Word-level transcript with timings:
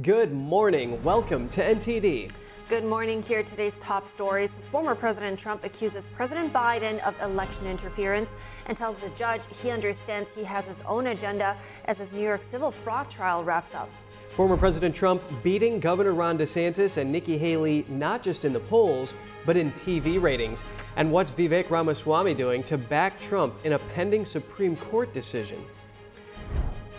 Good 0.00 0.32
morning. 0.32 1.02
Welcome 1.02 1.50
to 1.50 1.60
NTD. 1.60 2.30
Good 2.70 2.82
morning. 2.82 3.22
Here 3.22 3.42
today's 3.42 3.76
top 3.76 4.08
stories. 4.08 4.56
Former 4.56 4.94
President 4.94 5.38
Trump 5.38 5.64
accuses 5.64 6.06
President 6.06 6.50
Biden 6.50 6.98
of 7.06 7.14
election 7.20 7.66
interference 7.66 8.32
and 8.64 8.74
tells 8.74 9.00
the 9.00 9.10
judge 9.10 9.42
he 9.62 9.70
understands 9.70 10.34
he 10.34 10.44
has 10.44 10.64
his 10.64 10.80
own 10.86 11.08
agenda 11.08 11.58
as 11.84 11.98
his 11.98 12.10
New 12.10 12.22
York 12.22 12.42
civil 12.42 12.70
fraud 12.70 13.10
trial 13.10 13.44
wraps 13.44 13.74
up. 13.74 13.90
Former 14.30 14.56
President 14.56 14.94
Trump 14.94 15.22
beating 15.42 15.78
Governor 15.78 16.14
Ron 16.14 16.38
DeSantis 16.38 16.96
and 16.96 17.12
Nikki 17.12 17.36
Haley 17.36 17.84
not 17.90 18.22
just 18.22 18.46
in 18.46 18.54
the 18.54 18.60
polls, 18.60 19.12
but 19.44 19.58
in 19.58 19.72
TV 19.72 20.18
ratings. 20.18 20.64
And 20.96 21.12
what's 21.12 21.30
Vivek 21.30 21.68
Ramaswamy 21.68 22.32
doing 22.32 22.62
to 22.62 22.78
back 22.78 23.20
Trump 23.20 23.54
in 23.64 23.74
a 23.74 23.78
pending 23.78 24.24
Supreme 24.24 24.74
Court 24.74 25.12
decision? 25.12 25.62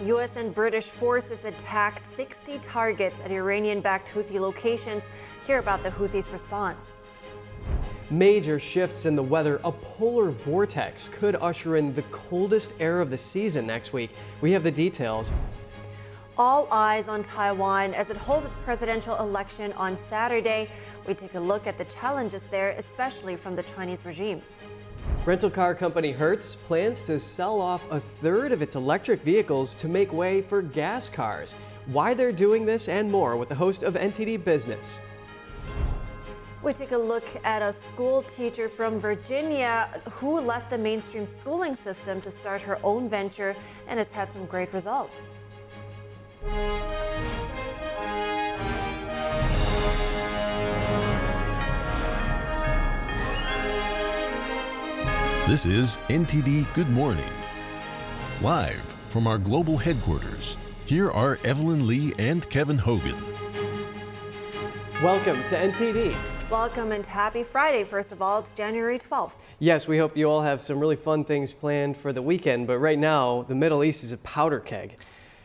U.S. 0.07 0.35
and 0.35 0.53
British 0.53 0.85
forces 0.85 1.45
attack 1.45 2.01
60 2.15 2.59
targets 2.59 3.21
at 3.21 3.31
Iranian 3.31 3.79
backed 3.79 4.09
Houthi 4.09 4.39
locations. 4.39 5.07
Hear 5.45 5.59
about 5.59 5.81
the 5.81 5.89
Houthis' 5.91 6.29
response. 6.31 6.99
Major 8.09 8.59
shifts 8.59 9.05
in 9.05 9.15
the 9.15 9.23
weather. 9.23 9.61
A 9.63 9.71
polar 9.71 10.29
vortex 10.29 11.07
could 11.07 11.37
usher 11.37 11.77
in 11.77 11.95
the 11.95 12.01
coldest 12.03 12.73
air 12.81 12.99
of 12.99 13.09
the 13.09 13.17
season 13.17 13.65
next 13.65 13.93
week. 13.93 14.11
We 14.41 14.51
have 14.51 14.63
the 14.63 14.71
details. 14.71 15.31
All 16.37 16.67
eyes 16.69 17.07
on 17.07 17.23
Taiwan 17.23 17.93
as 17.93 18.09
it 18.09 18.17
holds 18.17 18.45
its 18.45 18.57
presidential 18.57 19.15
election 19.19 19.71
on 19.73 19.95
Saturday. 19.95 20.67
We 21.07 21.13
take 21.13 21.35
a 21.35 21.39
look 21.39 21.65
at 21.65 21.77
the 21.77 21.85
challenges 21.85 22.47
there, 22.47 22.71
especially 22.71 23.37
from 23.37 23.55
the 23.55 23.63
Chinese 23.63 24.05
regime. 24.05 24.41
Rental 25.25 25.49
car 25.49 25.73
company 25.73 26.11
Hertz 26.11 26.55
plans 26.55 27.01
to 27.03 27.19
sell 27.19 27.61
off 27.61 27.89
a 27.91 27.99
third 27.99 28.51
of 28.51 28.61
its 28.61 28.75
electric 28.75 29.21
vehicles 29.21 29.73
to 29.75 29.87
make 29.87 30.11
way 30.11 30.41
for 30.41 30.61
gas 30.61 31.07
cars. 31.07 31.55
Why 31.85 32.13
they're 32.13 32.31
doing 32.31 32.65
this 32.65 32.89
and 32.89 33.09
more 33.09 33.37
with 33.37 33.47
the 33.49 33.55
host 33.55 33.83
of 33.83 33.93
NTD 33.93 34.43
Business. 34.43 34.99
We 36.61 36.73
take 36.73 36.91
a 36.91 36.97
look 36.97 37.23
at 37.43 37.61
a 37.61 37.73
school 37.73 38.21
teacher 38.21 38.69
from 38.69 38.99
Virginia 38.99 39.89
who 40.11 40.39
left 40.39 40.69
the 40.69 40.77
mainstream 40.77 41.25
schooling 41.25 41.75
system 41.75 42.21
to 42.21 42.31
start 42.31 42.61
her 42.61 42.79
own 42.83 43.09
venture, 43.09 43.55
and 43.87 43.99
it's 43.99 44.11
had 44.11 44.31
some 44.31 44.45
great 44.45 44.73
results. 44.73 45.31
This 55.45 55.65
is 55.65 55.97
NTD 56.07 56.73
Good 56.73 56.89
Morning. 56.89 57.29
Live 58.41 58.81
from 59.09 59.27
our 59.27 59.37
global 59.37 59.77
headquarters, 59.77 60.55
here 60.85 61.11
are 61.11 61.37
Evelyn 61.43 61.85
Lee 61.85 62.13
and 62.17 62.49
Kevin 62.49 62.77
Hogan. 62.77 63.17
Welcome 65.03 65.35
to 65.49 65.55
NTD. 65.55 66.15
Welcome 66.49 66.93
and 66.93 67.05
happy 67.05 67.43
Friday. 67.43 67.83
First 67.83 68.13
of 68.13 68.21
all, 68.21 68.39
it's 68.39 68.53
January 68.53 68.97
12th. 68.97 69.33
Yes, 69.59 69.85
we 69.85 69.97
hope 69.97 70.15
you 70.15 70.29
all 70.29 70.41
have 70.41 70.61
some 70.61 70.79
really 70.79 70.95
fun 70.95 71.25
things 71.25 71.53
planned 71.53 71.97
for 71.97 72.13
the 72.13 72.21
weekend, 72.21 72.65
but 72.65 72.79
right 72.79 72.97
now, 72.97 73.41
the 73.41 73.55
Middle 73.55 73.83
East 73.83 74.01
is 74.05 74.13
a 74.13 74.17
powder 74.19 74.61
keg. 74.61 74.97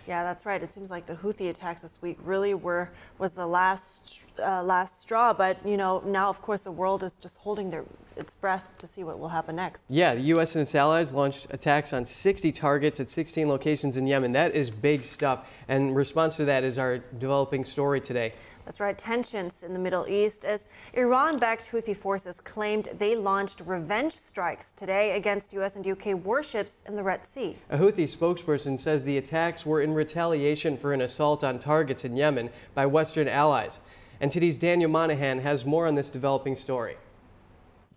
Yeah, 0.08 0.24
that's 0.24 0.46
right. 0.46 0.62
It 0.62 0.72
seems 0.72 0.90
like 0.90 1.04
the 1.04 1.16
Houthi 1.16 1.50
attacks 1.50 1.82
this 1.82 2.00
week 2.00 2.16
really 2.24 2.54
were 2.54 2.88
was 3.18 3.34
the 3.34 3.46
last 3.46 4.24
uh, 4.42 4.62
last 4.62 5.02
straw. 5.02 5.34
But 5.34 5.58
you 5.66 5.76
know, 5.76 6.02
now 6.06 6.30
of 6.30 6.40
course 6.40 6.64
the 6.64 6.72
world 6.72 7.02
is 7.02 7.18
just 7.18 7.38
holding 7.38 7.68
their 7.68 7.84
its 8.16 8.34
breath 8.34 8.76
to 8.78 8.86
see 8.86 9.04
what 9.04 9.18
will 9.18 9.28
happen 9.28 9.56
next. 9.56 9.90
Yeah, 9.90 10.14
the 10.14 10.22
U.S. 10.32 10.54
and 10.54 10.62
its 10.62 10.74
allies 10.74 11.12
launched 11.12 11.48
attacks 11.50 11.92
on 11.92 12.06
60 12.06 12.50
targets 12.52 13.00
at 13.00 13.10
16 13.10 13.46
locations 13.48 13.98
in 13.98 14.06
Yemen. 14.06 14.32
That 14.32 14.54
is 14.54 14.70
big 14.70 15.04
stuff. 15.04 15.46
And 15.68 15.94
response 15.94 16.36
to 16.36 16.46
that 16.46 16.64
is 16.64 16.78
our 16.78 16.98
developing 16.98 17.66
story 17.66 18.00
today. 18.00 18.32
That's 18.68 18.80
right, 18.80 18.98
tensions 18.98 19.62
in 19.62 19.72
the 19.72 19.78
Middle 19.78 20.06
East 20.06 20.44
as 20.44 20.66
Iran 20.92 21.38
backed 21.38 21.70
Houthi 21.72 21.96
forces 21.96 22.38
claimed 22.38 22.86
they 22.98 23.16
launched 23.16 23.62
revenge 23.64 24.12
strikes 24.12 24.74
today 24.74 25.16
against 25.16 25.54
U.S. 25.54 25.76
and 25.76 25.86
U.K. 25.86 26.12
warships 26.12 26.84
in 26.86 26.94
the 26.94 27.02
Red 27.02 27.24
Sea. 27.24 27.56
A 27.70 27.78
Houthi 27.78 28.04
spokesperson 28.04 28.78
says 28.78 29.02
the 29.02 29.16
attacks 29.16 29.64
were 29.64 29.80
in 29.80 29.94
retaliation 29.94 30.76
for 30.76 30.92
an 30.92 31.00
assault 31.00 31.42
on 31.42 31.58
targets 31.58 32.04
in 32.04 32.14
Yemen 32.14 32.50
by 32.74 32.84
Western 32.84 33.26
allies. 33.26 33.80
And 34.20 34.30
today's 34.30 34.58
Daniel 34.58 34.90
Monahan 34.90 35.38
has 35.38 35.64
more 35.64 35.86
on 35.86 35.94
this 35.94 36.10
developing 36.10 36.54
story. 36.54 36.98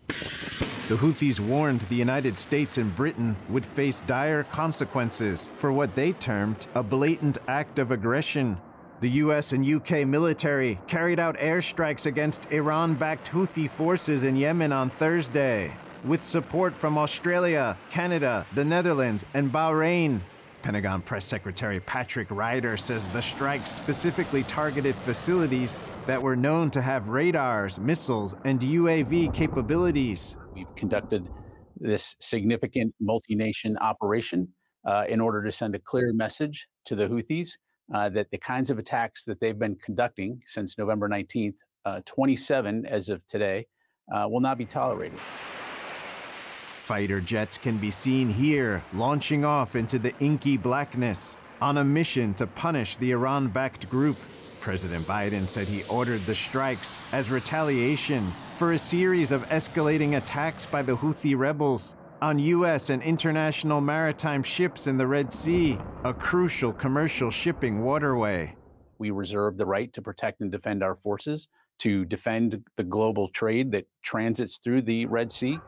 The 0.08 0.96
Houthis 0.96 1.38
warned 1.38 1.82
the 1.82 1.96
United 1.96 2.38
States 2.38 2.78
and 2.78 2.96
Britain 2.96 3.36
would 3.50 3.66
face 3.66 4.00
dire 4.00 4.44
consequences 4.44 5.50
for 5.54 5.70
what 5.70 5.94
they 5.94 6.12
termed 6.12 6.66
a 6.74 6.82
blatant 6.82 7.36
act 7.46 7.78
of 7.78 7.90
aggression 7.90 8.56
the 9.02 9.10
US 9.10 9.52
and 9.52 9.68
UK 9.68 10.06
military 10.06 10.78
carried 10.86 11.18
out 11.18 11.36
airstrikes 11.38 12.06
against 12.06 12.46
Iran 12.52 12.94
backed 12.94 13.32
Houthi 13.32 13.68
forces 13.68 14.22
in 14.22 14.36
Yemen 14.36 14.72
on 14.72 14.90
Thursday, 14.90 15.74
with 16.04 16.22
support 16.22 16.72
from 16.72 16.96
Australia, 16.96 17.76
Canada, 17.90 18.46
the 18.54 18.64
Netherlands, 18.64 19.24
and 19.34 19.52
Bahrain. 19.52 20.20
Pentagon 20.62 21.02
Press 21.02 21.24
Secretary 21.24 21.80
Patrick 21.80 22.30
Ryder 22.30 22.76
says 22.76 23.04
the 23.08 23.20
strikes 23.20 23.72
specifically 23.72 24.44
targeted 24.44 24.94
facilities 24.94 25.84
that 26.06 26.22
were 26.22 26.36
known 26.36 26.70
to 26.70 26.80
have 26.80 27.08
radars, 27.08 27.80
missiles, 27.80 28.36
and 28.44 28.60
UAV 28.60 29.34
capabilities. 29.34 30.36
We've 30.54 30.72
conducted 30.76 31.28
this 31.76 32.14
significant 32.20 32.94
multi 33.00 33.34
nation 33.34 33.76
operation 33.78 34.50
uh, 34.86 35.06
in 35.08 35.20
order 35.20 35.42
to 35.42 35.50
send 35.50 35.74
a 35.74 35.80
clear 35.80 36.12
message 36.12 36.68
to 36.84 36.94
the 36.94 37.08
Houthis 37.08 37.56
uh, 37.94 38.08
that 38.10 38.30
the 38.30 38.38
kinds 38.38 38.70
of 38.70 38.78
attacks 38.78 39.24
that 39.24 39.40
they've 39.40 39.58
been 39.58 39.76
conducting 39.76 40.40
since 40.46 40.78
November 40.78 41.08
19th, 41.08 41.56
uh, 41.84 42.00
27 42.06 42.86
as 42.86 43.08
of 43.08 43.26
today, 43.26 43.66
uh, 44.14 44.26
will 44.28 44.40
not 44.40 44.58
be 44.58 44.64
tolerated. 44.64 45.18
Fighter 45.18 47.20
jets 47.20 47.58
can 47.58 47.78
be 47.78 47.90
seen 47.90 48.28
here, 48.28 48.82
launching 48.92 49.44
off 49.44 49.76
into 49.76 49.98
the 49.98 50.14
inky 50.18 50.56
blackness 50.56 51.36
on 51.60 51.78
a 51.78 51.84
mission 51.84 52.34
to 52.34 52.46
punish 52.46 52.96
the 52.96 53.12
Iran 53.12 53.48
backed 53.48 53.88
group. 53.88 54.16
President 54.60 55.06
Biden 55.06 55.46
said 55.46 55.68
he 55.68 55.84
ordered 55.84 56.24
the 56.26 56.34
strikes 56.34 56.96
as 57.12 57.30
retaliation 57.30 58.32
for 58.56 58.72
a 58.72 58.78
series 58.78 59.32
of 59.32 59.48
escalating 59.48 60.16
attacks 60.16 60.66
by 60.66 60.82
the 60.82 60.96
Houthi 60.96 61.36
rebels 61.36 61.94
on 62.22 62.38
U.S. 62.38 62.88
and 62.88 63.02
international 63.02 63.80
maritime 63.80 64.44
ships 64.44 64.86
in 64.86 64.96
the 64.96 65.08
Red 65.08 65.32
Sea, 65.32 65.76
a 66.04 66.14
crucial 66.14 66.72
commercial 66.72 67.32
shipping 67.32 67.82
waterway. 67.82 68.54
We 68.98 69.10
reserve 69.10 69.56
the 69.56 69.66
right 69.66 69.92
to 69.92 70.00
protect 70.00 70.40
and 70.40 70.52
defend 70.52 70.84
our 70.84 70.94
forces, 70.94 71.48
to 71.80 72.04
defend 72.04 72.62
the 72.76 72.84
global 72.84 73.28
trade 73.30 73.72
that 73.72 73.88
transits 74.04 74.58
through 74.58 74.82
the 74.82 75.04
Red 75.06 75.32
Sea. 75.32 75.58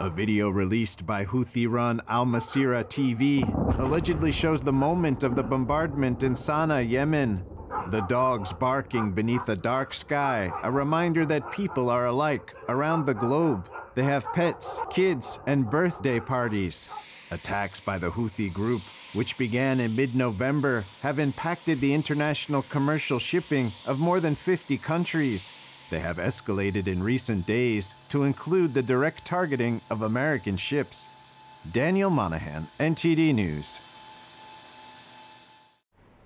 A 0.00 0.10
video 0.10 0.50
released 0.50 1.06
by 1.06 1.24
Houthi 1.24 1.70
run 1.70 2.02
Al 2.08 2.26
Masira 2.26 2.84
TV 2.84 3.46
allegedly 3.78 4.32
shows 4.32 4.62
the 4.62 4.72
moment 4.72 5.22
of 5.22 5.36
the 5.36 5.44
bombardment 5.44 6.24
in 6.24 6.32
Sana'a, 6.32 6.90
Yemen. 6.90 7.44
The 7.90 8.00
dogs 8.00 8.52
barking 8.52 9.12
beneath 9.12 9.48
a 9.48 9.54
dark 9.54 9.94
sky, 9.94 10.50
a 10.64 10.72
reminder 10.72 11.24
that 11.26 11.52
people 11.52 11.88
are 11.88 12.06
alike 12.06 12.52
around 12.68 13.06
the 13.06 13.14
globe. 13.14 13.70
They 13.98 14.04
have 14.04 14.32
pets, 14.32 14.78
kids, 14.90 15.40
and 15.48 15.68
birthday 15.68 16.20
parties. 16.20 16.88
Attacks 17.32 17.80
by 17.80 17.98
the 17.98 18.12
Houthi 18.12 18.48
group, 18.52 18.82
which 19.12 19.36
began 19.36 19.80
in 19.80 19.96
mid 19.96 20.14
November, 20.14 20.84
have 21.00 21.18
impacted 21.18 21.80
the 21.80 21.92
international 21.92 22.62
commercial 22.62 23.18
shipping 23.18 23.72
of 23.86 23.98
more 23.98 24.20
than 24.20 24.36
50 24.36 24.78
countries. 24.78 25.52
They 25.90 25.98
have 25.98 26.18
escalated 26.18 26.86
in 26.86 27.02
recent 27.02 27.44
days 27.44 27.96
to 28.10 28.22
include 28.22 28.72
the 28.72 28.84
direct 28.84 29.24
targeting 29.24 29.80
of 29.90 30.02
American 30.02 30.56
ships. 30.56 31.08
Daniel 31.72 32.08
Monahan, 32.08 32.68
NTD 32.78 33.34
News. 33.34 33.80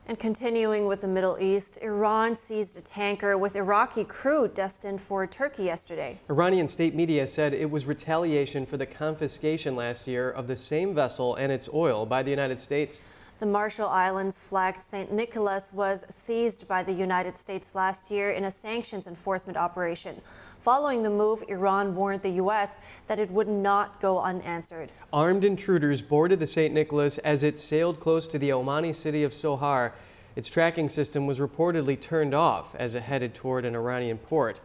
And 0.09 0.19
continuing 0.19 0.87
with 0.87 1.03
the 1.03 1.09
Middle 1.09 1.39
East, 1.41 1.79
Iran 1.81 2.35
seized 2.35 2.77
a 2.77 2.81
tanker 2.81 3.39
with 3.39 3.55
Iraqi 3.55 4.03
crude 4.03 4.53
destined 4.53 5.01
for 5.01 5.27
Turkey 5.29 5.63
yesterday. 5.63 6.19
Iranian 6.29 6.67
state 6.67 6.95
media 6.95 7.27
said 7.29 7.55
it 7.55 7.71
was 7.71 7.87
retaliation 7.87 8.67
for 8.67 8.77
the 8.77 8.85
confiscation 8.85 9.77
last 9.77 10.09
year 10.09 10.29
of 10.29 10.49
the 10.49 10.57
same 10.57 10.93
vessel 10.93 11.37
and 11.37 11.53
its 11.53 11.69
oil 11.73 12.05
by 12.05 12.25
the 12.25 12.31
United 12.31 12.61
States. 12.61 13.01
The 13.43 13.49
Marshall 13.49 13.89
Islands 13.89 14.39
flagged 14.39 14.81
St. 14.81 15.11
Nicholas 15.11 15.73
was 15.73 16.05
seized 16.09 16.69
by 16.69 16.85
the 16.85 16.93
United 16.93 17.37
States 17.37 17.75
last 17.75 18.09
year 18.09 18.31
in 18.31 18.45
a 18.45 18.51
sanctions 18.53 19.09
enforcement 19.09 19.59
operation. 19.59 20.21
Following 20.61 21.03
the 21.03 21.11
move, 21.11 21.43
Iran 21.49 21.97
warned 21.97 22.23
the 22.23 22.37
U.S. 22.45 22.77
that 23.09 23.19
it 23.19 23.29
would 23.33 23.49
not 23.49 24.01
go 24.01 24.21
unanswered. 24.21 24.93
Armed 25.13 25.45
intruders 25.45 26.03
boarded 26.03 26.39
the 26.39 26.47
St. 26.47 26.73
Nicholas 26.73 27.19
as 27.19 27.43
it 27.43 27.59
sailed 27.59 27.99
close 27.99 28.29
to 28.29 28.39
the 28.39 28.51
Omani 28.51 28.95
city 28.95 29.25
of 29.25 29.33
Sohar. 29.33 29.91
Its 30.37 30.49
tracking 30.49 30.89
system 30.89 31.27
was 31.27 31.41
reportedly 31.41 32.01
turned 32.01 32.35
off 32.35 32.77
as 32.77 32.95
it 32.95 33.03
headed 33.03 33.35
toward 33.35 33.65
an 33.65 33.75
Iranian 33.75 34.19
port. 34.19 34.61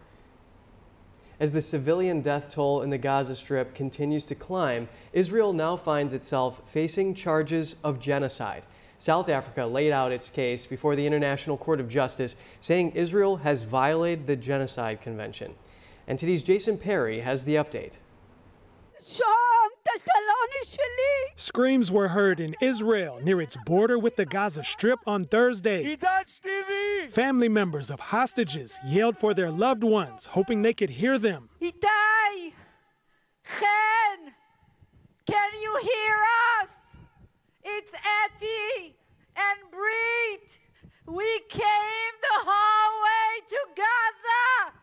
As 1.39 1.51
the 1.51 1.61
civilian 1.61 2.21
death 2.21 2.51
toll 2.51 2.81
in 2.81 2.89
the 2.89 2.97
Gaza 2.97 3.35
Strip 3.35 3.75
continues 3.75 4.23
to 4.23 4.33
climb, 4.33 4.89
Israel 5.13 5.53
now 5.53 5.75
finds 5.75 6.15
itself 6.15 6.61
facing 6.65 7.13
charges 7.13 7.75
of 7.83 7.99
genocide. 7.99 8.63
South 8.97 9.29
Africa 9.29 9.65
laid 9.67 9.91
out 9.91 10.11
its 10.11 10.31
case 10.31 10.65
before 10.65 10.95
the 10.95 11.05
International 11.05 11.55
Court 11.55 11.79
of 11.79 11.89
Justice, 11.89 12.35
saying 12.59 12.91
Israel 12.91 13.37
has 13.37 13.61
violated 13.61 14.25
the 14.25 14.35
Genocide 14.35 15.01
Convention. 15.01 15.53
And 16.07 16.17
today's 16.17 16.41
Jason 16.41 16.79
Perry 16.79 17.19
has 17.19 17.45
the 17.45 17.55
update. 17.55 17.93
Screams 21.35 21.91
were 21.91 22.09
heard 22.09 22.39
in 22.39 22.55
Israel 22.61 23.19
near 23.23 23.41
its 23.41 23.57
border 23.65 23.97
with 23.97 24.15
the 24.15 24.25
Gaza 24.25 24.63
Strip 24.63 24.99
on 25.07 25.25
Thursday. 25.25 25.97
Family 27.09 27.49
members 27.49 27.89
of 27.89 27.99
hostages 27.99 28.79
yelled 28.85 29.17
for 29.17 29.33
their 29.33 29.49
loved 29.49 29.83
ones, 29.83 30.27
hoping 30.27 30.61
they 30.61 30.73
could 30.73 30.89
hear 30.89 31.17
them. 31.17 31.49
Itai! 31.61 32.53
Chen! 33.43 34.33
Can 35.25 35.51
you 35.61 35.77
hear 35.81 36.15
us? 36.61 36.69
It's 37.63 37.91
Etty 37.93 38.95
and 39.35 39.71
Brit. 39.71 40.59
We 41.05 41.39
came 41.49 42.13
the 42.21 42.39
whole 42.45 43.03
way 43.03 43.41
to 43.47 43.57
Gaza. 43.75 44.76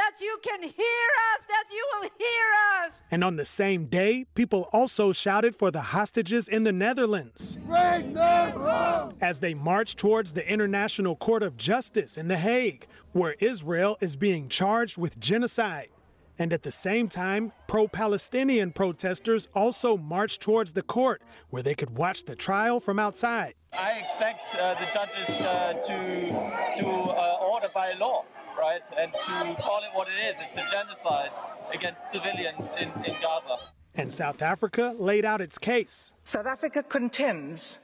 That 0.00 0.22
you 0.22 0.38
can 0.42 0.62
hear 0.62 0.70
us, 0.72 1.44
that 1.46 1.64
you 1.70 1.86
will 1.92 2.08
hear 2.18 2.86
us. 2.86 2.92
And 3.10 3.22
on 3.22 3.36
the 3.36 3.44
same 3.44 3.84
day, 3.84 4.24
people 4.34 4.70
also 4.72 5.12
shouted 5.12 5.54
for 5.54 5.70
the 5.70 5.82
hostages 5.82 6.48
in 6.48 6.64
the 6.64 6.72
Netherlands. 6.72 7.58
Bring 7.66 8.14
them 8.14 8.52
home! 8.52 9.12
As 9.20 9.40
they 9.40 9.52
marched 9.52 9.98
towards 9.98 10.32
the 10.32 10.50
International 10.50 11.16
Court 11.16 11.42
of 11.42 11.58
Justice 11.58 12.16
in 12.16 12.28
The 12.28 12.38
Hague, 12.38 12.86
where 13.12 13.36
Israel 13.40 13.98
is 14.00 14.16
being 14.16 14.48
charged 14.48 14.96
with 14.96 15.20
genocide. 15.20 15.90
And 16.38 16.54
at 16.54 16.62
the 16.62 16.70
same 16.70 17.06
time, 17.06 17.52
pro 17.66 17.86
Palestinian 17.86 18.72
protesters 18.72 19.48
also 19.54 19.98
marched 19.98 20.40
towards 20.40 20.72
the 20.72 20.82
court 20.82 21.20
where 21.50 21.62
they 21.62 21.74
could 21.74 21.98
watch 21.98 22.24
the 22.24 22.34
trial 22.34 22.80
from 22.80 22.98
outside. 22.98 23.52
I 23.74 23.98
expect 23.98 24.54
uh, 24.54 24.74
the 24.74 24.86
judges 24.94 25.28
uh, 25.42 25.74
to, 25.74 26.82
to 26.82 26.88
uh, 26.88 27.36
order 27.42 27.68
by 27.74 27.92
law, 28.00 28.24
right, 28.60 28.84
and 28.98 29.12
to 29.12 29.62
call 29.62 29.80
it 29.82 29.90
what 29.92 30.08
it 30.08 30.28
is. 30.28 30.36
It's 30.40 30.56
a 30.56 30.66
genocide 30.70 31.30
against 31.72 32.10
civilians 32.12 32.72
in, 32.78 32.88
in 33.04 33.14
Gaza. 33.20 33.56
And 33.94 34.12
South 34.12 34.42
Africa 34.42 34.94
laid 34.98 35.24
out 35.24 35.40
its 35.40 35.58
case. 35.58 36.14
South 36.22 36.46
Africa 36.46 36.82
contends 36.82 37.80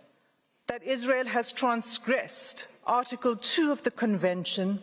that 0.68 0.82
Israel 0.82 1.26
has 1.26 1.52
transgressed 1.52 2.68
Article 2.86 3.36
2 3.36 3.72
of 3.72 3.82
the 3.82 3.90
Convention 3.90 4.80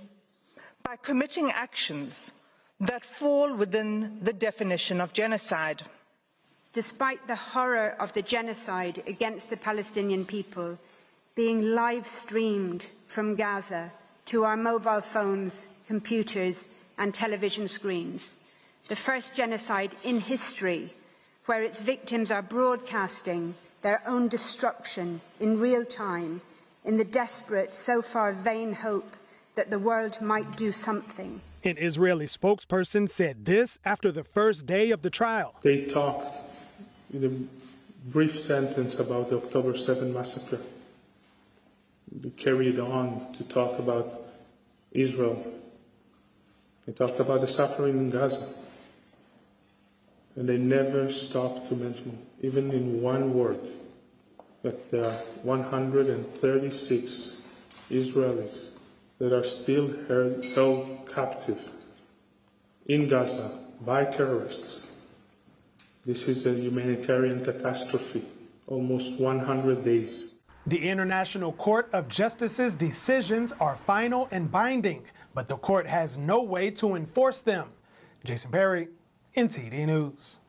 by 0.84 0.96
committing 0.98 1.52
actions 1.52 2.32
that 2.80 3.06
fall 3.06 3.56
within 3.56 4.20
the 4.22 4.34
definition 4.34 5.00
of 5.00 5.14
genocide. 5.14 5.84
Despite 6.74 7.28
the 7.28 7.36
horror 7.36 7.96
of 8.00 8.14
the 8.14 8.22
genocide 8.22 9.04
against 9.08 9.50
the 9.50 9.58
Palestinian 9.58 10.26
people 10.26 10.78
being 11.36 11.62
live 11.74 12.06
streamed 12.06 12.88
from 13.06 13.36
Gaza 13.36 13.92
to 14.26 14.44
our 14.44 14.58
mobile 14.58 15.02
phones, 15.02 15.68
computers, 15.88 16.68
and 16.98 17.14
television 17.14 17.68
screens, 17.68 18.34
the 18.88 18.96
first 18.96 19.34
genocide 19.36 19.92
in 20.04 20.20
history 20.20 20.94
where 21.46 21.64
its 21.64 21.82
victims 21.82 22.32
are 22.32 22.42
broadcasting 22.42 23.56
their 23.82 24.02
own 24.08 24.28
destruction 24.28 25.20
in 25.40 25.60
real 25.60 25.84
time 25.84 26.42
in 26.86 26.98
the 26.98 27.06
desperate, 27.06 27.74
so 27.74 28.02
far 28.02 28.34
vain 28.34 28.74
hope 28.74 29.16
that 29.56 29.70
the 29.70 29.80
world 29.80 30.22
might 30.22 30.58
do 30.58 30.72
something. 30.72 31.42
An 31.64 31.78
Israeli 31.78 32.26
spokesperson 32.26 33.10
said 33.10 33.46
this 33.46 33.80
after 33.86 34.12
the 34.12 34.24
first 34.24 34.66
day 34.66 34.92
of 34.92 35.02
the 35.02 35.10
trial. 35.10 35.56
They 35.62 35.86
talked 35.86 36.34
in 37.14 37.24
a 37.24 38.10
brief 38.10 38.38
sentence 38.38 39.00
about 39.00 39.30
the 39.30 39.38
October 39.38 39.76
7 39.76 40.14
massacre. 40.14 40.62
They 42.12 42.32
carried 42.32 42.80
on 42.80 43.32
to 43.34 43.44
talk 43.46 43.80
about 43.80 44.14
Israel. 44.92 45.42
They 46.86 46.94
talked 46.94 47.20
about 47.20 47.42
the 47.42 47.48
suffering 47.48 47.98
in 47.98 48.10
Gaza. 48.10 48.54
And 50.36 50.50
they 50.50 50.58
never 50.58 51.10
stopped 51.10 51.70
to 51.70 51.76
mention, 51.76 52.18
even 52.42 52.72
in 52.72 53.02
one 53.02 53.34
word, 53.34 53.60
that 54.64 54.90
there 54.92 55.06
are 55.06 55.18
136 55.44 57.38
Israelis 57.92 58.70
that 59.20 59.32
are 59.32 59.44
still 59.44 59.94
held, 60.08 60.44
held 60.56 61.10
captive 61.14 61.70
in 62.88 63.08
Gaza 63.08 63.52
by 63.82 64.06
terrorists. 64.06 64.92
This 66.06 66.28
is 66.28 66.46
a 66.48 66.54
humanitarian 66.54 67.46
catastrophe, 67.46 68.24
almost 68.68 69.22
100 69.22 69.86
days. 69.86 70.36
The 70.66 70.90
International 70.90 71.52
Court 71.52 71.90
of 71.94 72.08
Justice's 72.08 72.76
decisions 72.76 73.54
are 73.60 73.76
final 73.76 74.28
and 74.32 74.52
binding, 74.52 75.04
but 75.34 75.48
the 75.48 75.58
court 75.58 75.88
has 75.88 76.18
no 76.18 76.42
way 76.42 76.70
to 76.72 76.96
enforce 76.96 77.42
them. 77.42 77.70
Jason 78.24 78.52
Perry, 78.52 78.88
NTD 79.36 79.86
News. 79.86 80.40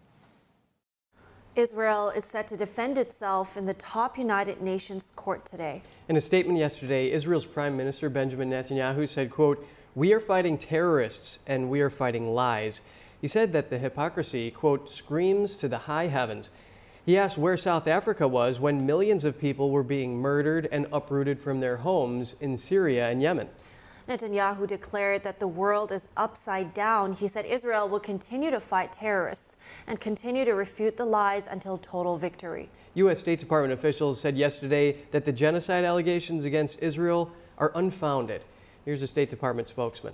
Israel 1.56 2.10
is 2.10 2.24
set 2.24 2.48
to 2.48 2.56
defend 2.56 2.98
itself 2.98 3.56
in 3.56 3.64
the 3.64 3.74
top 3.74 4.18
United 4.18 4.60
Nations 4.60 5.12
court 5.14 5.46
today. 5.46 5.82
In 6.08 6.16
a 6.16 6.20
statement 6.20 6.58
yesterday, 6.58 7.12
Israel's 7.12 7.46
Prime 7.46 7.76
Minister 7.76 8.08
Benjamin 8.08 8.50
Netanyahu 8.50 9.08
said, 9.08 9.30
quote, 9.30 9.64
"We 9.94 10.12
are 10.12 10.20
fighting 10.20 10.58
terrorists 10.58 11.38
and 11.46 11.70
we 11.70 11.80
are 11.80 11.90
fighting 11.90 12.28
lies." 12.34 12.80
He 13.20 13.28
said 13.28 13.52
that 13.52 13.70
the 13.70 13.78
hypocrisy, 13.78 14.50
quote, 14.50 14.90
screams 14.90 15.56
to 15.58 15.68
the 15.68 15.78
high 15.78 16.08
heavens. 16.08 16.50
He 17.06 17.16
asked 17.16 17.38
where 17.38 17.56
South 17.56 17.86
Africa 17.86 18.26
was 18.26 18.58
when 18.58 18.84
millions 18.84 19.24
of 19.24 19.38
people 19.38 19.70
were 19.70 19.82
being 19.82 20.16
murdered 20.16 20.68
and 20.72 20.88
uprooted 20.92 21.40
from 21.40 21.60
their 21.60 21.78
homes 21.78 22.34
in 22.40 22.56
Syria 22.56 23.08
and 23.10 23.22
Yemen. 23.22 23.48
Netanyahu 24.08 24.66
declared 24.66 25.22
that 25.24 25.40
the 25.40 25.48
world 25.48 25.90
is 25.90 26.08
upside 26.16 26.74
down. 26.74 27.12
He 27.12 27.26
said 27.28 27.46
Israel 27.46 27.88
will 27.88 28.00
continue 28.00 28.50
to 28.50 28.60
fight 28.60 28.92
terrorists 28.92 29.56
and 29.86 29.98
continue 30.00 30.44
to 30.44 30.52
refute 30.52 30.96
the 30.96 31.04
lies 31.06 31.46
until 31.46 31.78
total 31.78 32.18
victory. 32.18 32.68
U.S. 32.94 33.20
State 33.20 33.38
Department 33.38 33.72
officials 33.72 34.20
said 34.20 34.36
yesterday 34.36 34.98
that 35.10 35.24
the 35.24 35.32
genocide 35.32 35.84
allegations 35.84 36.44
against 36.44 36.82
Israel 36.82 37.32
are 37.58 37.72
unfounded. 37.74 38.44
Here's 38.84 39.02
a 39.02 39.06
State 39.06 39.30
Department 39.30 39.68
spokesman 39.68 40.12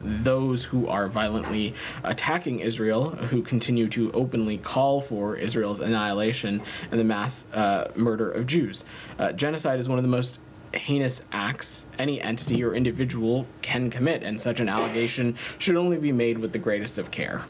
those 0.00 0.64
who 0.64 0.86
are 0.86 1.08
violently 1.08 1.74
attacking 2.04 2.60
Israel, 2.60 3.10
who 3.10 3.42
continue 3.42 3.88
to 3.88 4.12
openly 4.12 4.58
call 4.58 5.00
for 5.00 5.36
Israel's 5.36 5.80
annihilation 5.80 6.62
and 6.90 7.00
the 7.00 7.04
mass 7.04 7.44
uh, 7.52 7.88
murder 7.96 8.30
of 8.30 8.46
Jews. 8.46 8.84
Uh, 9.18 9.32
genocide 9.32 9.80
is 9.80 9.88
one 9.88 9.98
of 9.98 10.04
the 10.04 10.08
most 10.08 10.38
heinous 10.74 11.20
acts 11.32 11.84
any 11.98 12.20
entity 12.20 12.62
or 12.62 12.74
individual 12.74 13.46
can 13.62 13.90
commit, 13.90 14.22
and 14.22 14.40
such 14.40 14.60
an 14.60 14.68
allegation 14.68 15.36
should 15.58 15.76
only 15.76 15.98
be 15.98 16.12
made 16.12 16.38
with 16.38 16.52
the 16.52 16.58
greatest 16.58 16.98
of 16.98 17.10
care. 17.10 17.44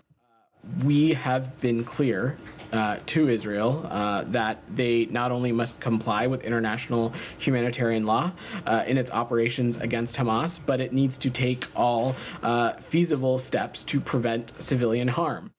We 0.85 1.15
have 1.15 1.61
been 1.61 1.85
clear 1.85 2.37
uh, 2.73 2.99
to 3.07 3.29
Israel 3.29 3.87
uh, 3.91 4.25
that 4.29 4.63
they 4.75 5.07
not 5.07 5.31
only 5.31 5.53
must 5.53 5.81
comply 5.81 6.27
with 6.27 6.43
international 6.43 7.13
humanitarian 7.39 8.05
law 8.05 8.33
uh, 8.67 8.85
in 8.87 8.99
its 8.99 9.11
operations 9.11 9.77
against 9.79 10.17
Hamas, 10.17 10.59
but 10.67 10.81
it 10.81 10.93
needs 10.93 11.17
to 11.19 11.31
take 11.31 11.67
all 11.75 12.15
uh, 12.43 12.73
feasible 12.89 13.39
steps 13.39 13.83
to 13.85 14.01
prevent 14.01 14.53
civilian 14.59 15.09
harm. 15.09 15.51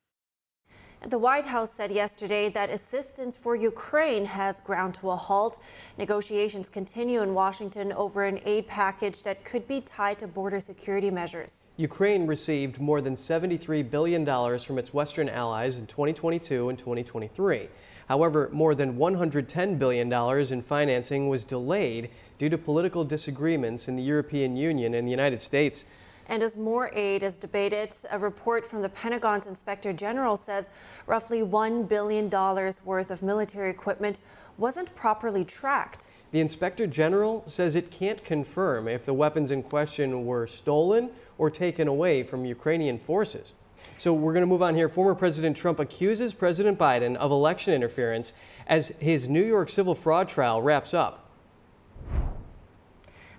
The 1.08 1.18
White 1.18 1.46
House 1.46 1.72
said 1.72 1.92
yesterday 1.92 2.50
that 2.50 2.70
assistance 2.70 3.38
for 3.38 3.56
Ukraine 3.56 4.26
has 4.26 4.60
ground 4.60 4.96
to 4.96 5.12
a 5.12 5.16
halt. 5.16 5.58
Negotiations 5.98 6.68
continue 6.68 7.22
in 7.22 7.34
Washington 7.34 7.94
over 7.94 8.26
an 8.26 8.42
aid 8.44 8.68
package 8.68 9.24
that 9.24 9.46
could 9.46 9.66
be 9.66 9.80
tied 9.80 10.20
to 10.20 10.28
border 10.28 10.60
security 10.60 11.10
measures. 11.10 11.74
Ukraine 11.78 12.28
received 12.28 12.82
more 12.82 13.00
than 13.00 13.16
$73 13.16 13.90
billion 13.90 14.26
from 14.60 14.78
its 14.78 14.94
Western 14.94 15.30
allies 15.30 15.76
in 15.76 15.88
2022 15.88 16.68
and 16.68 16.78
2023. 16.78 17.70
However, 18.10 18.50
more 18.52 18.76
than 18.76 18.98
$110 18.98 19.80
billion 19.80 20.12
in 20.52 20.62
financing 20.62 21.30
was 21.30 21.46
delayed 21.46 22.10
due 22.38 22.50
to 22.50 22.58
political 22.58 23.06
disagreements 23.06 23.88
in 23.88 23.96
the 23.96 24.04
European 24.04 24.58
Union 24.58 24.94
and 24.94 25.08
the 25.08 25.12
United 25.12 25.40
States. 25.40 25.86
And 26.30 26.44
as 26.44 26.56
more 26.56 26.92
aid 26.94 27.24
is 27.24 27.38
debated, 27.38 27.94
a 28.12 28.20
report 28.20 28.66
from 28.66 28.84
the 28.84 28.90
Pentagon's 28.90 29.48
Inspector 29.48 29.92
General 29.94 30.38
says 30.38 30.70
roughly 31.08 31.42
$1 31.42 31.90
billion 31.90 32.30
worth 32.30 33.10
of 33.10 33.24
military 33.24 33.72
equipment 33.72 34.22
wasn't 34.60 34.94
properly 34.94 35.44
tracked. 35.44 36.12
The 36.32 36.40
Inspector 36.40 36.86
General 36.86 37.44
says 37.48 37.76
it 37.76 37.90
can't 37.90 38.24
confirm 38.24 38.88
if 38.88 39.06
the 39.06 39.14
weapons 39.14 39.50
in 39.50 39.64
question 39.64 40.28
were 40.28 40.46
stolen 40.46 41.10
or 41.40 41.50
taken 41.50 41.88
away 41.88 42.22
from 42.22 42.46
Ukrainian 42.46 43.00
forces. 43.00 43.54
So 43.98 44.14
we're 44.14 44.34
going 44.34 44.44
to 44.44 44.48
move 44.48 44.62
on 44.62 44.76
here. 44.76 44.88
Former 44.88 45.16
President 45.16 45.58
Trump 45.58 45.80
accuses 45.80 46.32
President 46.34 46.78
Biden 46.78 47.16
of 47.16 47.32
election 47.32 47.74
interference 47.74 48.34
as 48.68 48.90
his 49.00 49.28
New 49.28 49.44
York 49.44 49.72
civil 49.72 49.96
fraud 49.96 50.30
trial 50.30 50.62
wraps 50.62 50.94
up. 50.94 51.19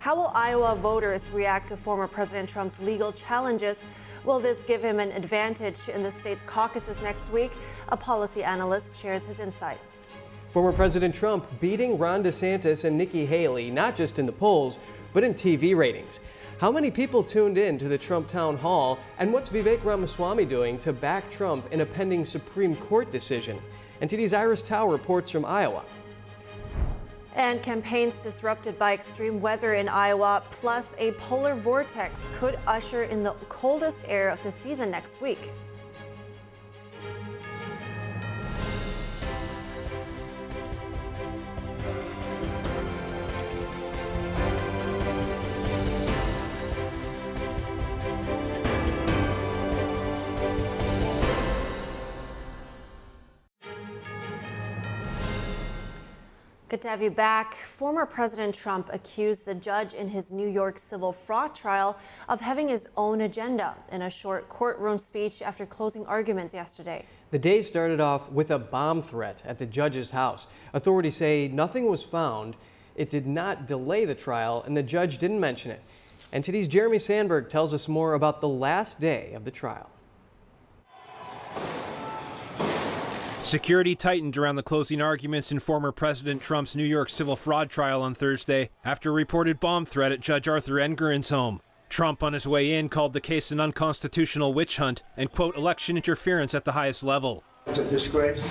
How 0.00 0.16
will 0.16 0.32
Iowa 0.34 0.76
voters 0.76 1.28
react 1.30 1.68
to 1.68 1.76
former 1.76 2.06
President 2.06 2.48
Trump's 2.48 2.80
legal 2.80 3.12
challenges? 3.12 3.84
Will 4.24 4.40
this 4.40 4.62
give 4.62 4.82
him 4.82 4.98
an 4.98 5.12
advantage 5.12 5.90
in 5.90 6.02
the 6.02 6.10
state's 6.10 6.42
caucuses 6.44 7.02
next 7.02 7.30
week? 7.30 7.52
A 7.90 7.98
policy 7.98 8.42
analyst 8.42 8.96
shares 8.96 9.26
his 9.26 9.40
insight. 9.40 9.78
Former 10.52 10.72
President 10.72 11.14
Trump 11.14 11.44
beating 11.60 11.98
Ron 11.98 12.24
DeSantis 12.24 12.84
and 12.84 12.96
Nikki 12.96 13.26
Haley, 13.26 13.70
not 13.70 13.94
just 13.94 14.18
in 14.18 14.24
the 14.24 14.32
polls, 14.32 14.78
but 15.12 15.22
in 15.22 15.34
TV 15.34 15.76
ratings. 15.76 16.20
How 16.58 16.72
many 16.72 16.90
people 16.90 17.22
tuned 17.22 17.58
in 17.58 17.76
to 17.76 17.86
the 17.86 17.98
Trump 17.98 18.26
town 18.26 18.56
hall, 18.56 18.98
and 19.18 19.30
what's 19.30 19.50
Vivek 19.50 19.84
Ramaswamy 19.84 20.46
doing 20.46 20.78
to 20.78 20.94
back 20.94 21.30
Trump 21.30 21.70
in 21.74 21.82
a 21.82 21.86
pending 21.86 22.24
Supreme 22.24 22.74
Court 22.74 23.10
decision? 23.10 23.60
And 24.00 24.08
today's 24.08 24.32
Iris 24.32 24.62
Tao 24.62 24.88
reports 24.88 25.30
from 25.30 25.44
Iowa. 25.44 25.84
And 27.36 27.62
campaigns 27.62 28.18
disrupted 28.18 28.78
by 28.78 28.92
extreme 28.92 29.40
weather 29.40 29.74
in 29.74 29.88
Iowa, 29.88 30.42
plus 30.50 30.94
a 30.98 31.12
polar 31.12 31.54
vortex, 31.54 32.20
could 32.34 32.58
usher 32.66 33.04
in 33.04 33.22
the 33.22 33.32
coldest 33.48 34.02
air 34.08 34.30
of 34.30 34.42
the 34.42 34.50
season 34.50 34.90
next 34.90 35.20
week. 35.20 35.52
Good 56.70 56.82
to 56.82 56.88
have 56.88 57.02
you 57.02 57.10
back. 57.10 57.54
Former 57.54 58.06
President 58.06 58.54
Trump 58.54 58.90
accused 58.92 59.44
the 59.44 59.56
judge 59.56 59.92
in 59.92 60.06
his 60.06 60.30
New 60.30 60.46
York 60.46 60.78
civil 60.78 61.10
fraud 61.10 61.52
trial 61.52 61.98
of 62.28 62.40
having 62.40 62.68
his 62.68 62.88
own 62.96 63.22
agenda 63.22 63.74
in 63.90 64.02
a 64.02 64.08
short 64.08 64.48
courtroom 64.48 64.96
speech 64.96 65.42
after 65.42 65.66
closing 65.66 66.06
arguments 66.06 66.54
yesterday. 66.54 67.04
The 67.32 67.40
day 67.40 67.62
started 67.62 68.00
off 68.00 68.30
with 68.30 68.52
a 68.52 68.58
bomb 68.60 69.02
threat 69.02 69.42
at 69.44 69.58
the 69.58 69.66
judge's 69.66 70.10
house. 70.10 70.46
Authorities 70.72 71.16
say 71.16 71.48
nothing 71.48 71.86
was 71.86 72.04
found. 72.04 72.54
It 72.94 73.10
did 73.10 73.26
not 73.26 73.66
delay 73.66 74.04
the 74.04 74.14
trial, 74.14 74.62
and 74.64 74.76
the 74.76 74.84
judge 74.84 75.18
didn't 75.18 75.40
mention 75.40 75.72
it. 75.72 75.82
And 76.32 76.44
today's 76.44 76.68
Jeremy 76.68 77.00
Sandberg 77.00 77.50
tells 77.50 77.74
us 77.74 77.88
more 77.88 78.14
about 78.14 78.40
the 78.40 78.48
last 78.48 79.00
day 79.00 79.32
of 79.32 79.44
the 79.44 79.50
trial. 79.50 79.90
Security 83.50 83.96
tightened 83.96 84.38
around 84.38 84.54
the 84.54 84.62
closing 84.62 85.02
arguments 85.02 85.50
in 85.50 85.58
former 85.58 85.90
President 85.90 86.40
Trump's 86.40 86.76
New 86.76 86.84
York 86.84 87.10
civil 87.10 87.34
fraud 87.34 87.68
trial 87.68 88.00
on 88.00 88.14
Thursday 88.14 88.70
after 88.84 89.10
a 89.10 89.12
reported 89.12 89.58
bomb 89.58 89.84
threat 89.84 90.12
at 90.12 90.20
Judge 90.20 90.46
Arthur 90.46 90.74
Engoron's 90.74 91.30
home. 91.30 91.60
Trump, 91.88 92.22
on 92.22 92.32
his 92.32 92.46
way 92.46 92.72
in, 92.72 92.88
called 92.88 93.12
the 93.12 93.20
case 93.20 93.50
an 93.50 93.58
unconstitutional 93.58 94.54
witch 94.54 94.76
hunt 94.76 95.02
and, 95.16 95.32
quote, 95.32 95.56
election 95.56 95.96
interference 95.96 96.54
at 96.54 96.64
the 96.64 96.70
highest 96.70 97.02
level. 97.02 97.42
It's 97.66 97.80
a 97.80 97.90
disgrace. 97.90 98.48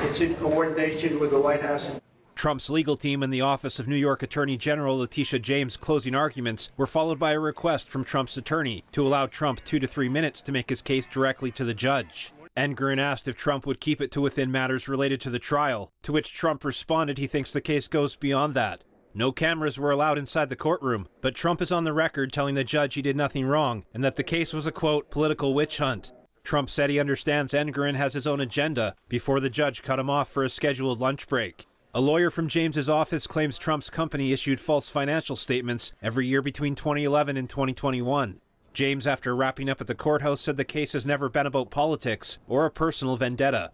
It's 0.00 0.20
in 0.20 0.34
coordination 0.34 1.20
with 1.20 1.30
the 1.30 1.40
White 1.40 1.62
House. 1.62 2.00
Trump's 2.34 2.68
legal 2.68 2.96
team 2.96 3.22
and 3.22 3.32
the 3.32 3.42
Office 3.42 3.78
of 3.78 3.86
New 3.86 3.94
York 3.94 4.20
Attorney 4.20 4.56
General 4.56 4.98
Letitia 4.98 5.38
James' 5.38 5.76
closing 5.76 6.16
arguments 6.16 6.70
were 6.76 6.88
followed 6.88 7.20
by 7.20 7.34
a 7.34 7.38
request 7.38 7.88
from 7.88 8.02
Trump's 8.02 8.36
attorney 8.36 8.82
to 8.90 9.06
allow 9.06 9.28
Trump 9.28 9.62
two 9.62 9.78
to 9.78 9.86
three 9.86 10.08
minutes 10.08 10.42
to 10.42 10.50
make 10.50 10.70
his 10.70 10.82
case 10.82 11.06
directly 11.06 11.52
to 11.52 11.62
the 11.64 11.72
judge. 11.72 12.32
Engoron 12.56 12.98
asked 12.98 13.28
if 13.28 13.36
Trump 13.36 13.66
would 13.66 13.80
keep 13.80 14.00
it 14.00 14.10
to 14.10 14.20
within 14.20 14.50
matters 14.50 14.88
related 14.88 15.20
to 15.20 15.30
the 15.30 15.38
trial, 15.38 15.92
to 16.02 16.12
which 16.12 16.32
Trump 16.32 16.64
responded 16.64 17.18
he 17.18 17.26
thinks 17.26 17.52
the 17.52 17.60
case 17.60 17.88
goes 17.88 18.16
beyond 18.16 18.54
that. 18.54 18.82
No 19.14 19.32
cameras 19.32 19.78
were 19.78 19.90
allowed 19.90 20.18
inside 20.18 20.48
the 20.48 20.56
courtroom, 20.56 21.08
but 21.20 21.34
Trump 21.34 21.60
is 21.60 21.72
on 21.72 21.84
the 21.84 21.92
record 21.92 22.32
telling 22.32 22.54
the 22.54 22.64
judge 22.64 22.94
he 22.94 23.02
did 23.02 23.16
nothing 23.16 23.46
wrong 23.46 23.84
and 23.92 24.04
that 24.04 24.16
the 24.16 24.22
case 24.22 24.52
was 24.52 24.66
a 24.66 24.72
quote, 24.72 25.10
political 25.10 25.52
witch 25.52 25.78
hunt. 25.78 26.12
Trump 26.44 26.70
said 26.70 26.90
he 26.90 27.00
understands 27.00 27.52
Engoron 27.52 27.96
has 27.96 28.14
his 28.14 28.26
own 28.26 28.40
agenda 28.40 28.94
before 29.08 29.40
the 29.40 29.50
judge 29.50 29.82
cut 29.82 29.98
him 29.98 30.08
off 30.08 30.28
for 30.28 30.42
a 30.42 30.50
scheduled 30.50 31.00
lunch 31.00 31.28
break. 31.28 31.66
A 31.92 32.00
lawyer 32.00 32.30
from 32.30 32.48
James's 32.48 32.88
office 32.88 33.26
claims 33.26 33.58
Trump's 33.58 33.90
company 33.90 34.32
issued 34.32 34.60
false 34.60 34.88
financial 34.88 35.34
statements 35.34 35.92
every 36.00 36.26
year 36.26 36.40
between 36.40 36.76
2011 36.76 37.36
and 37.36 37.48
2021. 37.48 38.40
James, 38.72 39.06
after 39.06 39.34
wrapping 39.34 39.68
up 39.68 39.80
at 39.80 39.86
the 39.86 39.94
courthouse, 39.94 40.40
said 40.40 40.56
the 40.56 40.64
case 40.64 40.92
has 40.92 41.04
never 41.04 41.28
been 41.28 41.46
about 41.46 41.70
politics 41.70 42.38
or 42.46 42.64
a 42.64 42.70
personal 42.70 43.16
vendetta. 43.16 43.70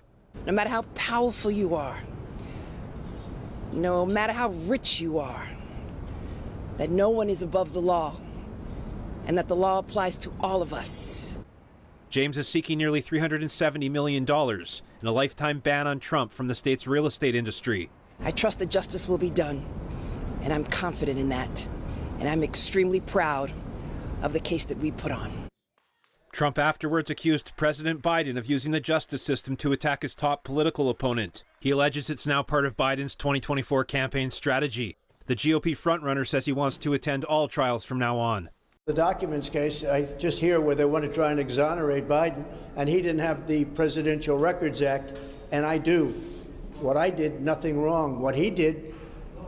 No 0.47 0.53
matter 0.53 0.71
how 0.71 0.83
powerful 0.95 1.51
you 1.51 1.75
are, 1.75 1.99
no 3.73 4.07
matter 4.07 4.33
how 4.33 4.49
rich 4.49 5.01
you 5.01 5.19
are, 5.19 5.47
that 6.79 6.91
no 6.91 7.11
one 7.11 7.29
is 7.29 7.43
above 7.43 7.73
the 7.73 7.81
law, 7.81 8.15
and 9.27 9.37
that 9.37 9.49
the 9.49 9.57
law 9.57 9.79
applies 9.79 10.19
to 10.19 10.33
all 10.41 10.63
of 10.63 10.73
us. 10.73 11.39
James 12.09 12.39
is 12.39 12.49
seeking 12.49 12.79
nearly 12.79 13.03
$370 13.03 13.91
million 13.91 14.25
and 14.29 15.09
a 15.09 15.11
lifetime 15.11 15.59
ban 15.59 15.87
on 15.87 16.01
Trump 16.01 16.33
from 16.33 16.49
the 16.49 16.55
state's 16.55 16.87
real 16.87 17.07
estate 17.07 17.35
industry. 17.35 17.91
I 18.21 18.31
trust 18.31 18.61
that 18.61 18.71
justice 18.71 19.09
will 19.09 19.19
be 19.19 19.29
done, 19.29 19.65
and 20.41 20.53
I'm 20.53 20.65
confident 20.65 21.19
in 21.19 21.29
that. 21.29 21.67
And 22.19 22.29
I'm 22.29 22.43
extremely 22.43 23.01
proud 23.01 23.53
of 24.23 24.33
the 24.33 24.41
case 24.41 24.65
that 24.65 24.79
we 24.79 24.91
put 24.91 25.13
on. 25.13 25.49
Trump 26.33 26.59
afterwards 26.59 27.09
accused 27.09 27.53
President 27.57 28.03
Biden 28.03 28.37
of 28.37 28.45
using 28.45 28.73
the 28.73 28.81
justice 28.81 29.23
system 29.23 29.57
to 29.57 29.73
attack 29.73 30.03
his 30.03 30.15
top 30.15 30.45
political 30.45 30.91
opponent. 30.91 31.45
He 31.61 31.71
alleges 31.71 32.11
it's 32.11 32.27
now 32.27 32.43
part 32.43 32.67
of 32.67 32.77
Biden's 32.77 33.17
2024 33.17 33.85
campaign 33.85 34.31
strategy. 34.31 34.99
The 35.27 35.35
GOP 35.35 35.73
frontrunner 35.73 36.27
says 36.27 36.45
he 36.45 36.53
wants 36.53 36.77
to 36.79 36.93
attend 36.93 37.25
all 37.25 37.49
trials 37.49 37.85
from 37.85 37.99
now 37.99 38.19
on. 38.19 38.51
The 38.85 38.93
documents 38.93 39.49
case, 39.49 39.83
I 39.83 40.13
just 40.19 40.39
hear 40.39 40.61
where 40.61 40.75
they 40.77 40.85
want 40.85 41.05
to 41.05 41.11
try 41.11 41.31
and 41.31 41.41
exonerate 41.41 42.07
Biden, 42.07 42.45
and 42.77 42.89
he 42.89 42.97
didn't 42.97 43.19
have 43.19 43.47
the 43.47 43.65
Presidential 43.65 44.39
Records 44.39 44.83
Act, 44.83 45.15
and 45.51 45.65
I 45.65 45.79
do. 45.79 46.09
What 46.81 46.97
I 46.97 47.11
did, 47.11 47.41
nothing 47.41 47.81
wrong. 47.81 48.21
What 48.21 48.37
he 48.37 48.51
did, 48.51 48.95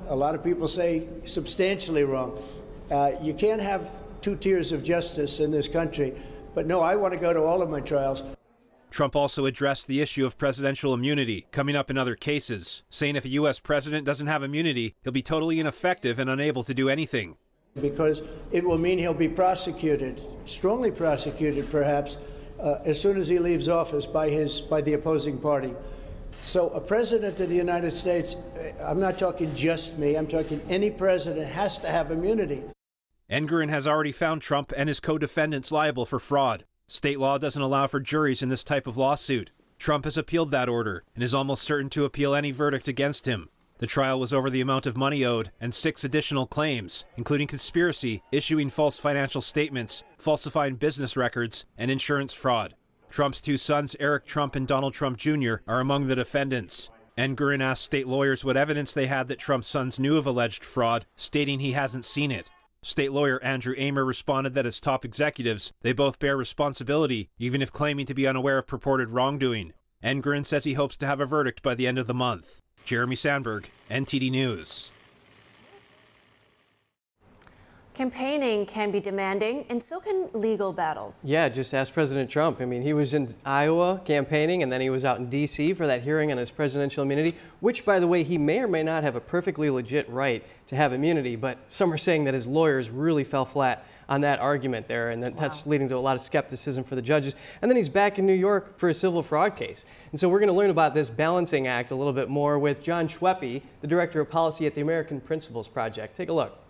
a 0.09 0.17
lot 0.17 0.35
of 0.35 0.43
people 0.43 0.67
say 0.67 1.07
substantially 1.27 2.05
wrong. 2.05 2.43
Uh, 2.91 3.13
you 3.23 3.35
can't 3.35 3.61
have 3.61 3.89
two 4.21 4.37
tiers 4.37 4.73
of 4.73 4.83
justice 4.83 5.41
in 5.41 5.51
this 5.51 5.69
country. 5.69 6.15
But 6.55 6.67
no, 6.67 6.81
I 6.81 6.97
want 6.97 7.15
to 7.15 7.21
go 7.21 7.33
to 7.33 7.43
all 7.43 7.63
of 7.63 7.71
my 7.71 7.81
trials. 7.81 8.23
Trump 8.91 9.15
also 9.15 9.45
addressed 9.45 9.87
the 9.87 10.01
issue 10.01 10.25
of 10.25 10.39
presidential 10.39 10.95
immunity 10.95 11.47
coming 11.53 11.77
up 11.77 11.91
in 11.91 11.99
other 11.99 12.15
cases, 12.15 12.83
saying 12.89 13.17
if 13.17 13.25
a 13.25 13.31
U.S. 13.31 13.61
president 13.61 14.07
doesn't 14.07 14.27
have 14.27 14.43
immunity, 14.43 14.95
he'll 15.03 15.13
be 15.13 15.23
totally 15.23 15.61
ineffective 15.61 16.19
and 16.19 16.31
unable 16.31 16.63
to 16.65 16.75
do 16.75 16.89
anything. 16.89 17.37
Because 17.81 18.23
it 18.51 18.65
will 18.65 18.79
mean 18.79 18.99
he'll 18.99 19.15
be 19.15 19.29
prosecuted, 19.29 20.23
strongly 20.47 20.91
prosecuted 20.91 21.71
perhaps, 21.71 22.17
uh, 22.59 22.79
as 22.85 23.01
soon 23.01 23.17
as 23.17 23.29
he 23.29 23.39
leaves 23.39 23.69
office 23.69 24.07
by, 24.07 24.31
his, 24.31 24.61
by 24.63 24.81
the 24.81 24.95
opposing 24.95 25.39
party. 25.39 25.75
So, 26.41 26.71
a 26.71 26.81
president 26.81 27.41
of 27.41 27.49
the 27.49 27.55
United 27.55 27.93
States, 27.93 28.35
uh, 28.35 28.83
I'm 28.83 29.01
not 29.01 29.19
talking 29.19 29.55
just 29.55 29.99
me, 29.99 30.17
I'm 30.17 30.27
talking 30.27 30.61
any 30.69 30.91
president 30.91 31.47
has 31.47 31.79
to 31.79 31.89
have 31.89 32.11
immunity. 32.11 32.65
Engoron 33.31 33.69
has 33.69 33.87
already 33.87 34.13
found 34.13 34.41
Trump 34.41 34.73
and 34.75 34.89
his 34.89 35.01
co 35.01 35.19
defendants 35.19 35.71
liable 35.71 36.07
for 36.07 36.19
fraud. 36.19 36.65
State 36.87 37.19
law 37.19 37.37
doesn't 37.37 37.61
allow 37.61 37.87
for 37.87 38.01
juries 38.01 38.43
in 38.43 38.49
this 38.49 38.65
type 38.65 38.87
of 38.87 38.97
lawsuit. 38.97 39.51
Trump 39.79 40.07
has 40.07 40.17
appealed 40.17 40.51
that 40.51 40.69
order 40.69 41.05
and 41.15 41.23
is 41.23 41.35
almost 41.35 41.63
certain 41.63 41.91
to 41.91 42.07
appeal 42.07 42.35
any 42.35 42.51
verdict 42.51 42.89
against 42.89 43.27
him. 43.27 43.51
The 43.79 43.87
trial 43.87 44.19
was 44.19 44.33
over 44.33 44.49
the 44.49 44.63
amount 44.63 44.87
of 44.87 44.97
money 44.97 45.25
owed 45.25 45.53
and 45.61 45.75
six 45.75 46.03
additional 46.03 46.47
claims, 46.47 47.05
including 47.17 47.47
conspiracy, 47.47 48.23
issuing 48.33 48.71
false 48.71 48.99
financial 48.99 49.43
statements, 49.43 50.03
falsifying 50.17 50.77
business 50.77 51.17
records, 51.17 51.67
and 51.77 51.91
insurance 51.91 52.33
fraud. 52.33 52.75
Trump's 53.11 53.41
two 53.41 53.59
sons, 53.59 53.95
Eric 54.01 54.27
Trump 54.27 54.57
and 54.57 54.67
Donald 54.67 54.95
Trump 54.95 55.19
Jr., 55.19 55.57
are 55.69 55.81
among 55.81 56.07
the 56.07 56.17
defendants. 56.17 56.91
Engoron 57.17 57.63
asked 57.63 57.85
state 57.85 58.09
lawyers 58.09 58.45
what 58.45 58.57
evidence 58.57 58.95
they 58.95 59.07
had 59.07 59.29
that 59.29 59.39
Trump's 59.39 59.69
sons 59.69 59.99
knew 59.99 60.17
of 60.17 60.27
alleged 60.27 60.65
fraud, 60.65 61.05
stating 61.15 61.61
he 61.61 61.73
hasn't 61.73 62.05
seen 62.05 62.31
it. 62.31 62.49
State 62.83 63.11
lawyer 63.13 63.43
Andrew 63.43 63.75
Amer 63.77 64.05
responded 64.05 64.55
that 64.55 64.67
as 64.67 64.81
top 64.81 65.05
executives, 65.05 65.73
they 65.83 65.93
both 65.93 66.19
bear 66.19 66.37
responsibility, 66.37 67.29
even 67.39 67.61
if 67.61 67.73
claiming 67.73 68.07
to 68.07 68.15
be 68.15 68.27
unaware 68.27 68.59
of 68.59 68.67
purported 68.67 69.11
wrongdoing. 69.11 69.73
Engoron 70.03 70.47
says 70.47 70.65
he 70.65 70.75
hopes 70.75 70.97
to 70.97 71.07
have 71.07 71.21
a 71.21 71.27
verdict 71.27 71.63
by 71.63 71.75
the 71.75 71.89
end 71.89 71.99
of 71.99 72.07
the 72.07 72.15
month. 72.15 72.61
Jeremy 72.85 73.17
Sandberg, 73.17 73.69
NTD 73.91 74.31
News. 74.31 74.93
Campaigning 77.99 78.65
can 78.65 78.93
be 78.93 79.01
demanding, 79.01 79.67
and 79.71 79.83
so 79.83 79.99
can 79.99 80.29
legal 80.33 80.73
battles. 80.73 81.21
Yeah, 81.25 81.49
just 81.49 81.75
ask 81.75 81.93
President 81.93 82.31
Trump. 82.31 82.61
I 82.61 82.65
mean, 82.65 82.81
he 82.81 82.93
was 82.93 83.13
in 83.13 83.35
Iowa 83.45 84.01
campaigning, 84.05 84.63
and 84.63 84.71
then 84.71 84.81
he 84.81 84.89
was 84.89 85.05
out 85.05 85.19
in 85.19 85.29
D.C. 85.29 85.75
for 85.75 85.85
that 85.89 86.03
hearing 86.03 86.31
on 86.31 86.39
his 86.39 86.49
presidential 86.49 87.03
immunity, 87.03 87.37
which, 87.59 87.85
by 87.85 87.99
the 87.99 88.07
way, 88.07 88.23
he 88.23 88.39
may 88.39 88.61
or 88.61 88.69
may 88.69 88.85
not 88.85 89.03
have 89.03 89.17
a 89.17 89.21
perfectly 89.21 89.69
legit 89.69 90.09
right 90.09 90.45
to 90.69 90.77
have 90.77 90.93
immunity, 90.93 91.35
but 91.35 91.59
some 91.67 91.93
are 91.93 91.99
saying 91.99 92.23
that 92.23 92.35
his 92.35 92.47
lawyers 92.47 92.89
really 92.89 93.25
fell 93.25 93.45
flat 93.45 93.85
on 94.09 94.21
that 94.21 94.39
argument 94.39 94.87
there, 94.87 95.11
and 95.11 95.21
that, 95.21 95.35
wow. 95.35 95.41
that's 95.41 95.67
leading 95.67 95.89
to 95.89 95.97
a 95.97 95.99
lot 95.99 96.15
of 96.15 96.23
skepticism 96.23 96.85
for 96.85 96.95
the 96.95 97.03
judges. 97.03 97.35
And 97.63 97.69
then 97.69 97.77
he's 97.77 97.89
back 97.89 98.21
in 98.21 98.27
New 98.27 98.33
York 98.33 98.79
for 98.79 98.91
a 98.91 98.95
civil 98.95 99.25
fraud 99.25 99.57
case. 99.57 99.85
And 100.13 100.21
so 100.21 100.29
we're 100.29 100.39
going 100.39 100.47
to 100.47 100.55
learn 100.55 100.71
about 100.71 100.95
this 100.95 101.09
balancing 101.09 101.67
act 101.67 101.91
a 101.91 101.97
little 101.97 102.13
bit 102.13 102.29
more 102.29 102.61
with 102.61 102.81
Jon 102.81 103.09
Schweppe, 103.09 103.61
the 103.81 103.89
Director 103.89 104.21
of 104.21 104.31
Policy 104.31 104.69
at 104.69 104.77
the 104.77 104.83
American 104.83 105.21
Principles 105.21 105.67
Project. 105.67 106.17
Take 106.17 106.29
a 106.29 106.33
look. 106.33 106.61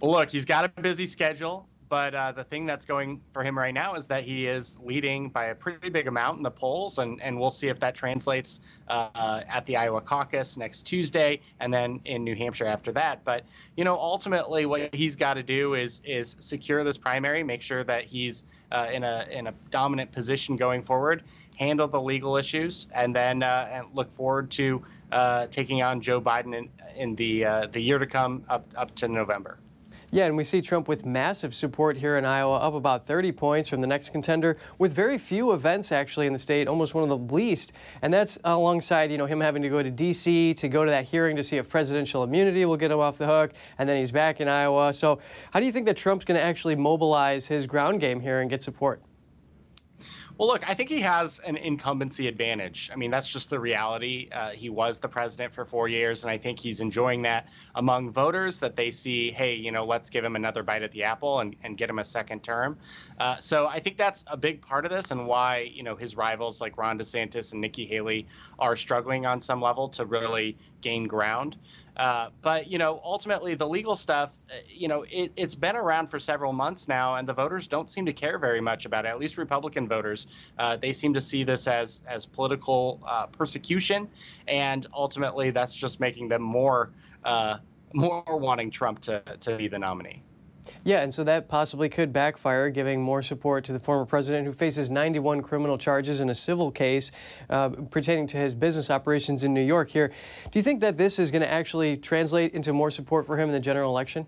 Well, 0.00 0.12
look, 0.12 0.30
he's 0.30 0.44
got 0.44 0.64
a 0.64 0.80
busy 0.80 1.06
schedule, 1.06 1.66
but 1.88 2.14
uh, 2.14 2.32
the 2.32 2.44
thing 2.44 2.66
that's 2.66 2.84
going 2.84 3.22
for 3.32 3.42
him 3.42 3.56
right 3.56 3.72
now 3.72 3.94
is 3.94 4.06
that 4.06 4.24
he 4.24 4.46
is 4.46 4.76
leading 4.82 5.30
by 5.30 5.46
a 5.46 5.54
pretty 5.54 5.88
big 5.88 6.06
amount 6.06 6.36
in 6.36 6.42
the 6.42 6.50
polls, 6.50 6.98
and, 6.98 7.22
and 7.22 7.38
we'll 7.38 7.50
see 7.50 7.68
if 7.68 7.80
that 7.80 7.94
translates 7.94 8.60
uh, 8.88 9.42
at 9.48 9.64
the 9.64 9.76
Iowa 9.76 10.02
caucus 10.02 10.58
next 10.58 10.82
Tuesday, 10.82 11.40
and 11.60 11.72
then 11.72 12.00
in 12.04 12.24
New 12.24 12.34
Hampshire 12.34 12.66
after 12.66 12.92
that. 12.92 13.24
But 13.24 13.44
you 13.74 13.84
know, 13.84 13.94
ultimately, 13.94 14.66
what 14.66 14.94
he's 14.94 15.16
got 15.16 15.34
to 15.34 15.42
do 15.42 15.74
is 15.74 16.02
is 16.04 16.36
secure 16.40 16.84
this 16.84 16.98
primary, 16.98 17.42
make 17.42 17.62
sure 17.62 17.82
that 17.84 18.04
he's 18.04 18.44
uh, 18.72 18.88
in 18.92 19.02
a 19.02 19.26
in 19.30 19.46
a 19.46 19.54
dominant 19.70 20.12
position 20.12 20.56
going 20.56 20.82
forward, 20.82 21.22
handle 21.56 21.88
the 21.88 22.00
legal 22.00 22.36
issues, 22.36 22.86
and 22.94 23.16
then 23.16 23.42
uh, 23.42 23.68
and 23.72 23.86
look 23.94 24.12
forward 24.12 24.50
to 24.52 24.82
uh, 25.12 25.46
taking 25.46 25.82
on 25.82 26.02
Joe 26.02 26.20
Biden 26.20 26.54
in, 26.54 26.68
in 26.96 27.14
the 27.14 27.46
uh, 27.46 27.66
the 27.68 27.80
year 27.80 27.98
to 27.98 28.06
come 28.06 28.42
up 28.48 28.66
up 28.76 28.94
to 28.96 29.08
November. 29.08 29.58
Yeah, 30.12 30.26
and 30.26 30.36
we 30.36 30.44
see 30.44 30.62
Trump 30.62 30.86
with 30.86 31.04
massive 31.04 31.52
support 31.52 31.96
here 31.96 32.16
in 32.16 32.24
Iowa, 32.24 32.58
up 32.58 32.74
about 32.74 33.06
30 33.06 33.32
points 33.32 33.68
from 33.68 33.80
the 33.80 33.88
next 33.88 34.10
contender, 34.10 34.56
with 34.78 34.92
very 34.92 35.18
few 35.18 35.52
events 35.52 35.90
actually 35.90 36.28
in 36.28 36.32
the 36.32 36.38
state, 36.38 36.68
almost 36.68 36.94
one 36.94 37.02
of 37.02 37.10
the 37.10 37.34
least. 37.34 37.72
And 38.02 38.14
that's 38.14 38.38
alongside, 38.44 39.10
you 39.10 39.18
know, 39.18 39.26
him 39.26 39.40
having 39.40 39.62
to 39.62 39.68
go 39.68 39.82
to 39.82 39.90
D.C. 39.90 40.54
to 40.54 40.68
go 40.68 40.84
to 40.84 40.90
that 40.92 41.06
hearing 41.06 41.34
to 41.36 41.42
see 41.42 41.56
if 41.56 41.68
presidential 41.68 42.22
immunity 42.22 42.64
will 42.64 42.76
get 42.76 42.92
him 42.92 43.00
off 43.00 43.18
the 43.18 43.26
hook, 43.26 43.52
and 43.78 43.88
then 43.88 43.98
he's 43.98 44.12
back 44.12 44.40
in 44.40 44.46
Iowa. 44.46 44.94
So, 44.94 45.18
how 45.50 45.58
do 45.58 45.66
you 45.66 45.72
think 45.72 45.86
that 45.86 45.96
Trump's 45.96 46.24
going 46.24 46.38
to 46.38 46.44
actually 46.44 46.76
mobilize 46.76 47.46
his 47.48 47.66
ground 47.66 48.00
game 48.00 48.20
here 48.20 48.40
and 48.40 48.48
get 48.48 48.62
support? 48.62 49.00
Well, 50.38 50.48
look, 50.48 50.68
I 50.68 50.74
think 50.74 50.90
he 50.90 51.00
has 51.00 51.38
an 51.38 51.56
incumbency 51.56 52.28
advantage. 52.28 52.90
I 52.92 52.96
mean, 52.96 53.10
that's 53.10 53.26
just 53.26 53.48
the 53.48 53.58
reality. 53.58 54.28
Uh, 54.30 54.50
he 54.50 54.68
was 54.68 54.98
the 54.98 55.08
president 55.08 55.54
for 55.54 55.64
four 55.64 55.88
years, 55.88 56.24
and 56.24 56.30
I 56.30 56.36
think 56.36 56.58
he's 56.58 56.80
enjoying 56.80 57.22
that 57.22 57.48
among 57.74 58.10
voters 58.10 58.60
that 58.60 58.76
they 58.76 58.90
see, 58.90 59.30
hey, 59.30 59.54
you 59.54 59.72
know, 59.72 59.86
let's 59.86 60.10
give 60.10 60.24
him 60.24 60.36
another 60.36 60.62
bite 60.62 60.82
at 60.82 60.92
the 60.92 61.04
apple 61.04 61.40
and, 61.40 61.56
and 61.62 61.78
get 61.78 61.88
him 61.88 61.98
a 61.98 62.04
second 62.04 62.44
term. 62.44 62.76
Uh, 63.18 63.38
so 63.38 63.66
I 63.66 63.80
think 63.80 63.96
that's 63.96 64.24
a 64.26 64.36
big 64.36 64.60
part 64.60 64.84
of 64.84 64.90
this 64.90 65.10
and 65.10 65.26
why, 65.26 65.70
you 65.72 65.82
know, 65.82 65.96
his 65.96 66.16
rivals 66.16 66.60
like 66.60 66.76
Ron 66.76 66.98
DeSantis 66.98 67.52
and 67.52 67.62
Nikki 67.62 67.86
Haley 67.86 68.26
are 68.58 68.76
struggling 68.76 69.24
on 69.24 69.40
some 69.40 69.62
level 69.62 69.88
to 69.90 70.04
really 70.04 70.58
gain 70.82 71.04
ground. 71.04 71.56
Uh, 71.96 72.28
but 72.42 72.70
you 72.70 72.76
know, 72.76 73.00
ultimately, 73.02 73.54
the 73.54 73.66
legal 73.66 73.96
stuff, 73.96 74.30
uh, 74.50 74.54
you 74.68 74.86
know, 74.86 75.04
it, 75.10 75.38
has 75.38 75.54
been 75.54 75.76
around 75.76 76.08
for 76.08 76.18
several 76.18 76.52
months 76.52 76.88
now, 76.88 77.14
and 77.14 77.26
the 77.26 77.32
voters 77.32 77.68
don't 77.68 77.88
seem 77.88 78.04
to 78.06 78.12
care 78.12 78.38
very 78.38 78.60
much 78.60 78.84
about 78.84 79.06
it. 79.06 79.08
At 79.08 79.18
least 79.18 79.38
Republican 79.38 79.88
voters, 79.88 80.26
uh, 80.58 80.76
they 80.76 80.92
seem 80.92 81.14
to 81.14 81.20
see 81.20 81.42
this 81.42 81.66
as 81.66 82.02
as 82.06 82.26
political 82.26 83.00
uh, 83.06 83.26
persecution, 83.26 84.08
and 84.46 84.86
ultimately, 84.92 85.50
that's 85.50 85.74
just 85.74 85.98
making 85.98 86.28
them 86.28 86.42
more 86.42 86.90
uh, 87.24 87.58
more 87.94 88.22
wanting 88.28 88.70
Trump 88.70 89.00
to 89.02 89.22
to 89.40 89.56
be 89.56 89.68
the 89.68 89.78
nominee. 89.78 90.22
Yeah, 90.84 91.00
and 91.00 91.12
so 91.12 91.24
that 91.24 91.48
possibly 91.48 91.88
could 91.88 92.12
backfire, 92.12 92.70
giving 92.70 93.00
more 93.00 93.22
support 93.22 93.64
to 93.64 93.72
the 93.72 93.80
former 93.80 94.06
president 94.06 94.46
who 94.46 94.52
faces 94.52 94.90
91 94.90 95.42
criminal 95.42 95.78
charges 95.78 96.20
in 96.20 96.30
a 96.30 96.34
civil 96.34 96.70
case 96.70 97.10
uh, 97.50 97.70
pertaining 97.90 98.26
to 98.28 98.36
his 98.36 98.54
business 98.54 98.90
operations 98.90 99.44
in 99.44 99.52
New 99.54 99.62
York 99.62 99.88
here. 99.90 100.08
Do 100.08 100.58
you 100.58 100.62
think 100.62 100.80
that 100.80 100.96
this 100.96 101.18
is 101.18 101.30
going 101.30 101.42
to 101.42 101.50
actually 101.50 101.96
translate 101.96 102.54
into 102.54 102.72
more 102.72 102.90
support 102.90 103.26
for 103.26 103.36
him 103.38 103.48
in 103.48 103.52
the 103.52 103.60
general 103.60 103.90
election? 103.90 104.26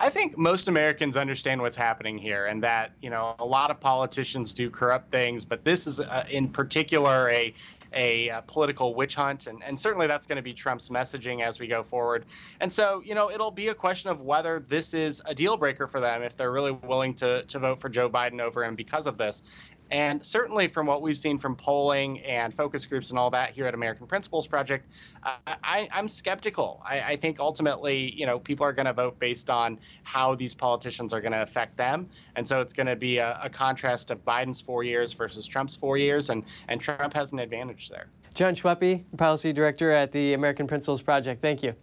I 0.00 0.10
think 0.10 0.38
most 0.38 0.68
Americans 0.68 1.16
understand 1.16 1.60
what's 1.60 1.74
happening 1.74 2.18
here, 2.18 2.46
and 2.46 2.62
that 2.62 2.92
you 3.02 3.10
know 3.10 3.34
a 3.40 3.44
lot 3.44 3.72
of 3.72 3.80
politicians 3.80 4.54
do 4.54 4.70
corrupt 4.70 5.10
things, 5.10 5.44
but 5.44 5.64
this 5.64 5.88
is 5.88 5.98
uh, 5.98 6.24
in 6.30 6.48
particular 6.48 7.28
a 7.30 7.52
a 7.92 8.30
uh, 8.30 8.40
political 8.42 8.94
witch 8.94 9.14
hunt, 9.14 9.46
and, 9.46 9.62
and 9.64 9.78
certainly 9.78 10.06
that's 10.06 10.26
going 10.26 10.36
to 10.36 10.42
be 10.42 10.52
Trump's 10.52 10.88
messaging 10.88 11.42
as 11.42 11.58
we 11.58 11.66
go 11.66 11.82
forward. 11.82 12.26
And 12.60 12.72
so, 12.72 13.02
you 13.04 13.14
know, 13.14 13.30
it'll 13.30 13.50
be 13.50 13.68
a 13.68 13.74
question 13.74 14.10
of 14.10 14.20
whether 14.20 14.60
this 14.60 14.94
is 14.94 15.22
a 15.26 15.34
deal 15.34 15.56
breaker 15.56 15.86
for 15.86 16.00
them 16.00 16.22
if 16.22 16.36
they're 16.36 16.52
really 16.52 16.72
willing 16.72 17.14
to 17.14 17.42
to 17.44 17.58
vote 17.58 17.80
for 17.80 17.88
Joe 17.88 18.08
Biden 18.08 18.40
over 18.40 18.64
him 18.64 18.74
because 18.74 19.06
of 19.06 19.18
this. 19.18 19.42
And 19.90 20.24
certainly, 20.24 20.68
from 20.68 20.86
what 20.86 21.00
we've 21.00 21.16
seen 21.16 21.38
from 21.38 21.56
polling 21.56 22.20
and 22.20 22.54
focus 22.54 22.84
groups 22.84 23.10
and 23.10 23.18
all 23.18 23.30
that 23.30 23.52
here 23.52 23.66
at 23.66 23.74
American 23.74 24.06
Principles 24.06 24.46
Project, 24.46 24.86
I, 25.24 25.88
am 25.92 26.08
skeptical. 26.08 26.82
I, 26.84 27.00
I, 27.00 27.16
think 27.16 27.40
ultimately, 27.40 28.12
you 28.14 28.26
know, 28.26 28.38
people 28.38 28.66
are 28.66 28.72
going 28.72 28.86
to 28.86 28.92
vote 28.92 29.18
based 29.18 29.48
on 29.48 29.78
how 30.02 30.34
these 30.34 30.52
politicians 30.52 31.12
are 31.12 31.20
going 31.20 31.32
to 31.32 31.42
affect 31.42 31.76
them, 31.76 32.08
and 32.36 32.46
so 32.46 32.60
it's 32.60 32.72
going 32.72 32.86
to 32.86 32.96
be 32.96 33.18
a, 33.18 33.38
a, 33.42 33.48
contrast 33.48 34.10
of 34.10 34.24
Biden's 34.24 34.60
four 34.60 34.82
years 34.82 35.12
versus 35.14 35.46
Trump's 35.46 35.74
four 35.74 35.96
years, 35.96 36.30
and 36.30 36.44
and 36.68 36.80
Trump 36.80 37.14
has 37.14 37.32
an 37.32 37.38
advantage 37.38 37.88
there. 37.88 38.08
Jon 38.34 38.54
Schweppe, 38.54 39.04
Policy 39.16 39.52
Director 39.52 39.90
at 39.90 40.12
the 40.12 40.34
American 40.34 40.66
Principles 40.66 41.02
Project. 41.02 41.40
Thank 41.40 41.62
you. 41.62 41.74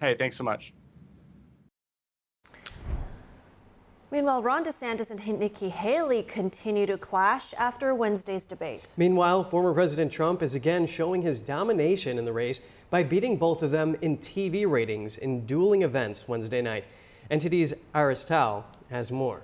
Hey, 0.00 0.16
thanks 0.18 0.36
so 0.36 0.44
much. 0.44 0.72
Meanwhile, 4.12 4.42
Ron 4.42 4.62
DeSantis 4.62 5.10
and 5.10 5.38
Nikki 5.40 5.70
Haley 5.70 6.22
continue 6.24 6.84
to 6.84 6.98
clash 6.98 7.54
after 7.54 7.94
Wednesday's 7.94 8.44
debate. 8.44 8.90
Meanwhile, 8.98 9.42
former 9.44 9.72
President 9.72 10.12
Trump 10.12 10.42
is 10.42 10.54
again 10.54 10.84
showing 10.84 11.22
his 11.22 11.40
domination 11.40 12.18
in 12.18 12.26
the 12.26 12.32
race 12.34 12.60
by 12.90 13.04
beating 13.04 13.38
both 13.38 13.62
of 13.62 13.70
them 13.70 13.96
in 14.02 14.18
TV 14.18 14.70
ratings 14.70 15.16
in 15.16 15.46
dueling 15.46 15.80
events 15.80 16.28
Wednesday 16.28 16.60
night. 16.60 16.84
NTD's 17.30 17.72
Iris 17.94 18.24
Tao 18.24 18.66
has 18.90 19.10
more. 19.10 19.40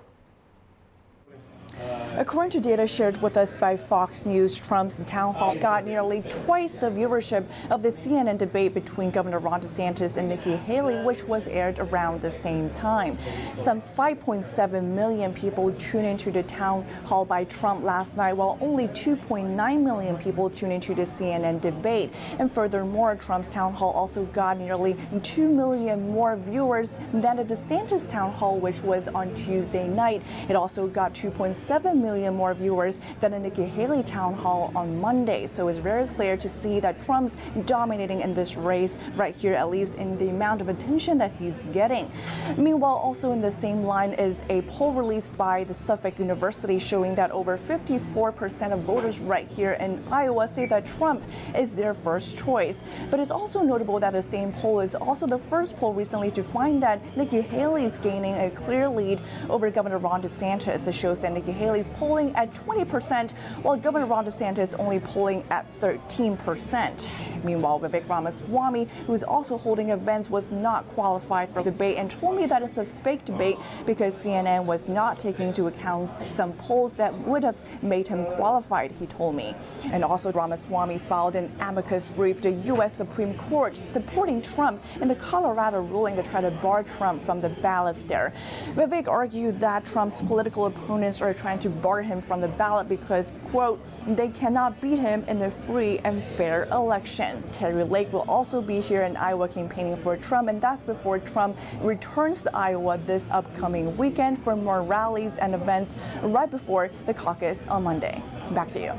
According 2.19 2.51
to 2.51 2.59
data 2.59 2.85
shared 2.85 3.21
with 3.21 3.37
us 3.37 3.55
by 3.55 3.77
Fox 3.77 4.25
News, 4.25 4.57
Trump's 4.57 4.99
town 5.05 5.33
hall 5.33 5.55
got 5.55 5.85
nearly 5.85 6.21
twice 6.23 6.73
the 6.73 6.87
viewership 6.87 7.45
of 7.69 7.81
the 7.81 7.87
CNN 7.87 8.37
debate 8.37 8.73
between 8.73 9.09
Governor 9.09 9.39
Ron 9.39 9.61
DeSantis 9.61 10.17
and 10.17 10.27
Nikki 10.27 10.57
Haley, 10.57 11.01
which 11.05 11.23
was 11.23 11.47
aired 11.47 11.79
around 11.79 12.19
the 12.19 12.29
same 12.29 12.71
time. 12.71 13.17
Some 13.55 13.79
5.7 13.81 14.83
million 14.83 15.33
people 15.33 15.71
tuned 15.73 16.07
into 16.07 16.29
the 16.29 16.43
town 16.43 16.85
hall 17.05 17.23
by 17.23 17.45
Trump 17.45 17.85
last 17.85 18.17
night, 18.17 18.33
while 18.33 18.57
only 18.59 18.89
2.9 18.89 19.81
million 19.81 20.17
people 20.17 20.49
tuned 20.49 20.73
into 20.73 20.93
the 20.93 21.03
CNN 21.03 21.61
debate. 21.61 22.11
And 22.37 22.51
furthermore, 22.51 23.15
Trump's 23.15 23.49
town 23.49 23.73
hall 23.73 23.91
also 23.91 24.25
got 24.25 24.57
nearly 24.57 24.97
2 25.23 25.47
million 25.47 26.11
more 26.11 26.35
viewers 26.35 26.99
than 27.13 27.37
the 27.37 27.45
DeSantis 27.45 28.09
town 28.09 28.33
hall, 28.33 28.59
which 28.59 28.81
was 28.81 29.07
on 29.07 29.33
Tuesday 29.35 29.87
night. 29.87 30.21
It 30.49 30.57
also 30.57 30.85
got 30.87 31.13
2.6 31.13 31.68
7 31.69 32.01
million 32.01 32.33
more 32.33 32.55
viewers 32.55 32.99
than 33.19 33.35
a 33.35 33.39
Nikki 33.39 33.63
Haley 33.63 34.01
town 34.01 34.33
hall 34.33 34.71
on 34.73 34.99
Monday. 34.99 35.45
So 35.45 35.67
it's 35.67 35.77
very 35.77 36.07
clear 36.07 36.35
to 36.35 36.49
see 36.49 36.79
that 36.79 36.99
Trump's 36.99 37.37
dominating 37.67 38.21
in 38.21 38.33
this 38.33 38.57
race 38.57 38.97
right 39.13 39.35
here, 39.35 39.53
at 39.53 39.69
least 39.69 39.93
in 39.93 40.17
the 40.17 40.29
amount 40.29 40.61
of 40.61 40.69
attention 40.69 41.19
that 41.19 41.31
he's 41.37 41.67
getting. 41.67 42.09
Meanwhile, 42.57 42.95
also 42.95 43.33
in 43.33 43.39
the 43.39 43.51
same 43.51 43.83
line 43.83 44.13
is 44.13 44.43
a 44.49 44.63
poll 44.63 44.93
released 44.93 45.37
by 45.37 45.63
the 45.63 45.75
Suffolk 45.75 46.17
University 46.17 46.79
showing 46.79 47.13
that 47.13 47.29
over 47.29 47.55
54% 47.55 48.71
of 48.71 48.79
voters 48.79 49.19
right 49.19 49.47
here 49.47 49.73
in 49.73 50.03
Iowa 50.11 50.47
say 50.47 50.65
that 50.65 50.87
Trump 50.87 51.21
is 51.55 51.75
their 51.75 51.93
first 51.93 52.35
choice. 52.35 52.83
But 53.11 53.19
it's 53.19 53.29
also 53.29 53.61
notable 53.61 53.99
that 53.99 54.13
the 54.13 54.23
same 54.23 54.51
poll 54.53 54.79
is 54.79 54.95
also 54.95 55.27
the 55.27 55.37
first 55.37 55.77
poll 55.77 55.93
recently 55.93 56.31
to 56.31 56.41
find 56.41 56.81
that 56.81 56.99
Nikki 57.15 57.41
Haley 57.41 57.85
is 57.85 57.99
gaining 57.99 58.33
a 58.33 58.49
clear 58.49 58.89
lead 58.89 59.21
over 59.51 59.69
Governor 59.69 59.99
Ron 59.99 60.23
DeSantis. 60.23 60.87
It 60.87 60.95
shows 60.95 61.19
that 61.19 61.31
Nikki 61.31 61.58
Haley's 61.59 61.89
polling 61.89 62.33
at 62.35 62.53
20%, 62.53 63.31
while 63.63 63.75
Governor 63.75 64.05
Ron 64.05 64.25
DeSantis 64.25 64.73
only 64.79 64.99
polling 65.01 65.43
at 65.49 65.67
13%. 65.81 67.07
Meanwhile, 67.43 67.81
Vivek 67.81 68.07
Ramaswamy, 68.07 68.87
who 69.05 69.13
is 69.13 69.23
also 69.23 69.57
holding 69.57 69.89
events, 69.89 70.29
was 70.29 70.51
not 70.51 70.87
qualified 70.87 71.49
for 71.49 71.61
the 71.61 71.71
debate 71.71 71.97
and 71.97 72.09
told 72.09 72.37
me 72.37 72.45
that 72.45 72.61
it's 72.61 72.77
a 72.77 72.85
fake 72.85 73.25
debate 73.25 73.57
because 73.85 74.15
CNN 74.15 74.65
was 74.65 74.87
not 74.87 75.19
taking 75.19 75.49
into 75.49 75.67
account 75.67 76.09
some 76.31 76.53
polls 76.53 76.95
that 76.95 77.13
would 77.27 77.43
have 77.43 77.61
made 77.83 78.07
him 78.07 78.25
qualified, 78.25 78.91
he 78.93 79.05
told 79.05 79.35
me. 79.35 79.53
And 79.91 80.03
also, 80.03 80.31
Ramaswamy 80.31 80.97
filed 80.97 81.35
an 81.35 81.51
amicus 81.59 82.09
brief 82.09 82.39
to 82.41 82.51
U.S. 82.51 82.95
Supreme 82.95 83.33
Court 83.37 83.81
supporting 83.85 84.41
Trump 84.41 84.81
in 85.01 85.09
the 85.09 85.15
Colorado 85.15 85.81
ruling 85.81 86.15
to 86.15 86.23
try 86.23 86.39
to 86.39 86.51
bar 86.51 86.83
Trump 86.83 87.21
from 87.21 87.41
the 87.41 87.49
ballots 87.49 88.03
there. 88.03 88.33
Vivek 88.75 89.07
argued 89.07 89.59
that 89.59 89.85
Trump's 89.85 90.21
political 90.21 90.65
opponents 90.65 91.21
are 91.21 91.33
trying 91.33 91.48
to 91.57 91.69
bar 91.69 92.01
him 92.01 92.21
from 92.21 92.41
the 92.41 92.47
ballot 92.47 92.87
because, 92.87 93.33
quote, 93.45 93.83
they 94.07 94.29
cannot 94.29 94.79
beat 94.81 94.99
him 94.99 95.23
in 95.27 95.41
a 95.41 95.51
free 95.51 95.99
and 95.99 96.23
fair 96.23 96.65
election. 96.65 97.43
Kari 97.53 97.83
Lake 97.83 98.11
will 98.13 98.25
also 98.27 98.61
be 98.61 98.79
here 98.79 99.03
in 99.03 99.17
Iowa 99.17 99.47
campaigning 99.47 99.97
for 99.97 100.15
Trump, 100.17 100.49
and 100.49 100.61
that's 100.61 100.83
before 100.83 101.19
Trump 101.19 101.57
returns 101.81 102.43
to 102.43 102.55
Iowa 102.55 102.97
this 103.05 103.27
upcoming 103.31 103.97
weekend 103.97 104.37
for 104.37 104.55
more 104.55 104.83
rallies 104.83 105.37
and 105.37 105.55
events 105.55 105.95
right 106.21 106.49
before 106.49 106.91
the 107.05 107.13
caucus 107.13 107.65
on 107.67 107.83
Monday. 107.83 108.21
Back 108.51 108.69
to 108.71 108.79
you. 108.79 108.93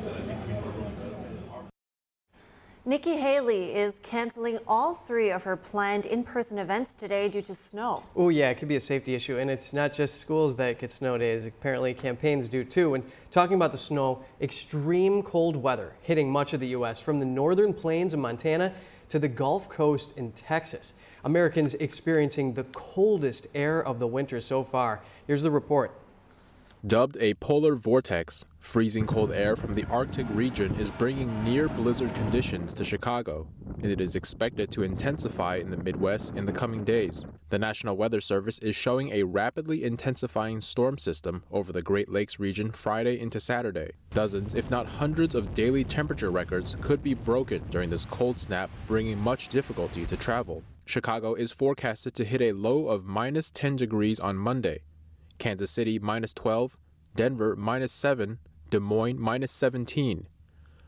Nikki 2.87 3.17
Haley 3.17 3.75
is 3.75 4.01
canceling 4.03 4.59
all 4.67 4.95
three 4.95 5.31
of 5.31 5.43
her 5.43 5.55
planned 5.55 6.07
in-person 6.07 6.59
events 6.59 6.95
today 6.95 7.29
due 7.29 7.43
to 7.43 7.55
snow. 7.55 8.03
Oh 8.17 8.31
yeah, 8.31 8.49
it 8.49 8.55
could 8.55 8.69
be 8.69 8.77
a 8.77 8.81
safety 8.81 9.15
issue, 9.15 9.37
and 9.37 9.51
it's 9.51 9.75
not 9.75 9.93
just 9.93 10.19
schools 10.19 10.57
that 10.57 10.79
get 10.79 10.91
snow 10.91 11.19
days. 11.19 11.45
Apparently 11.45 11.93
campaigns 11.93 12.49
do 12.49 12.65
too. 12.65 12.95
And 12.95 13.05
talking 13.31 13.57
about 13.57 13.73
the 13.73 13.79
snow, 13.79 14.25
extreme 14.41 15.23
cold 15.23 15.57
weather 15.57 15.93
hitting 16.01 16.33
much 16.33 16.55
of 16.55 16.61
the 16.61 16.69
U.S. 16.69 16.99
from 16.99 17.19
the 17.19 17.27
northern 17.27 17.75
plains 17.75 18.15
of 18.15 18.21
Montana 18.21 18.73
to 19.11 19.19
the 19.19 19.29
Gulf 19.29 19.69
Coast 19.69 20.17
in 20.17 20.33
Texas. 20.33 20.95
Americans 21.25 21.75
experiencing 21.75 22.55
the 22.55 22.65
coldest 22.65 23.47
air 23.55 23.85
of 23.85 23.99
the 23.99 24.07
winter 24.07 24.41
so 24.41 24.65
far. 24.65 25.03
Here's 25.27 25.43
the 25.43 25.51
report. 25.51 25.93
Dubbed 26.87 27.19
a 27.21 27.35
polar 27.35 27.75
vortex, 27.75 28.47
freezing 28.59 29.07
cold 29.07 29.33
air 29.33 29.55
from 29.55 29.75
the 29.75 29.85
Arctic 29.91 30.25
region 30.31 30.75
is 30.77 30.91
bringing 30.91 31.45
near 31.45 31.69
blizzard 31.69 32.15
conditions 32.15 32.73
to 32.73 32.85
Chicago, 32.85 33.49
and 33.83 33.93
it 33.93 34.01
is 34.01 34.17
expected 34.17 34.73
to 34.73 34.83
intensify 34.83 35.57
in 35.57 35.69
the 35.69 35.77
Midwest 35.77 36.35
in 36.37 36.47
the 36.47 36.53
coming 36.53 36.83
days. 36.83 37.27
The 37.51 37.59
National 37.59 37.99
Weather 37.99 38.23
Service 38.23 38.59
is 38.61 38.75
showing 38.75 39.13
a 39.13 39.25
rapidly 39.25 39.85
intensifying 39.85 40.63
storm 40.63 40.97
system 40.97 41.43
over 41.53 41.71
the 41.71 41.83
Great 41.83 42.09
Lakes 42.09 42.41
region 42.41 42.73
Friday 42.73 43.21
into 43.21 43.41
Saturday. 43.41 43.91
Dozens, 44.15 44.55
if 44.55 44.71
not 44.71 44.87
hundreds, 44.87 45.35
of 45.35 45.53
daily 45.53 45.85
temperature 45.85 46.31
records 46.31 46.77
could 46.81 47.03
be 47.03 47.13
broken 47.13 47.63
during 47.69 47.91
this 47.91 48.07
cold 48.07 48.41
snap, 48.41 48.71
bringing 48.87 49.19
much 49.19 49.49
difficulty 49.49 50.07
to 50.07 50.17
travel. 50.17 50.63
Chicago 50.87 51.35
is 51.35 51.53
forecasted 51.53 52.15
to 52.15 52.25
hit 52.25 52.41
a 52.41 52.53
low 52.53 52.89
of 52.89 53.05
minus 53.05 53.51
10 53.51 53.77
degrees 53.77 54.19
on 54.19 54.37
Monday, 54.37 54.81
Kansas 55.41 55.71
City 55.71 55.99
minus 55.99 56.35
12, 56.35 56.77
Denver 57.17 57.57
minus 57.57 57.93
7, 57.93 58.39
Des 58.69 58.79
Moines 58.79 59.19
minus 59.19 59.51
17. 59.51 60.29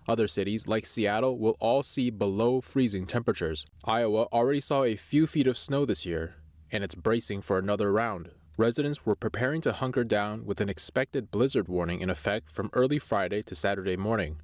Other 0.07 0.29
cities 0.29 0.67
like 0.67 0.85
Seattle 0.85 1.39
will 1.39 1.57
all 1.59 1.83
see 1.83 2.11
below 2.11 2.61
freezing 2.61 3.07
temperatures. 3.07 3.67
Iowa 3.85 4.25
already 4.25 4.61
saw 4.61 4.85
a 4.85 4.95
few 4.95 5.27
feet 5.27 5.47
of 5.47 5.57
snow 5.57 5.87
this 5.87 6.05
year, 6.05 6.35
and 6.71 6.85
it's 6.85 6.95
bracing 6.95 7.41
for 7.41 7.59
another 7.59 7.91
round. 7.91 8.31
Residents 8.59 9.07
were 9.07 9.17
preparing 9.17 9.63
to 9.63 9.73
hunker 9.73 10.05
down 10.05 10.45
with 10.45 10.61
an 10.61 10.69
expected 10.69 11.31
blizzard 11.31 11.67
warning 11.67 12.01
in 12.01 12.11
effect 12.11 12.51
from 12.51 12.69
early 12.75 12.99
Friday 12.99 13.43
to 13.43 13.55
Saturday 13.55 13.97
morning. 13.97 14.37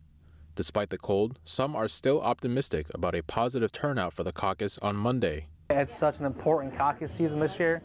Despite 0.55 0.89
the 0.89 0.97
cold, 0.97 1.39
some 1.45 1.77
are 1.77 1.87
still 1.87 2.23
optimistic 2.23 2.87
about 2.95 3.15
a 3.15 3.23
positive 3.23 3.73
turnout 3.73 4.15
for 4.15 4.25
the 4.25 4.33
caucus 4.33 4.79
on 4.79 4.97
Monday. 4.97 5.49
It's 5.69 5.95
such 5.95 6.19
an 6.19 6.25
important 6.25 6.75
caucus 6.75 7.13
season 7.13 7.41
this 7.41 7.61
year. 7.61 7.83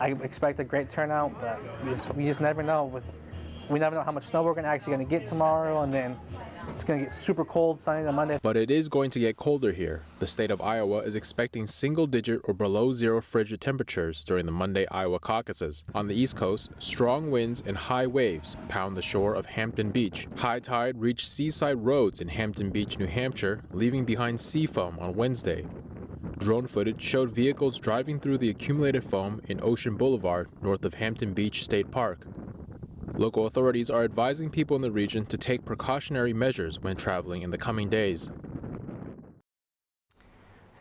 I 0.00 0.08
expect 0.22 0.58
a 0.60 0.64
great 0.64 0.90
turnout, 0.90 1.40
but 1.40 1.60
we 1.84 1.90
just, 1.90 2.14
we 2.14 2.24
just 2.24 2.40
never 2.40 2.62
know. 2.62 2.84
With 2.86 3.04
we 3.70 3.78
never 3.78 3.94
know 3.96 4.02
how 4.02 4.12
much 4.12 4.24
snow 4.24 4.42
we're 4.42 4.54
gonna 4.54 4.68
actually 4.68 4.92
gonna 4.92 5.04
get 5.04 5.24
tomorrow, 5.24 5.82
and 5.82 5.92
then 5.92 6.16
it's 6.68 6.84
gonna 6.84 7.04
get 7.04 7.12
super 7.12 7.44
cold 7.44 7.80
Sunday 7.80 8.06
and 8.06 8.16
Monday. 8.16 8.38
But 8.42 8.56
it 8.56 8.70
is 8.70 8.88
going 8.88 9.10
to 9.10 9.20
get 9.20 9.36
colder 9.36 9.72
here. 9.72 10.02
The 10.18 10.26
state 10.26 10.50
of 10.50 10.60
Iowa 10.60 10.98
is 10.98 11.14
expecting 11.14 11.66
single-digit 11.66 12.42
or 12.44 12.54
below 12.54 12.92
zero 12.92 13.20
frigid 13.20 13.60
temperatures 13.60 14.24
during 14.24 14.46
the 14.46 14.52
Monday 14.52 14.86
Iowa 14.90 15.18
caucuses. 15.18 15.84
On 15.94 16.08
the 16.08 16.14
East 16.14 16.36
Coast, 16.36 16.70
strong 16.78 17.30
winds 17.30 17.62
and 17.64 17.76
high 17.76 18.06
waves 18.06 18.56
pound 18.68 18.96
the 18.96 19.02
shore 19.02 19.34
of 19.34 19.46
Hampton 19.46 19.90
Beach. 19.90 20.28
High 20.36 20.60
tide 20.60 21.00
reached 21.00 21.28
seaside 21.28 21.78
roads 21.78 22.20
in 22.20 22.28
Hampton 22.28 22.70
Beach, 22.70 22.98
New 22.98 23.06
Hampshire, 23.06 23.62
leaving 23.72 24.04
behind 24.04 24.40
sea 24.40 24.66
foam 24.66 24.98
on 24.98 25.14
Wednesday. 25.14 25.64
Drone 26.38 26.66
footage 26.66 27.02
showed 27.02 27.34
vehicles 27.34 27.80
driving 27.80 28.20
through 28.20 28.38
the 28.38 28.50
accumulated 28.50 29.02
foam 29.04 29.42
in 29.48 29.58
Ocean 29.62 29.96
Boulevard 29.96 30.48
north 30.62 30.84
of 30.84 30.94
Hampton 30.94 31.34
Beach 31.34 31.64
State 31.64 31.90
Park. 31.90 32.26
Local 33.14 33.46
authorities 33.46 33.90
are 33.90 34.04
advising 34.04 34.48
people 34.48 34.76
in 34.76 34.82
the 34.82 34.90
region 34.90 35.26
to 35.26 35.36
take 35.36 35.64
precautionary 35.64 36.32
measures 36.32 36.80
when 36.80 36.96
traveling 36.96 37.42
in 37.42 37.50
the 37.50 37.58
coming 37.58 37.88
days. 37.88 38.30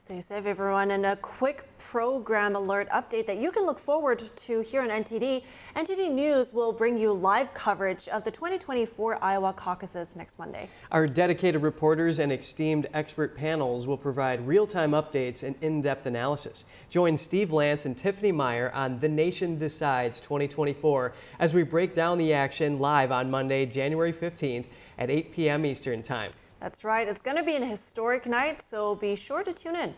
Stay 0.03 0.19
safe, 0.19 0.47
everyone. 0.47 0.89
And 0.89 1.05
a 1.05 1.15
quick 1.17 1.63
program 1.77 2.55
alert 2.55 2.89
update 2.89 3.27
that 3.27 3.37
you 3.37 3.51
can 3.51 3.67
look 3.67 3.77
forward 3.77 4.23
to 4.35 4.61
here 4.61 4.81
on 4.81 4.89
NTD. 4.89 5.43
NTD 5.75 6.11
News 6.11 6.51
will 6.51 6.73
bring 6.73 6.97
you 6.97 7.13
live 7.13 7.53
coverage 7.53 8.07
of 8.07 8.23
the 8.23 8.31
2024 8.31 9.23
Iowa 9.23 9.53
caucuses 9.53 10.15
next 10.15 10.39
Monday. 10.39 10.67
Our 10.91 11.05
dedicated 11.05 11.61
reporters 11.61 12.17
and 12.17 12.31
esteemed 12.31 12.87
expert 12.95 13.35
panels 13.35 13.85
will 13.85 13.95
provide 13.95 14.47
real 14.47 14.65
time 14.65 14.93
updates 14.93 15.43
and 15.43 15.55
in 15.61 15.83
depth 15.83 16.07
analysis. 16.07 16.65
Join 16.89 17.15
Steve 17.15 17.53
Lance 17.53 17.85
and 17.85 17.95
Tiffany 17.95 18.31
Meyer 18.31 18.71
on 18.73 18.99
The 18.99 19.07
Nation 19.07 19.59
Decides 19.59 20.19
2024 20.19 21.13
as 21.37 21.53
we 21.53 21.61
break 21.61 21.93
down 21.93 22.17
the 22.17 22.33
action 22.33 22.79
live 22.79 23.11
on 23.11 23.29
Monday, 23.29 23.67
January 23.67 24.13
15th 24.13 24.65
at 24.97 25.11
8 25.11 25.31
p.m. 25.31 25.63
Eastern 25.63 26.01
Time. 26.01 26.31
That's 26.61 26.83
right. 26.83 27.07
It's 27.07 27.23
going 27.23 27.37
to 27.37 27.43
be 27.43 27.55
an 27.55 27.63
historic 27.63 28.27
night, 28.27 28.61
so 28.61 28.93
be 28.93 29.15
sure 29.15 29.41
to 29.41 29.51
tune 29.51 29.75
in. 29.75 29.95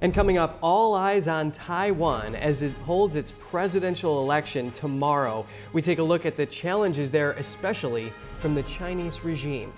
And 0.00 0.12
coming 0.12 0.38
up, 0.38 0.58
all 0.62 0.94
eyes 0.94 1.28
on 1.28 1.52
Taiwan 1.52 2.34
as 2.34 2.62
it 2.62 2.72
holds 2.84 3.14
its 3.14 3.34
presidential 3.38 4.22
election 4.22 4.70
tomorrow. 4.72 5.46
We 5.74 5.82
take 5.82 5.98
a 5.98 6.02
look 6.02 6.24
at 6.24 6.36
the 6.36 6.46
challenges 6.46 7.10
there, 7.10 7.32
especially 7.32 8.10
from 8.40 8.54
the 8.54 8.62
Chinese 8.62 9.22
regime. 9.22 9.72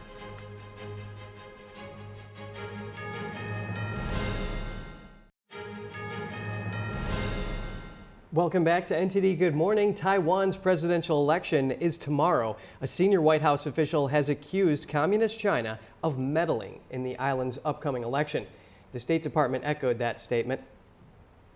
Welcome 8.36 8.64
back 8.64 8.84
to 8.88 8.94
NTD 8.94 9.38
Good 9.38 9.54
Morning. 9.54 9.94
Taiwan's 9.94 10.58
presidential 10.58 11.22
election 11.22 11.70
is 11.70 11.96
tomorrow. 11.96 12.58
A 12.82 12.86
senior 12.86 13.22
White 13.22 13.40
House 13.40 13.64
official 13.64 14.08
has 14.08 14.28
accused 14.28 14.88
Communist 14.88 15.40
China 15.40 15.80
of 16.04 16.18
meddling 16.18 16.80
in 16.90 17.02
the 17.02 17.18
island's 17.18 17.58
upcoming 17.64 18.02
election. 18.02 18.46
The 18.92 19.00
State 19.00 19.22
Department 19.22 19.64
echoed 19.64 19.98
that 20.00 20.20
statement. 20.20 20.60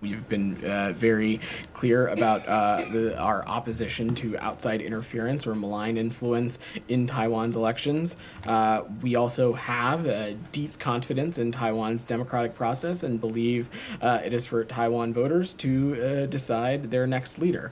We've 0.00 0.26
been 0.30 0.64
uh, 0.64 0.94
very 0.94 1.40
clear 1.74 2.08
about 2.08 2.48
uh, 2.48 2.86
the, 2.90 3.18
our 3.18 3.46
opposition 3.46 4.14
to 4.16 4.38
outside 4.38 4.80
interference 4.80 5.46
or 5.46 5.54
malign 5.54 5.98
influence 5.98 6.58
in 6.88 7.06
Taiwan's 7.06 7.54
elections. 7.54 8.16
Uh, 8.46 8.82
we 9.02 9.16
also 9.16 9.52
have 9.52 10.06
deep 10.52 10.78
confidence 10.78 11.36
in 11.36 11.52
Taiwan's 11.52 12.02
democratic 12.04 12.54
process 12.54 13.02
and 13.02 13.20
believe 13.20 13.68
uh, 14.00 14.20
it 14.24 14.32
is 14.32 14.46
for 14.46 14.64
Taiwan 14.64 15.12
voters 15.12 15.52
to 15.54 16.22
uh, 16.22 16.26
decide 16.26 16.90
their 16.90 17.06
next 17.06 17.38
leader. 17.38 17.70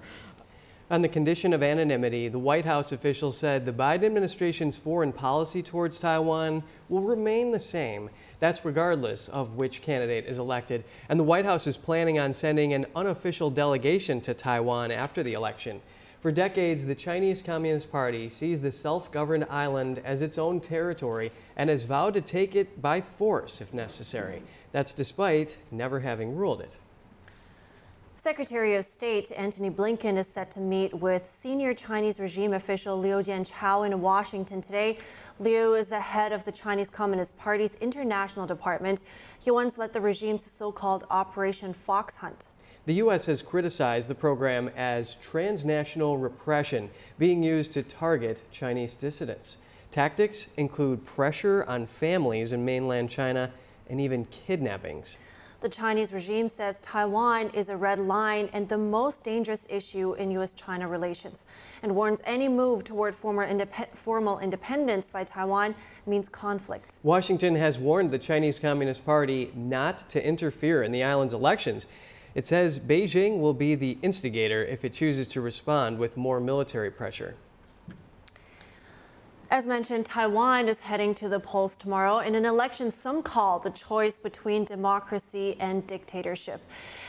On 0.90 1.02
the 1.02 1.08
condition 1.08 1.52
of 1.52 1.62
anonymity, 1.62 2.28
the 2.28 2.38
White 2.38 2.64
House 2.64 2.92
official 2.92 3.30
said 3.30 3.66
the 3.66 3.72
Biden 3.74 4.04
administration's 4.04 4.76
foreign 4.76 5.12
policy 5.12 5.62
towards 5.62 6.00
Taiwan 6.00 6.62
will 6.88 7.02
remain 7.02 7.52
the 7.52 7.60
same. 7.60 8.08
That's 8.40 8.64
regardless 8.64 9.28
of 9.28 9.56
which 9.56 9.82
candidate 9.82 10.26
is 10.26 10.38
elected. 10.38 10.84
And 11.08 11.18
the 11.18 11.24
White 11.24 11.44
House 11.44 11.66
is 11.66 11.76
planning 11.76 12.18
on 12.18 12.32
sending 12.32 12.72
an 12.72 12.86
unofficial 12.94 13.50
delegation 13.50 14.20
to 14.22 14.34
Taiwan 14.34 14.90
after 14.90 15.22
the 15.22 15.34
election. 15.34 15.80
For 16.20 16.32
decades, 16.32 16.84
the 16.84 16.94
Chinese 16.94 17.42
Communist 17.42 17.92
Party 17.92 18.28
sees 18.28 18.60
the 18.60 18.72
self 18.72 19.10
governed 19.12 19.46
island 19.48 20.00
as 20.04 20.20
its 20.20 20.36
own 20.36 20.60
territory 20.60 21.30
and 21.56 21.70
has 21.70 21.84
vowed 21.84 22.14
to 22.14 22.20
take 22.20 22.56
it 22.56 22.82
by 22.82 23.00
force 23.00 23.60
if 23.60 23.72
necessary. 23.72 24.42
That's 24.72 24.92
despite 24.92 25.56
never 25.70 26.00
having 26.00 26.34
ruled 26.34 26.60
it. 26.60 26.76
Secretary 28.20 28.74
of 28.74 28.84
State 28.84 29.30
Antony 29.36 29.70
Blinken 29.70 30.16
is 30.16 30.26
set 30.26 30.50
to 30.50 30.58
meet 30.58 30.92
with 30.92 31.24
senior 31.24 31.72
Chinese 31.72 32.18
regime 32.18 32.52
official 32.52 32.98
Liu 32.98 33.18
Jianchao 33.18 33.86
in 33.86 34.00
Washington 34.00 34.60
today. 34.60 34.98
Liu 35.38 35.74
is 35.74 35.86
the 35.86 36.00
head 36.00 36.32
of 36.32 36.44
the 36.44 36.50
Chinese 36.50 36.90
Communist 36.90 37.38
Party's 37.38 37.76
international 37.76 38.44
department. 38.44 39.02
He 39.38 39.52
once 39.52 39.78
led 39.78 39.92
the 39.92 40.00
regime's 40.00 40.44
so-called 40.44 41.04
Operation 41.10 41.72
Fox 41.72 42.16
Hunt. 42.16 42.46
The 42.86 42.94
U.S. 42.94 43.26
has 43.26 43.40
criticized 43.40 44.10
the 44.10 44.16
program 44.16 44.68
as 44.76 45.14
transnational 45.22 46.18
repression 46.18 46.90
being 47.20 47.44
used 47.44 47.72
to 47.74 47.84
target 47.84 48.42
Chinese 48.50 48.94
dissidents. 48.94 49.58
Tactics 49.92 50.48
include 50.56 51.06
pressure 51.06 51.64
on 51.68 51.86
families 51.86 52.52
in 52.52 52.64
mainland 52.64 53.10
China 53.10 53.52
and 53.88 54.00
even 54.00 54.24
kidnappings. 54.24 55.18
The 55.60 55.68
Chinese 55.68 56.12
regime 56.12 56.46
says 56.46 56.78
Taiwan 56.78 57.50
is 57.50 57.68
a 57.68 57.76
red 57.76 57.98
line 57.98 58.48
and 58.52 58.68
the 58.68 58.78
most 58.78 59.24
dangerous 59.24 59.66
issue 59.68 60.12
in 60.12 60.30
U.S. 60.30 60.52
China 60.52 60.86
relations 60.86 61.46
and 61.82 61.96
warns 61.96 62.20
any 62.24 62.48
move 62.48 62.84
toward 62.84 63.12
indep 63.14 63.96
formal 63.96 64.38
independence 64.38 65.10
by 65.10 65.24
Taiwan 65.24 65.74
means 66.06 66.28
conflict. 66.28 66.98
Washington 67.02 67.56
has 67.56 67.76
warned 67.76 68.12
the 68.12 68.20
Chinese 68.20 68.60
Communist 68.60 69.04
Party 69.04 69.50
not 69.56 70.08
to 70.10 70.24
interfere 70.24 70.84
in 70.84 70.92
the 70.92 71.02
island's 71.02 71.34
elections. 71.34 71.86
It 72.36 72.46
says 72.46 72.78
Beijing 72.78 73.40
will 73.40 73.54
be 73.54 73.74
the 73.74 73.98
instigator 74.00 74.64
if 74.64 74.84
it 74.84 74.92
chooses 74.92 75.26
to 75.28 75.40
respond 75.40 75.98
with 75.98 76.16
more 76.16 76.38
military 76.38 76.92
pressure. 76.92 77.34
As 79.50 79.66
mentioned, 79.66 80.04
Taiwan 80.04 80.68
is 80.68 80.78
heading 80.78 81.14
to 81.14 81.28
the 81.30 81.40
polls 81.40 81.74
tomorrow 81.74 82.18
in 82.18 82.34
an 82.34 82.44
election 82.44 82.90
some 82.90 83.22
call 83.22 83.58
the 83.58 83.70
choice 83.70 84.18
between 84.18 84.66
democracy 84.66 85.56
and 85.58 85.86
dictatorship. 85.86 86.60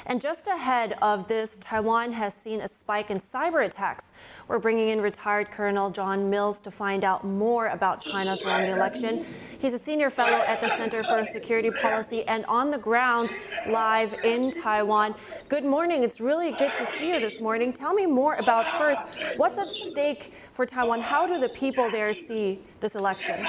And 0.06 0.22
just 0.22 0.48
ahead 0.48 0.94
of 1.02 1.28
this, 1.28 1.58
Taiwan 1.60 2.14
has 2.14 2.34
seen 2.34 2.62
a 2.62 2.68
spike 2.70 3.12
in 3.12 3.18
cyber 3.18 3.66
attacks. 3.66 4.14
We're 4.48 4.60
bringing 4.60 4.88
in 4.88 5.02
retired 5.02 5.52
Colonel 5.52 5.90
John 5.90 6.30
Mills 6.30 6.62
to 6.62 6.72
find 6.72 7.04
out 7.04 7.26
more 7.26 7.68
about 7.68 8.00
China's 8.00 8.40
in 8.40 8.48
the 8.48 8.74
election. 8.74 9.26
He's 9.60 9.74
a 9.74 9.80
senior 9.80 10.10
fellow 10.10 10.42
at 10.48 10.62
the 10.62 10.70
Center 10.70 11.04
for 11.04 11.26
Security 11.26 11.72
Policy 11.72 12.24
and 12.24 12.46
on 12.46 12.72
the 12.72 12.78
ground 12.78 13.34
live 13.68 14.14
in 14.24 14.52
Taiwan. 14.52 15.14
Good 15.50 15.66
morning. 15.66 16.04
It's 16.06 16.22
really 16.22 16.54
good 16.54 16.74
to 16.76 16.86
see 16.86 17.14
you 17.14 17.20
this 17.20 17.42
morning. 17.42 17.74
Tell 17.74 17.94
me 17.94 18.06
more 18.06 18.36
about 18.36 18.66
first, 18.66 19.06
what's 19.36 19.60
at 19.60 19.70
stake 19.70 20.32
for 20.54 20.66
Taiwan? 20.66 21.02
How 21.02 21.28
do 21.28 21.38
the 21.38 21.50
people 21.50 21.92
there 21.92 22.14
see 22.30 22.60
this 22.80 22.94
election? 22.94 23.48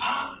Oh, 0.00 0.38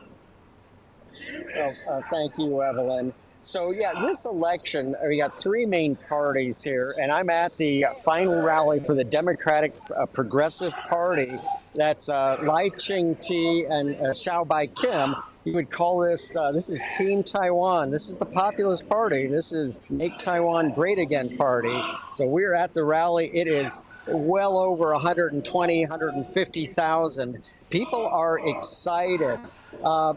uh, 1.90 2.00
thank 2.10 2.32
you, 2.38 2.62
Evelyn. 2.62 3.12
So, 3.40 3.70
yeah, 3.70 3.92
this 4.06 4.24
election, 4.24 4.94
uh, 4.94 5.08
we 5.08 5.18
got 5.18 5.38
three 5.38 5.66
main 5.66 5.94
parties 6.08 6.62
here, 6.62 6.94
and 6.98 7.12
I'm 7.12 7.28
at 7.28 7.54
the 7.58 7.84
final 8.02 8.42
rally 8.42 8.80
for 8.80 8.94
the 8.94 9.04
Democratic 9.04 9.74
uh, 9.94 10.06
Progressive 10.06 10.72
Party. 10.88 11.32
That's 11.74 12.08
uh, 12.08 12.38
Lai 12.44 12.70
Ching-te 12.70 13.66
and 13.68 13.94
uh, 13.96 14.14
Hsiao 14.14 14.46
Bi-khim. 14.48 15.14
You 15.44 15.52
would 15.52 15.70
call 15.70 15.98
this, 15.98 16.34
uh, 16.34 16.50
this 16.50 16.70
is 16.70 16.80
Team 16.96 17.22
Taiwan. 17.22 17.90
This 17.90 18.08
is 18.08 18.16
the 18.16 18.24
Populist 18.24 18.88
Party. 18.88 19.26
This 19.26 19.52
is 19.52 19.74
Make 19.90 20.16
Taiwan 20.16 20.72
Great 20.72 20.98
Again 20.98 21.36
Party. 21.36 21.78
So 22.16 22.24
we're 22.24 22.54
at 22.54 22.72
the 22.72 22.82
rally. 22.82 23.30
It 23.34 23.46
is 23.46 23.82
well 24.06 24.58
over 24.58 24.92
120, 24.92 25.80
150,000. 25.80 27.42
People 27.70 28.06
are 28.06 28.38
excited. 28.46 29.38
Uh, 29.82 30.14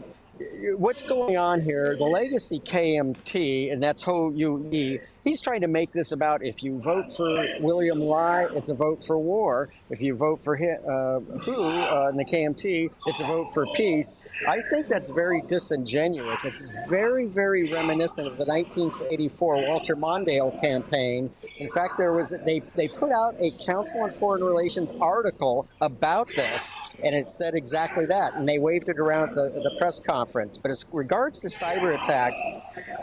what's 0.76 1.08
going 1.08 1.36
on 1.36 1.60
here? 1.60 1.96
The 1.96 2.04
legacy 2.04 2.60
KMT, 2.60 3.72
and 3.72 3.82
that's 3.82 4.02
Ho 4.02 4.30
Yu 4.30 5.00
he's 5.28 5.40
trying 5.40 5.60
to 5.60 5.68
make 5.68 5.92
this 5.92 6.12
about 6.12 6.42
if 6.42 6.62
you 6.62 6.80
vote 6.80 7.14
for 7.16 7.44
William 7.60 7.98
Lai, 7.98 8.46
it's 8.52 8.70
a 8.70 8.74
vote 8.74 9.04
for 9.04 9.18
war. 9.18 9.68
If 9.90 10.00
you 10.00 10.14
vote 10.14 10.42
for 10.42 10.56
him, 10.56 10.78
uh, 10.84 11.20
Hou 11.40 11.62
uh, 11.62 12.08
in 12.10 12.16
the 12.16 12.24
KMT, 12.24 12.90
it's 13.06 13.20
a 13.20 13.24
vote 13.24 13.48
for 13.54 13.66
peace. 13.74 14.28
I 14.46 14.60
think 14.70 14.88
that's 14.88 15.10
very 15.10 15.40
disingenuous. 15.48 16.44
It's 16.44 16.74
very, 16.88 17.26
very 17.26 17.64
reminiscent 17.64 18.26
of 18.26 18.38
the 18.38 18.44
1984 18.44 19.68
Walter 19.68 19.94
Mondale 19.96 20.60
campaign. 20.62 21.30
In 21.60 21.68
fact, 21.70 21.94
there 21.98 22.16
was 22.16 22.30
they 22.44 22.60
they 22.74 22.88
put 22.88 23.12
out 23.12 23.34
a 23.38 23.50
Council 23.64 24.02
on 24.02 24.10
Foreign 24.10 24.44
Relations 24.44 24.90
article 25.00 25.68
about 25.80 26.28
this, 26.34 26.74
and 27.04 27.14
it 27.14 27.30
said 27.30 27.54
exactly 27.54 28.06
that, 28.06 28.34
and 28.34 28.48
they 28.48 28.58
waved 28.58 28.88
it 28.88 28.98
around 28.98 29.30
at 29.30 29.34
the, 29.34 29.60
the 29.62 29.74
press 29.78 29.98
conference. 29.98 30.58
But 30.58 30.70
as 30.70 30.84
regards 30.92 31.38
to 31.40 31.48
cyber 31.48 31.94
attacks, 31.94 32.36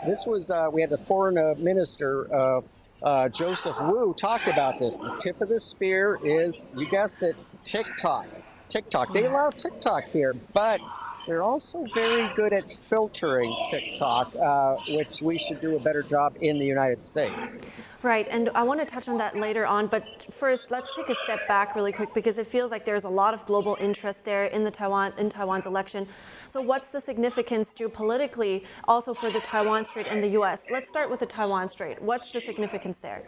this 0.06 0.24
was 0.26 0.50
uh, 0.50 0.68
we 0.72 0.80
had 0.80 0.90
the 0.90 0.98
foreign 0.98 1.38
uh, 1.38 1.54
minister 1.58 2.15
uh, 2.24 2.60
uh, 3.02 3.28
Joseph 3.28 3.76
Wu 3.82 4.14
talked 4.14 4.46
about 4.48 4.78
this. 4.78 4.98
The 4.98 5.20
tip 5.22 5.40
of 5.40 5.48
the 5.48 5.60
spear 5.60 6.18
is, 6.24 6.66
you 6.76 6.88
guessed 6.90 7.22
it, 7.22 7.36
TikTok. 7.64 8.26
TikTok. 8.68 9.12
They 9.12 9.26
allow 9.26 9.50
TikTok 9.50 10.04
here, 10.04 10.34
but 10.52 10.80
they're 11.26 11.42
also 11.42 11.84
very 11.92 12.32
good 12.36 12.52
at 12.52 12.70
filtering 12.70 13.52
TikTok, 13.70 14.34
uh, 14.36 14.76
which 14.90 15.20
we 15.20 15.38
should 15.38 15.60
do 15.60 15.76
a 15.76 15.80
better 15.80 16.02
job 16.02 16.36
in 16.40 16.58
the 16.58 16.64
United 16.64 17.02
States. 17.02 17.60
Right, 18.02 18.28
and 18.30 18.50
I 18.54 18.62
want 18.62 18.78
to 18.78 18.86
touch 18.86 19.08
on 19.08 19.16
that 19.16 19.34
later 19.34 19.66
on, 19.66 19.88
but 19.88 20.04
first, 20.30 20.70
let's 20.70 20.94
take 20.94 21.08
a 21.08 21.14
step 21.24 21.48
back 21.48 21.74
really 21.74 21.90
quick 21.90 22.14
because 22.14 22.38
it 22.38 22.46
feels 22.46 22.70
like 22.70 22.84
there's 22.84 23.04
a 23.04 23.08
lot 23.08 23.34
of 23.34 23.44
global 23.46 23.76
interest 23.80 24.24
there 24.24 24.44
in 24.44 24.62
the 24.62 24.70
Taiwan 24.70 25.12
in 25.18 25.28
Taiwan's 25.28 25.66
election. 25.66 26.06
So, 26.46 26.62
what's 26.62 26.92
the 26.92 27.00
significance 27.00 27.74
geopolitically 27.74 28.64
also 28.84 29.12
for 29.12 29.30
the 29.30 29.40
Taiwan 29.40 29.84
Strait 29.84 30.06
and 30.06 30.22
the 30.22 30.28
U.S.? 30.28 30.68
Let's 30.70 30.86
start 30.86 31.10
with 31.10 31.20
the 31.20 31.26
Taiwan 31.26 31.68
Strait. 31.68 32.00
What's 32.00 32.30
the 32.30 32.40
significance 32.40 32.98
there? 32.98 33.24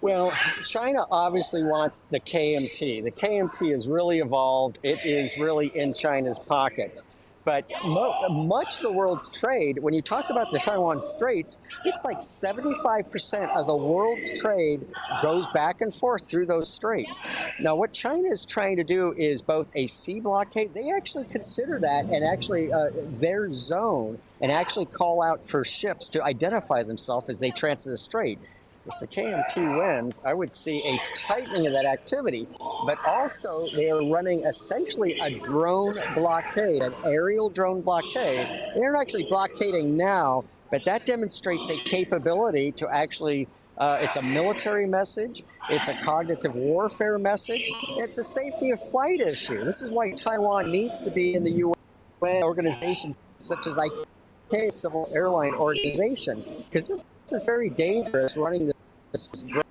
Well, 0.00 0.32
China 0.64 1.04
obviously 1.10 1.62
wants 1.62 2.04
the 2.10 2.20
KMT. 2.20 3.02
The 3.02 3.10
KMT 3.10 3.72
has 3.72 3.88
really 3.88 4.18
evolved. 4.20 4.78
It 4.82 5.04
is 5.04 5.38
really 5.38 5.68
in 5.74 5.94
China's 5.94 6.38
pockets. 6.38 7.02
But 7.46 7.70
mo- 7.84 8.28
much 8.28 8.78
of 8.78 8.82
the 8.82 8.90
world's 8.90 9.28
trade, 9.28 9.78
when 9.78 9.94
you 9.94 10.02
talk 10.02 10.30
about 10.30 10.50
the 10.50 10.58
Taiwan 10.58 11.00
Straits, 11.00 11.60
it's 11.84 12.04
like 12.04 12.18
75% 12.18 13.56
of 13.56 13.68
the 13.68 13.76
world's 13.76 14.40
trade 14.40 14.84
goes 15.22 15.46
back 15.54 15.80
and 15.80 15.94
forth 15.94 16.28
through 16.28 16.46
those 16.46 16.68
straits. 16.68 17.20
Now, 17.60 17.76
what 17.76 17.92
China 17.92 18.28
is 18.28 18.44
trying 18.44 18.76
to 18.78 18.84
do 18.84 19.12
is 19.12 19.42
both 19.42 19.70
a 19.76 19.86
sea 19.86 20.18
blockade, 20.18 20.74
they 20.74 20.90
actually 20.90 21.26
consider 21.26 21.78
that 21.78 22.06
and 22.06 22.24
actually 22.24 22.72
uh, 22.72 22.90
their 23.20 23.52
zone 23.52 24.18
and 24.40 24.50
actually 24.50 24.86
call 24.86 25.22
out 25.22 25.40
for 25.48 25.64
ships 25.64 26.08
to 26.08 26.24
identify 26.24 26.82
themselves 26.82 27.28
as 27.28 27.38
they 27.38 27.52
transit 27.52 27.92
the 27.92 27.96
strait 27.96 28.40
if 28.88 29.00
the 29.00 29.06
KMT 29.06 29.78
wins, 29.78 30.20
I 30.24 30.34
would 30.34 30.52
see 30.52 30.82
a 30.86 31.18
tightening 31.18 31.66
of 31.66 31.72
that 31.72 31.84
activity. 31.84 32.46
But 32.86 32.98
also, 33.06 33.66
they 33.74 33.90
are 33.90 34.10
running 34.10 34.44
essentially 34.44 35.18
a 35.20 35.38
drone 35.40 35.92
blockade, 36.14 36.82
an 36.82 36.94
aerial 37.04 37.48
drone 37.50 37.82
blockade. 37.82 38.46
They're 38.74 38.96
actually 38.96 39.24
blockading 39.24 39.96
now, 39.96 40.44
but 40.70 40.84
that 40.84 41.06
demonstrates 41.06 41.68
a 41.68 41.76
capability 41.76 42.72
to 42.72 42.88
actually. 42.92 43.48
Uh, 43.78 43.98
it's 44.00 44.16
a 44.16 44.22
military 44.22 44.86
message. 44.86 45.44
It's 45.68 45.86
a 45.86 45.92
cognitive 46.02 46.54
warfare 46.54 47.18
message. 47.18 47.70
It's 47.98 48.16
a 48.16 48.24
safety 48.24 48.70
of 48.70 48.80
flight 48.90 49.20
issue. 49.20 49.64
This 49.64 49.82
is 49.82 49.90
why 49.90 50.12
Taiwan 50.12 50.72
needs 50.72 51.02
to 51.02 51.10
be 51.10 51.34
in 51.34 51.44
the 51.44 51.50
UN 51.50 52.42
organizations 52.42 53.16
such 53.36 53.66
as 53.66 53.74
ICAO, 53.74 54.72
Civil 54.72 55.10
Airline 55.12 55.52
Organization, 55.52 56.42
because 56.70 56.88
this 56.88 57.04
is 57.32 57.44
very 57.44 57.68
dangerous 57.68 58.38
running 58.38 58.72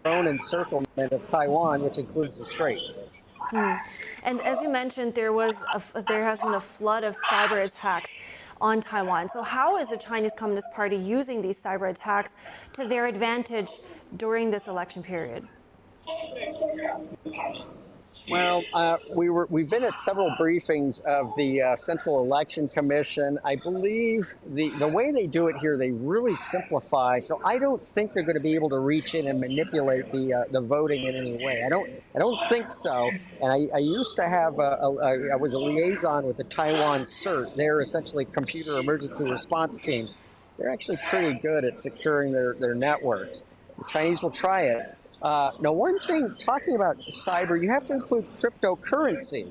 drone 0.04 0.28
encirclement 0.28 1.12
of 1.12 1.30
Taiwan, 1.30 1.82
which 1.82 1.98
includes 1.98 2.38
the 2.38 2.46
straits. 2.46 3.02
Hmm. 3.50 3.74
And 4.24 4.42
as 4.42 4.62
you 4.62 4.70
mentioned, 4.70 5.14
there 5.14 5.34
was 5.34 5.56
a, 5.74 6.02
there 6.02 6.24
has 6.24 6.42
been 6.42 6.56
a 6.56 6.60
flood 6.60 7.04
of 7.04 7.16
cyber 7.30 7.64
attacks 7.64 8.12
on 8.62 8.82
Taiwan. 8.82 9.30
So 9.30 9.44
how 9.44 9.78
is 9.78 9.90
the 9.90 9.98
Chinese 9.98 10.34
Communist 10.36 10.72
Party 10.74 10.96
using 10.96 11.42
these 11.42 11.62
cyber 11.62 11.90
attacks 11.90 12.36
to 12.74 12.88
their 12.88 13.06
advantage 13.06 13.80
during 14.18 14.50
this 14.50 14.68
election 14.68 15.04
period? 15.04 15.48
Well, 18.28 18.64
uh, 18.74 18.98
we 19.14 19.30
were 19.30 19.46
we've 19.52 19.70
been 19.70 19.84
at 19.84 19.98
several 20.00 20.32
briefings 20.40 21.00
of 21.02 21.28
the 21.38 21.62
uh, 21.62 21.76
Central 21.76 22.24
Election 22.24 22.68
Commission. 22.68 23.38
I 23.44 23.56
believe 23.56 24.28
the 24.48 24.70
the 24.70 24.88
way 24.88 25.12
they 25.12 25.28
do 25.28 25.48
it 25.48 25.58
here, 25.58 25.78
they 25.78 25.92
really 25.92 26.36
simplify. 26.36 27.20
So 27.20 27.36
I 27.46 27.60
don't 27.60 27.86
think 27.90 28.14
they're 28.14 28.24
going 28.24 28.38
to 28.38 28.42
be 28.42 28.56
able 28.56 28.70
to 28.70 28.80
reach 28.80 29.14
in 29.14 29.28
and 29.28 29.40
manipulate 29.40 30.12
the 30.12 30.34
uh, 30.34 30.44
the 30.52 30.62
voting 30.62 31.06
in 31.06 31.16
any 31.16 31.46
way. 31.46 31.64
I 31.64 31.70
don't 31.70 31.88
I 32.16 32.20
don't 32.20 32.40
think 32.50 32.72
so. 32.72 33.12
And 33.42 33.52
I, 33.52 33.76
I 33.76 33.80
used 33.80 34.16
to 34.16 34.28
have 34.28 34.58
a, 34.58 34.78
a, 34.82 34.92
a, 34.92 35.34
I 35.34 35.36
was 35.36 35.54
a 35.54 35.60
liaison 35.60 36.26
with 36.26 36.38
the 36.38 36.46
Taiwan 36.46 37.02
CERT. 37.02 37.56
They're 37.56 37.82
essentially 37.82 38.26
computer 38.26 38.80
emergency 38.80 39.24
response 39.24 39.80
team. 39.82 40.08
They're 40.58 40.72
actually 40.72 40.98
pretty 41.10 41.40
good 41.42 41.64
at 41.64 41.78
securing 41.78 42.32
their 42.32 42.54
their 42.56 42.74
networks. 42.74 43.44
The 43.78 43.86
Chinese 43.88 44.22
will 44.24 44.32
try 44.32 44.62
it. 44.62 44.98
Uh, 45.22 45.52
now, 45.62 45.72
one 45.72 45.98
thing, 46.00 46.34
talking 46.46 46.76
about 46.76 46.98
cyber, 47.00 47.62
you 47.62 47.70
have 47.70 47.88
to 47.88 47.94
include 47.94 48.24
cryptocurrency 48.24 49.48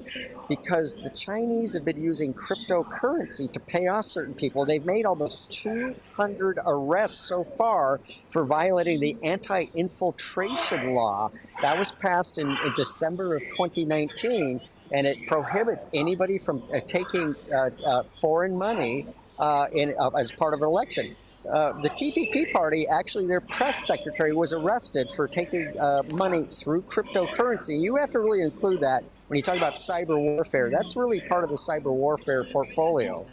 because 0.49 0.95
the 0.95 1.11
Chinese 1.11 1.73
have 1.73 1.85
been 1.85 2.03
using 2.03 2.35
cryptocurrency 2.35 3.51
to 3.53 3.61
pay 3.61 3.89
off 3.89 4.05
certain 4.05 4.35
people. 4.35 4.65
They've 4.65 4.85
made 4.85 5.07
almost 5.07 5.63
200 5.63 6.59
arrests 6.67 7.19
so 7.19 7.45
far 7.45 8.01
for 8.31 8.45
violating 8.45 9.01
the 9.01 9.17
anti 9.23 9.67
infiltration 9.75 10.95
law. 10.95 11.31
That 11.63 11.79
was 11.79 11.93
passed 11.93 12.39
in, 12.39 12.49
in, 12.49 12.75
December 12.77 13.37
of 13.37 13.43
2019, 13.43 14.61
and 14.93 15.07
it 15.07 15.27
prohibits 15.27 15.87
anybody 15.95 16.39
from 16.39 16.63
uh, 16.73 16.81
taking 16.87 17.35
uh, 17.55 17.71
uh 17.87 18.03
foreign 18.21 18.59
money 18.59 19.07
uh, 19.39 19.67
in, 19.73 19.95
uh, 19.99 20.11
as 20.11 20.31
part 20.33 20.55
of 20.55 20.61
an 20.61 20.67
election. 20.67 21.17
Uh, 21.51 21.73
the 21.81 21.91
TPP 21.91 22.53
party, 22.53 22.87
actually, 22.89 23.27
their 23.27 23.41
press 23.41 23.87
secretary 23.87 24.33
was 24.33 24.53
arrested 24.53 25.09
for 25.15 25.29
taking 25.29 25.79
uh, 25.79 26.03
money 26.09 26.49
through 26.63 26.81
cryptocurrency. 26.83 27.79
You 27.81 27.97
have 27.97 28.11
to 28.13 28.19
really 28.19 28.43
include 28.43 28.81
that 28.81 29.05
when 29.29 29.37
you 29.37 29.43
talk 29.43 29.57
about 29.57 29.77
cyber 29.77 30.19
warfare. 30.19 30.71
That's 30.71 30.97
really 30.97 31.21
part 31.29 31.45
of 31.45 31.51
the 31.51 31.57
cyber 31.57 31.93
warfare 31.93 32.45
portfolio. 32.45 33.27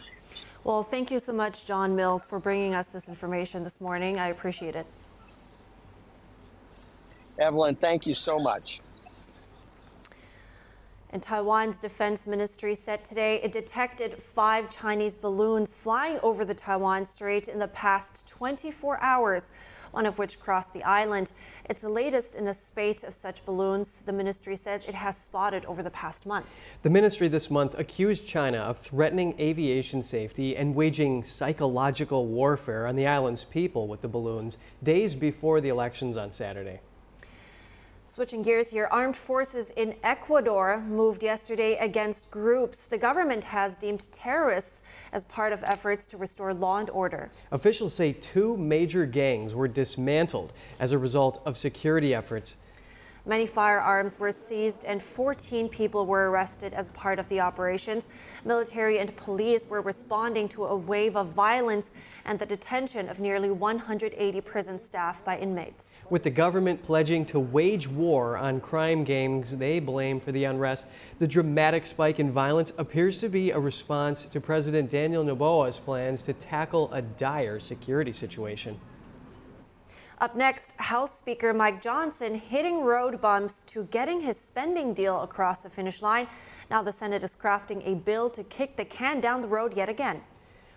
Well, 0.64 0.82
thank 0.82 1.10
you 1.10 1.18
so 1.18 1.32
much, 1.32 1.66
John 1.66 1.96
Mills, 1.96 2.26
for 2.26 2.38
bringing 2.38 2.74
us 2.74 2.90
this 2.90 3.08
information 3.08 3.64
this 3.64 3.80
morning. 3.80 4.18
I 4.18 4.28
appreciate 4.28 4.76
it. 4.76 4.86
Evelyn, 7.38 7.74
thank 7.74 8.06
you 8.06 8.14
so 8.14 8.38
much. 8.38 8.80
And 11.12 11.22
Taiwan's 11.22 11.78
defense 11.78 12.26
ministry 12.26 12.74
said 12.74 13.04
today 13.04 13.38
it 13.42 13.52
detected 13.52 14.14
five 14.22 14.70
Chinese 14.70 15.14
balloons 15.14 15.74
flying 15.74 16.18
over 16.22 16.42
the 16.46 16.54
Taiwan 16.54 17.04
Strait 17.04 17.48
in 17.48 17.58
the 17.58 17.68
past 17.68 18.26
24 18.28 18.98
hours, 19.02 19.50
one 19.90 20.06
of 20.06 20.18
which 20.18 20.40
crossed 20.40 20.72
the 20.72 20.82
island. 20.84 21.32
It's 21.68 21.82
the 21.82 21.90
latest 21.90 22.34
in 22.34 22.48
a 22.48 22.54
spate 22.54 23.04
of 23.04 23.12
such 23.12 23.44
balloons 23.44 24.00
the 24.06 24.12
ministry 24.14 24.56
says 24.56 24.88
it 24.88 24.94
has 24.94 25.18
spotted 25.18 25.66
over 25.66 25.82
the 25.82 25.90
past 25.90 26.24
month. 26.24 26.46
The 26.80 26.88
ministry 26.88 27.28
this 27.28 27.50
month 27.50 27.78
accused 27.78 28.26
China 28.26 28.60
of 28.60 28.78
threatening 28.78 29.38
aviation 29.38 30.02
safety 30.02 30.56
and 30.56 30.74
waging 30.74 31.24
psychological 31.24 32.26
warfare 32.26 32.86
on 32.86 32.96
the 32.96 33.06
island's 33.06 33.44
people 33.44 33.86
with 33.86 34.00
the 34.00 34.08
balloons 34.08 34.56
days 34.82 35.14
before 35.14 35.60
the 35.60 35.68
elections 35.68 36.16
on 36.16 36.30
Saturday. 36.30 36.80
Switching 38.12 38.42
gears 38.42 38.68
here, 38.68 38.88
armed 38.90 39.16
forces 39.16 39.70
in 39.70 39.94
Ecuador 40.02 40.78
moved 40.82 41.22
yesterday 41.22 41.78
against 41.78 42.30
groups 42.30 42.86
the 42.86 42.98
government 42.98 43.42
has 43.42 43.74
deemed 43.78 44.12
terrorists 44.12 44.82
as 45.14 45.24
part 45.24 45.50
of 45.50 45.62
efforts 45.62 46.06
to 46.06 46.18
restore 46.18 46.52
law 46.52 46.76
and 46.76 46.90
order. 46.90 47.30
Officials 47.52 47.94
say 47.94 48.12
two 48.12 48.54
major 48.58 49.06
gangs 49.06 49.54
were 49.54 49.66
dismantled 49.66 50.52
as 50.78 50.92
a 50.92 50.98
result 50.98 51.40
of 51.46 51.56
security 51.56 52.14
efforts. 52.14 52.56
Many 53.24 53.46
firearms 53.46 54.18
were 54.18 54.32
seized 54.32 54.84
and 54.84 55.00
14 55.00 55.68
people 55.68 56.06
were 56.06 56.28
arrested 56.28 56.72
as 56.72 56.88
part 56.88 57.20
of 57.20 57.28
the 57.28 57.38
operations. 57.38 58.08
Military 58.44 58.98
and 58.98 59.14
police 59.14 59.64
were 59.68 59.80
responding 59.80 60.48
to 60.48 60.64
a 60.64 60.76
wave 60.76 61.16
of 61.16 61.28
violence 61.28 61.92
and 62.24 62.36
the 62.36 62.46
detention 62.46 63.08
of 63.08 63.20
nearly 63.20 63.52
180 63.52 64.40
prison 64.40 64.76
staff 64.76 65.24
by 65.24 65.38
inmates. 65.38 65.94
With 66.10 66.24
the 66.24 66.30
government 66.30 66.82
pledging 66.82 67.24
to 67.26 67.38
wage 67.38 67.86
war 67.86 68.36
on 68.36 68.60
crime 68.60 69.04
gangs 69.04 69.56
they 69.56 69.78
blame 69.78 70.18
for 70.18 70.32
the 70.32 70.42
unrest, 70.42 70.86
the 71.20 71.28
dramatic 71.28 71.86
spike 71.86 72.18
in 72.18 72.32
violence 72.32 72.72
appears 72.76 73.18
to 73.18 73.28
be 73.28 73.52
a 73.52 73.58
response 73.58 74.24
to 74.24 74.40
President 74.40 74.90
Daniel 74.90 75.22
Noboa's 75.22 75.78
plans 75.78 76.24
to 76.24 76.32
tackle 76.32 76.92
a 76.92 77.00
dire 77.00 77.60
security 77.60 78.12
situation. 78.12 78.80
Up 80.22 80.36
next, 80.36 80.74
House 80.76 81.18
Speaker 81.18 81.52
Mike 81.52 81.82
Johnson 81.82 82.36
hitting 82.36 82.84
road 82.84 83.20
bumps 83.20 83.64
to 83.64 83.82
getting 83.86 84.20
his 84.20 84.38
spending 84.38 84.94
deal 84.94 85.20
across 85.22 85.64
the 85.64 85.68
finish 85.68 86.00
line. 86.00 86.28
Now 86.70 86.80
the 86.80 86.92
Senate 86.92 87.24
is 87.24 87.34
crafting 87.34 87.84
a 87.84 87.96
bill 87.96 88.30
to 88.30 88.44
kick 88.44 88.76
the 88.76 88.84
can 88.84 89.20
down 89.20 89.40
the 89.40 89.48
road 89.48 89.76
yet 89.76 89.88
again. 89.88 90.22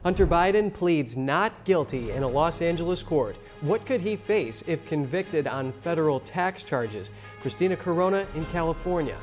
Hunter 0.02 0.26
Biden 0.26 0.74
pleads 0.74 1.16
not 1.16 1.64
guilty 1.64 2.10
in 2.10 2.24
a 2.24 2.28
Los 2.28 2.60
Angeles 2.60 3.04
court. 3.04 3.38
What 3.62 3.86
could 3.86 4.02
he 4.02 4.16
face 4.16 4.64
if 4.66 4.84
convicted 4.88 5.46
on 5.46 5.72
federal 5.72 6.22
tax 6.22 6.64
charges? 6.64 7.12
Christina 7.42 7.78
Corona 7.78 8.26
in 8.34 8.46
California. 8.46 9.18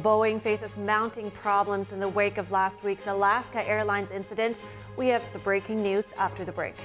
Boeing 0.00 0.40
faces 0.40 0.78
mounting 0.78 1.30
problems 1.32 1.92
in 1.92 2.00
the 2.00 2.08
wake 2.08 2.38
of 2.38 2.50
last 2.50 2.82
week's 2.82 3.06
Alaska 3.06 3.68
Airlines 3.68 4.10
incident. 4.10 4.60
We 4.96 5.08
have 5.08 5.30
the 5.34 5.40
breaking 5.40 5.82
news 5.82 6.14
after 6.16 6.42
the 6.42 6.52
break. 6.52 6.76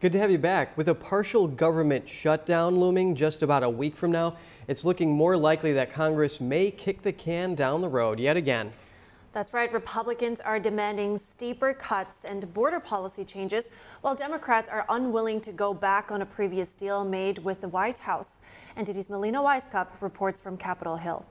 Good 0.00 0.12
to 0.12 0.18
have 0.18 0.30
you 0.30 0.38
back. 0.38 0.78
With 0.78 0.88
a 0.88 0.94
partial 0.94 1.46
government 1.46 2.08
shutdown 2.08 2.80
looming 2.80 3.14
just 3.14 3.42
about 3.42 3.62
a 3.62 3.68
week 3.68 3.98
from 3.98 4.10
now, 4.10 4.38
it's 4.66 4.82
looking 4.82 5.10
more 5.10 5.36
likely 5.36 5.74
that 5.74 5.92
Congress 5.92 6.40
may 6.40 6.70
kick 6.70 7.02
the 7.02 7.12
can 7.12 7.54
down 7.54 7.82
the 7.82 7.88
road 7.88 8.18
yet 8.18 8.34
again. 8.34 8.70
That's 9.32 9.52
right. 9.52 9.70
Republicans 9.70 10.40
are 10.40 10.58
demanding 10.58 11.18
steeper 11.18 11.74
cuts 11.74 12.24
and 12.24 12.50
border 12.54 12.80
policy 12.80 13.26
changes, 13.26 13.68
while 14.00 14.14
Democrats 14.14 14.70
are 14.70 14.86
unwilling 14.88 15.38
to 15.42 15.52
go 15.52 15.74
back 15.74 16.10
on 16.10 16.22
a 16.22 16.26
previous 16.26 16.74
deal 16.74 17.04
made 17.04 17.36
with 17.40 17.60
the 17.60 17.68
White 17.68 17.98
House. 17.98 18.40
NTD's 18.78 19.10
Melina 19.10 19.42
Wisecup 19.42 19.88
reports 20.00 20.40
from 20.40 20.56
Capitol 20.56 20.96
Hill. 20.96 21.26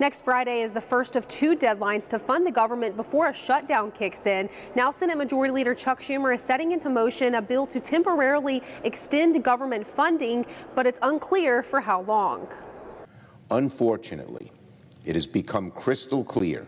Next 0.00 0.24
Friday 0.24 0.62
is 0.62 0.72
the 0.72 0.80
first 0.80 1.16
of 1.16 1.28
two 1.28 1.54
deadlines 1.54 2.08
to 2.08 2.18
fund 2.18 2.46
the 2.46 2.50
government 2.50 2.96
before 2.96 3.28
a 3.28 3.32
shutdown 3.32 3.90
kicks 3.92 4.26
in. 4.26 4.48
Now, 4.74 4.90
Senate 4.90 5.18
Majority 5.18 5.52
Leader 5.52 5.74
Chuck 5.74 6.00
Schumer 6.00 6.34
is 6.34 6.42
setting 6.42 6.72
into 6.72 6.88
motion 6.88 7.34
a 7.34 7.42
bill 7.42 7.66
to 7.66 7.78
temporarily 7.78 8.62
extend 8.84 9.42
government 9.44 9.86
funding, 9.86 10.46
but 10.74 10.86
it's 10.86 10.98
unclear 11.02 11.62
for 11.62 11.80
how 11.80 12.02
long. 12.02 12.48
Unfortunately, 13.50 14.50
it 15.04 15.14
has 15.14 15.26
become 15.26 15.70
crystal 15.70 16.24
clear 16.24 16.66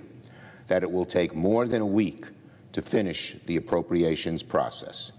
that 0.67 0.83
it 0.83 0.91
will 0.91 1.07
take 1.07 1.35
more 1.35 1.67
than 1.67 1.81
a 1.81 1.87
week 1.87 2.27
to 2.73 2.83
finish 2.83 3.37
the 3.47 3.57
appropriations 3.57 4.43
process. 4.43 5.13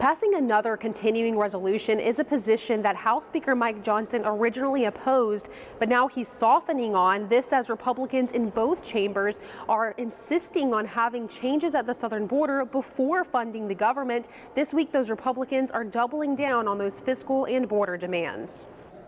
Passing 0.00 0.34
another 0.34 0.76
continuing 0.76 1.38
resolution 1.38 2.00
is 2.00 2.18
a 2.18 2.24
position 2.24 2.82
that 2.82 2.96
House 2.96 3.26
Speaker 3.26 3.54
Mike 3.54 3.82
Johnson 3.82 4.22
originally 4.24 4.86
opposed, 4.86 5.50
but 5.78 5.88
now 5.88 6.08
he's 6.08 6.28
softening 6.28 6.96
on 6.96 7.28
this 7.28 7.52
as 7.52 7.70
Republicans 7.70 8.32
in 8.32 8.50
both 8.50 8.82
chambers 8.82 9.38
are 9.68 9.92
insisting 9.92 10.74
on 10.74 10.84
having 10.84 11.28
changes 11.28 11.74
at 11.74 11.86
the 11.86 11.94
southern 11.94 12.26
border 12.26 12.64
before 12.64 13.22
funding 13.22 13.68
the 13.68 13.74
government. 13.74 14.28
This 14.54 14.74
week, 14.74 14.90
those 14.90 15.10
Republicans 15.10 15.70
are 15.70 15.84
doubling 15.84 16.34
down 16.34 16.66
on 16.66 16.76
those 16.76 16.98
fiscal 16.98 17.44
and 17.44 17.68
border 17.68 17.96
demands. 17.96 18.66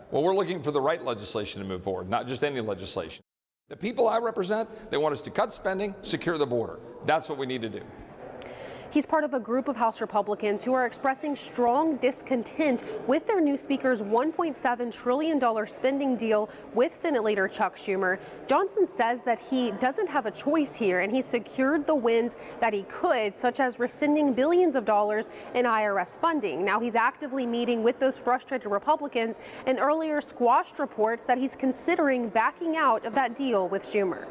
Well, 0.09 0.23
we're 0.23 0.35
looking 0.35 0.63
for 0.63 0.71
the 0.71 0.81
right 0.81 1.03
legislation 1.03 1.61
to 1.61 1.67
move 1.67 1.83
forward, 1.83 2.09
not 2.09 2.27
just 2.27 2.45
any 2.45 2.61
legislation. 2.61 3.23
The 3.67 3.75
people 3.75 4.07
I 4.07 4.19
represent, 4.19 4.69
they 4.89 4.97
want 4.97 5.11
us 5.11 5.21
to 5.23 5.31
cut 5.31 5.51
spending, 5.51 5.93
secure 6.01 6.37
the 6.37 6.47
border. 6.47 6.79
That's 7.05 7.27
what 7.27 7.37
we 7.37 7.45
need 7.45 7.61
to 7.63 7.69
do. 7.69 7.81
He's 8.89 9.05
part 9.05 9.25
of 9.25 9.33
a 9.33 9.39
group 9.39 9.67
of 9.67 9.75
House 9.75 9.99
Republicans 9.99 10.63
who 10.63 10.73
are 10.73 10.85
expressing 10.85 11.35
strong 11.35 11.97
discontent 11.97 12.85
with 13.05 13.27
their 13.27 13.41
new 13.41 13.57
speaker's 13.57 14.01
$1.7 14.01 14.91
trillion 14.91 15.67
spending 15.67 16.15
deal 16.15 16.49
with 16.73 16.97
Senate 17.01 17.23
Leader 17.23 17.49
Chuck 17.49 17.75
Schumer. 17.75 18.17
Johnson 18.47 18.87
says 18.87 19.21
that 19.23 19.39
he 19.39 19.71
doesn't 19.71 20.07
have 20.07 20.25
a 20.25 20.31
choice 20.31 20.73
here 20.73 21.01
and 21.01 21.11
he 21.11 21.21
secured 21.21 21.85
the 21.85 21.95
wins 21.95 22.37
that 22.61 22.73
he 22.73 22.83
could, 22.83 23.37
such 23.37 23.59
as 23.59 23.77
rescinding 23.77 24.33
billions 24.33 24.75
of 24.75 24.85
dollars 24.85 25.29
in 25.53 25.65
IRS 25.65 26.17
funding. 26.17 26.63
Now 26.63 26.79
he's 26.79 26.95
actively 26.95 27.45
meeting 27.45 27.83
with 27.83 27.99
those 27.99 28.19
frustrated 28.19 28.71
Republicans 28.71 29.41
and 29.65 29.79
earlier 29.79 30.21
squashed 30.21 30.79
reports 30.79 31.23
that 31.25 31.37
he's 31.37 31.57
considering 31.57 32.29
backing 32.29 32.77
out 32.77 33.05
of 33.05 33.13
that 33.15 33.35
deal 33.35 33.67
with 33.67 33.83
Schumer. 33.83 34.25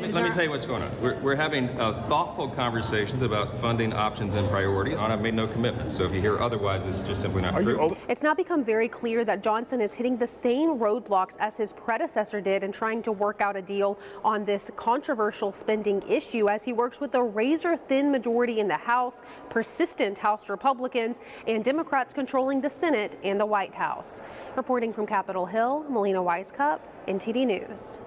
Let 0.00 0.14
me 0.14 0.30
tell 0.30 0.44
you 0.44 0.50
what's 0.50 0.64
going 0.64 0.82
on. 0.82 1.02
We're, 1.02 1.18
we're 1.18 1.34
having 1.34 1.68
uh, 1.70 2.06
thoughtful 2.06 2.48
conversations 2.48 3.24
about 3.24 3.60
funding 3.60 3.92
options 3.92 4.34
and 4.34 4.48
priorities. 4.48 4.98
I've 4.98 5.20
made 5.20 5.34
no 5.34 5.48
commitments, 5.48 5.96
so 5.96 6.04
if 6.04 6.14
you 6.14 6.20
hear 6.20 6.38
otherwise, 6.38 6.84
it's 6.84 7.00
just 7.00 7.20
simply 7.20 7.42
not 7.42 7.60
true. 7.60 7.96
It's 8.08 8.22
now 8.22 8.32
become 8.32 8.62
very 8.62 8.88
clear 8.88 9.24
that 9.24 9.42
Johnson 9.42 9.80
is 9.80 9.92
hitting 9.92 10.16
the 10.16 10.26
same 10.26 10.78
roadblocks 10.78 11.36
as 11.40 11.56
his 11.56 11.72
predecessor 11.72 12.40
did 12.40 12.62
in 12.62 12.70
trying 12.70 13.02
to 13.02 13.12
work 13.12 13.40
out 13.40 13.56
a 13.56 13.62
deal 13.62 13.98
on 14.24 14.44
this 14.44 14.70
controversial 14.76 15.50
spending 15.50 16.00
issue 16.08 16.48
as 16.48 16.64
he 16.64 16.72
works 16.72 17.00
with 17.00 17.14
a 17.16 17.22
razor 17.22 17.76
thin 17.76 18.12
majority 18.12 18.60
in 18.60 18.68
the 18.68 18.76
House, 18.76 19.22
persistent 19.50 20.16
House 20.16 20.48
Republicans, 20.48 21.18
and 21.48 21.64
Democrats 21.64 22.14
controlling 22.14 22.60
the 22.60 22.70
Senate 22.70 23.18
and 23.24 23.40
the 23.40 23.46
White 23.46 23.74
House. 23.74 24.22
Reporting 24.54 24.92
from 24.92 25.06
Capitol 25.06 25.44
Hill, 25.44 25.84
Melina 25.90 26.20
Wisecup, 26.20 26.78
NTD 27.08 27.46
News. 27.46 27.98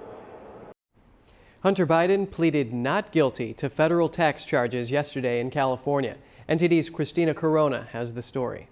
Hunter 1.63 1.85
Biden 1.85 2.29
pleaded 2.29 2.73
not 2.73 3.11
guilty 3.11 3.53
to 3.53 3.69
federal 3.69 4.09
tax 4.09 4.45
charges 4.45 4.89
yesterday 4.89 5.39
in 5.39 5.51
California. 5.51 6.17
NTD's 6.49 6.89
Christina 6.89 7.35
Corona 7.35 7.87
has 7.91 8.13
the 8.13 8.23
story. 8.23 8.67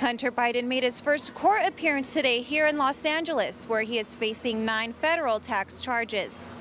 Hunter 0.00 0.32
Biden 0.32 0.64
made 0.64 0.82
his 0.82 0.98
first 1.00 1.34
court 1.34 1.62
appearance 1.64 2.12
today 2.12 2.42
here 2.42 2.66
in 2.66 2.76
Los 2.76 3.04
Angeles, 3.04 3.64
where 3.68 3.82
he 3.82 3.98
is 3.98 4.16
facing 4.16 4.64
nine 4.64 4.92
federal 4.92 5.38
tax 5.38 5.80
charges. 5.80 6.52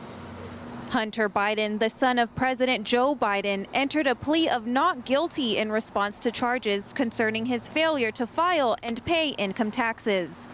Hunter 0.91 1.27
Biden, 1.27 1.79
the 1.79 1.89
son 1.89 2.19
of 2.19 2.33
President 2.35 2.85
Joe 2.85 3.15
Biden, 3.15 3.65
entered 3.73 4.05
a 4.05 4.13
plea 4.13 4.47
of 4.47 4.67
not 4.67 5.03
guilty 5.03 5.57
in 5.57 5.71
response 5.71 6.19
to 6.19 6.31
charges 6.31 6.93
concerning 6.93 7.47
his 7.47 7.67
failure 7.69 8.11
to 8.11 8.27
file 8.27 8.77
and 8.83 9.03
pay 9.03 9.29
income 9.29 9.71
taxes. 9.71 10.47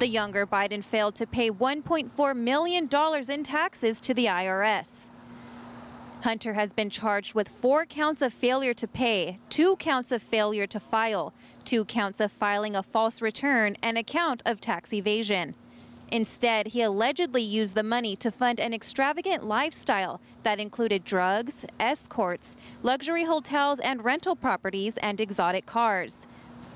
The 0.00 0.08
younger 0.08 0.44
Biden 0.44 0.82
failed 0.82 1.14
to 1.16 1.26
pay 1.26 1.50
$1.4 1.50 2.36
million 2.36 2.88
in 3.28 3.42
taxes 3.44 4.00
to 4.00 4.12
the 4.12 4.26
IRS. 4.26 5.10
Hunter 6.24 6.54
has 6.54 6.72
been 6.72 6.90
charged 6.90 7.34
with 7.34 7.48
four 7.48 7.86
counts 7.86 8.20
of 8.20 8.32
failure 8.32 8.74
to 8.74 8.88
pay, 8.88 9.38
two 9.48 9.76
counts 9.76 10.10
of 10.10 10.22
failure 10.22 10.66
to 10.66 10.80
file, 10.80 11.32
two 11.64 11.84
counts 11.84 12.18
of 12.18 12.32
filing 12.32 12.74
a 12.74 12.82
false 12.82 13.22
return, 13.22 13.76
and 13.82 13.96
a 13.96 14.02
count 14.02 14.42
of 14.44 14.60
tax 14.60 14.92
evasion. 14.92 15.54
Instead, 16.10 16.68
he 16.68 16.82
allegedly 16.82 17.42
used 17.42 17.74
the 17.74 17.82
money 17.82 18.16
to 18.16 18.30
fund 18.30 18.58
an 18.58 18.74
extravagant 18.74 19.44
lifestyle 19.44 20.20
that 20.42 20.60
included 20.60 21.04
drugs, 21.04 21.64
escorts, 21.78 22.56
luxury 22.82 23.24
hotels 23.24 23.78
and 23.80 24.04
rental 24.04 24.34
properties, 24.34 24.96
and 24.98 25.20
exotic 25.20 25.66
cars. 25.66 26.26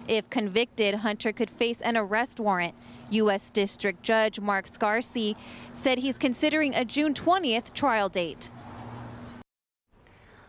If 0.09 0.31
convicted, 0.31 0.95
Hunter 0.95 1.33
could 1.33 1.51
face 1.51 1.83
an 1.83 1.95
arrest 1.95 2.41
warrant. 2.41 2.75
U.S. 3.11 3.51
District 3.51 4.03
Judge 4.03 4.41
Mark 4.41 4.67
Scarsi 4.67 5.37
said 5.75 5.99
he's 5.99 6.17
considering 6.17 6.75
a 6.75 6.85
June 6.85 7.13
20th 7.13 7.75
trial 7.75 8.09
date. 8.09 8.51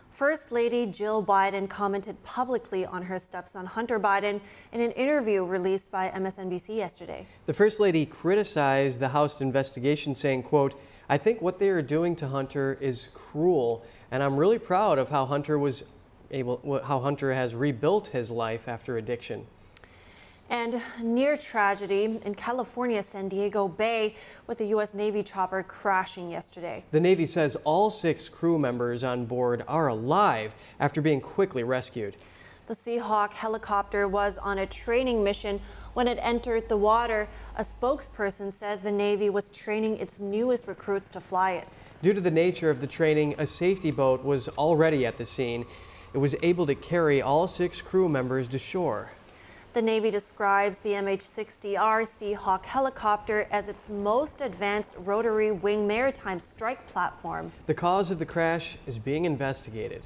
First 0.10 0.52
Lady 0.52 0.86
Jill 0.86 1.24
Biden 1.24 1.70
commented 1.70 2.22
publicly 2.24 2.86
on 2.86 3.04
her 3.04 3.20
stepson 3.20 3.66
Hunter 3.66 4.00
Biden 4.00 4.42
in 4.72 4.82
an 4.82 4.92
interview 4.92 5.44
released 5.44 5.92
by 5.92 6.10
MSNBC 6.10 6.76
yesterday. 6.76 7.26
The 7.46 7.54
First 7.54 7.80
Lady 7.80 8.06
criticized 8.06 9.00
the 9.00 9.10
House 9.10 9.40
investigation, 9.42 10.16
saying, 10.16 10.44
quote, 10.44 10.80
I 11.08 11.18
think 11.18 11.42
what 11.42 11.60
they 11.60 11.70
are 11.70 11.82
doing 11.82 12.16
to 12.18 12.28
Hunter 12.28 12.78
is 12.80 13.08
cruel, 13.14 13.86
and 14.12 14.22
I'm 14.22 14.38
really 14.38 14.60
proud 14.60 15.00
of 15.00 15.10
how 15.10 15.26
Hunter 15.26 15.58
was 15.58 15.84
able, 16.32 16.82
how 16.84 17.00
Hunter 17.00 17.34
has 17.34 17.56
rebuilt 17.56 18.08
his 18.08 18.32
life 18.32 18.68
after 18.68 18.98
addiction. 18.98 19.46
And 20.50 20.82
near 21.02 21.38
tragedy 21.38 22.20
in 22.26 22.34
California, 22.34 23.04
San 23.04 23.30
Diego 23.30 23.68
Bay, 23.68 24.16
with 24.48 24.62
a 24.62 24.66
U.S. 24.66 24.96
Navy 24.96 25.22
chopper 25.22 25.62
crashing 25.62 26.32
yesterday. 26.32 26.84
The 26.90 27.00
Navy 27.00 27.28
says 27.28 27.56
all 27.66 27.92
six 27.92 28.28
crew 28.28 28.58
members 28.58 29.04
on 29.04 29.26
board 29.26 29.64
are 29.68 29.90
alive 29.90 30.56
after 30.80 31.02
being 31.02 31.22
quickly 31.22 31.64
rescued. 31.64 32.16
The 32.66 32.74
Seahawk 32.74 33.34
helicopter 33.34 34.08
was 34.08 34.38
on 34.40 34.60
a 34.60 34.66
training 34.66 35.24
mission 35.24 35.60
when 35.94 36.08
it 36.08 36.20
entered 36.22 36.70
the 36.70 36.78
water. 36.78 37.28
A 37.58 37.64
spokesperson 37.64 38.52
says 38.52 38.80
the 38.80 38.92
Navy 38.92 39.30
was 39.30 39.50
training 39.50 39.98
its 39.98 40.20
newest 40.20 40.68
recruits 40.68 41.10
to 41.12 41.20
fly 41.20 41.54
it. 41.54 41.68
Due 42.02 42.14
to 42.14 42.22
the 42.22 42.32
nature 42.32 42.70
of 42.70 42.80
the 42.80 42.88
training, 42.88 43.36
a 43.38 43.46
safety 43.46 43.92
boat 43.92 44.24
was 44.24 44.48
already 44.50 45.06
at 45.06 45.18
the 45.18 45.26
scene. 45.26 45.66
It 46.14 46.18
was 46.18 46.36
able 46.42 46.66
to 46.66 46.76
carry 46.76 47.22
all 47.22 47.48
six 47.48 47.82
crew 47.82 48.10
members 48.10 48.48
to 48.50 48.60
shore. 48.60 49.12
The 49.74 49.82
Navy 49.84 50.10
describes 50.10 50.80
the 50.80 50.94
MH-60R 50.94 51.78
Seahawk 52.08 52.66
helicopter 52.66 53.48
as 53.52 53.68
its 53.68 53.88
most 53.88 54.42
advanced 54.42 54.96
rotary 54.98 55.52
wing 55.52 55.86
maritime 55.86 56.40
strike 56.40 56.88
platform. 56.88 57.52
The 57.68 57.76
cause 57.76 58.10
of 58.10 58.18
the 58.18 58.26
crash 58.26 58.78
is 58.88 58.98
being 58.98 59.26
investigated. 59.26 60.02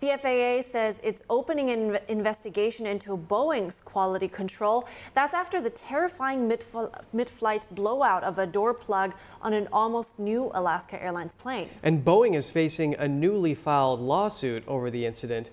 The 0.00 0.16
FAA 0.16 0.62
says 0.70 1.00
it's 1.02 1.24
opening 1.28 1.70
an 1.70 1.98
investigation 2.06 2.86
into 2.86 3.16
Boeing's 3.16 3.80
quality 3.80 4.28
control. 4.28 4.86
That's 5.14 5.34
after 5.34 5.60
the 5.60 5.70
terrifying 5.70 6.46
mid-flight 6.46 7.66
blowout 7.72 8.22
of 8.22 8.38
a 8.38 8.46
door 8.46 8.74
plug 8.74 9.14
on 9.42 9.52
an 9.52 9.66
almost 9.72 10.16
new 10.16 10.52
Alaska 10.54 11.02
Airlines 11.02 11.34
plane. 11.34 11.68
And 11.82 12.04
Boeing 12.04 12.36
is 12.36 12.48
facing 12.48 12.94
a 12.94 13.08
newly 13.08 13.56
filed 13.56 13.98
lawsuit 13.98 14.62
over 14.68 14.88
the 14.88 15.04
incident. 15.04 15.50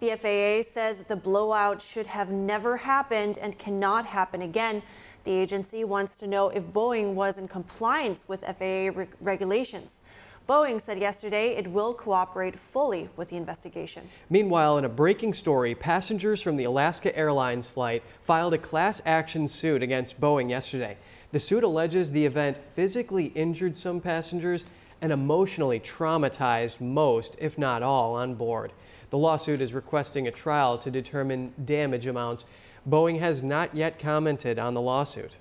The 0.00 0.10
FAA 0.16 0.68
says 0.68 1.04
the 1.04 1.16
blowout 1.16 1.80
should 1.80 2.06
have 2.08 2.30
never 2.30 2.76
happened 2.76 3.38
and 3.38 3.56
cannot 3.58 4.06
happen 4.06 4.42
again. 4.42 4.82
The 5.22 5.32
agency 5.32 5.84
wants 5.84 6.16
to 6.18 6.26
know 6.26 6.48
if 6.48 6.64
Boeing 6.64 7.14
was 7.14 7.38
in 7.38 7.46
compliance 7.46 8.24
with 8.26 8.40
FAA 8.40 8.90
re 8.98 9.06
regulations. 9.20 10.00
Boeing 10.48 10.80
said 10.80 10.98
yesterday 10.98 11.48
it 11.56 11.68
will 11.68 11.92
cooperate 11.92 12.58
fully 12.58 13.10
with 13.16 13.28
the 13.28 13.36
investigation. 13.36 14.08
Meanwhile, 14.30 14.78
in 14.78 14.86
a 14.86 14.88
breaking 14.88 15.34
story, 15.34 15.74
passengers 15.74 16.40
from 16.40 16.56
the 16.56 16.64
Alaska 16.64 17.14
Airlines 17.14 17.68
flight 17.68 18.02
filed 18.22 18.54
a 18.54 18.58
class 18.58 19.02
action 19.04 19.46
suit 19.46 19.82
against 19.82 20.18
Boeing 20.18 20.48
yesterday. 20.48 20.96
The 21.32 21.40
suit 21.40 21.64
alleges 21.64 22.12
the 22.12 22.24
event 22.24 22.56
physically 22.56 23.26
injured 23.34 23.76
some 23.76 24.00
passengers 24.00 24.64
and 25.02 25.12
emotionally 25.12 25.80
traumatized 25.80 26.80
most, 26.80 27.36
if 27.38 27.58
not 27.58 27.82
all, 27.82 28.14
on 28.14 28.34
board. 28.34 28.72
The 29.10 29.18
lawsuit 29.18 29.60
is 29.60 29.74
requesting 29.74 30.26
a 30.26 30.30
trial 30.30 30.78
to 30.78 30.90
determine 30.90 31.52
damage 31.62 32.06
amounts. 32.06 32.46
Boeing 32.88 33.20
has 33.20 33.42
not 33.42 33.76
yet 33.76 33.98
commented 33.98 34.58
on 34.58 34.72
the 34.72 34.80
lawsuit. 34.80 35.36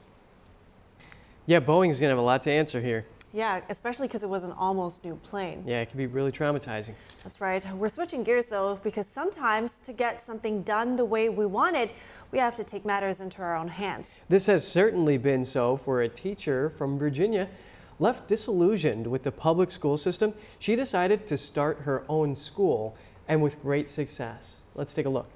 Yeah, 1.46 1.62
Boeing's 1.62 2.02
going 2.02 2.10
to 2.10 2.16
have 2.16 2.18
a 2.18 2.22
lot 2.22 2.42
to 2.42 2.52
answer 2.52 2.82
here. 2.82 3.06
Yeah, 3.34 3.62
especially 3.70 4.08
because 4.08 4.24
it 4.24 4.30
was 4.30 4.44
an 4.44 4.54
almost 4.54 5.04
new 5.04 5.16
plane. 5.18 5.64
Yeah, 5.66 5.82
it 5.82 5.90
can 5.90 5.98
be 5.98 6.08
really 6.08 6.32
traumatizing. 6.32 6.94
That's 7.24 7.42
right. 7.42 7.64
We're 7.74 7.90
switching 7.90 8.24
gears 8.24 8.48
though, 8.48 8.80
because 8.84 9.08
sometimes 9.08 9.80
to 9.80 9.94
get 9.94 10.22
something 10.22 10.62
done 10.64 10.96
the 10.96 11.06
way 11.06 11.30
we 11.30 11.46
wanted, 11.46 11.92
we 12.32 12.40
have 12.40 12.56
to 12.56 12.64
take 12.64 12.86
matters 12.86 13.22
into 13.22 13.42
our 13.42 13.56
own 13.56 13.68
hands. 13.68 14.24
This 14.30 14.46
has 14.46 14.66
certainly 14.66 15.18
been 15.18 15.44
so 15.44 15.76
for 15.78 16.02
a 16.02 16.10
teacher 16.10 16.72
from 16.78 16.98
Virginia. 16.98 17.50
Left 18.00 18.28
disillusioned 18.28 19.08
with 19.08 19.24
the 19.24 19.32
public 19.32 19.72
school 19.72 19.98
system, 19.98 20.34
she 20.60 20.76
decided 20.76 21.28
to 21.28 21.38
start 21.38 21.80
her 21.80 22.04
own 22.08 22.36
school 22.36 22.96
and 23.28 23.42
with 23.42 23.62
great 23.62 23.90
success. 23.90 24.60
Let's 24.76 24.94
take 24.94 25.06
a 25.06 25.10
look. 25.10 25.28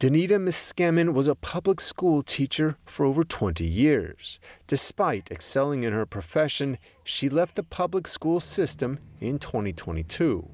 Danita 0.00 0.38
Miscammon 0.38 1.12
was 1.12 1.26
a 1.26 1.34
public 1.34 1.80
school 1.80 2.22
teacher 2.22 2.76
for 2.84 3.04
over 3.04 3.24
20 3.24 3.64
years. 3.64 4.38
Despite 4.68 5.28
excelling 5.28 5.82
in 5.82 5.92
her 5.92 6.06
profession, 6.06 6.78
she 7.02 7.28
left 7.28 7.56
the 7.56 7.64
public 7.64 8.06
school 8.06 8.38
system 8.38 9.00
in 9.20 9.40
2022. 9.40 10.48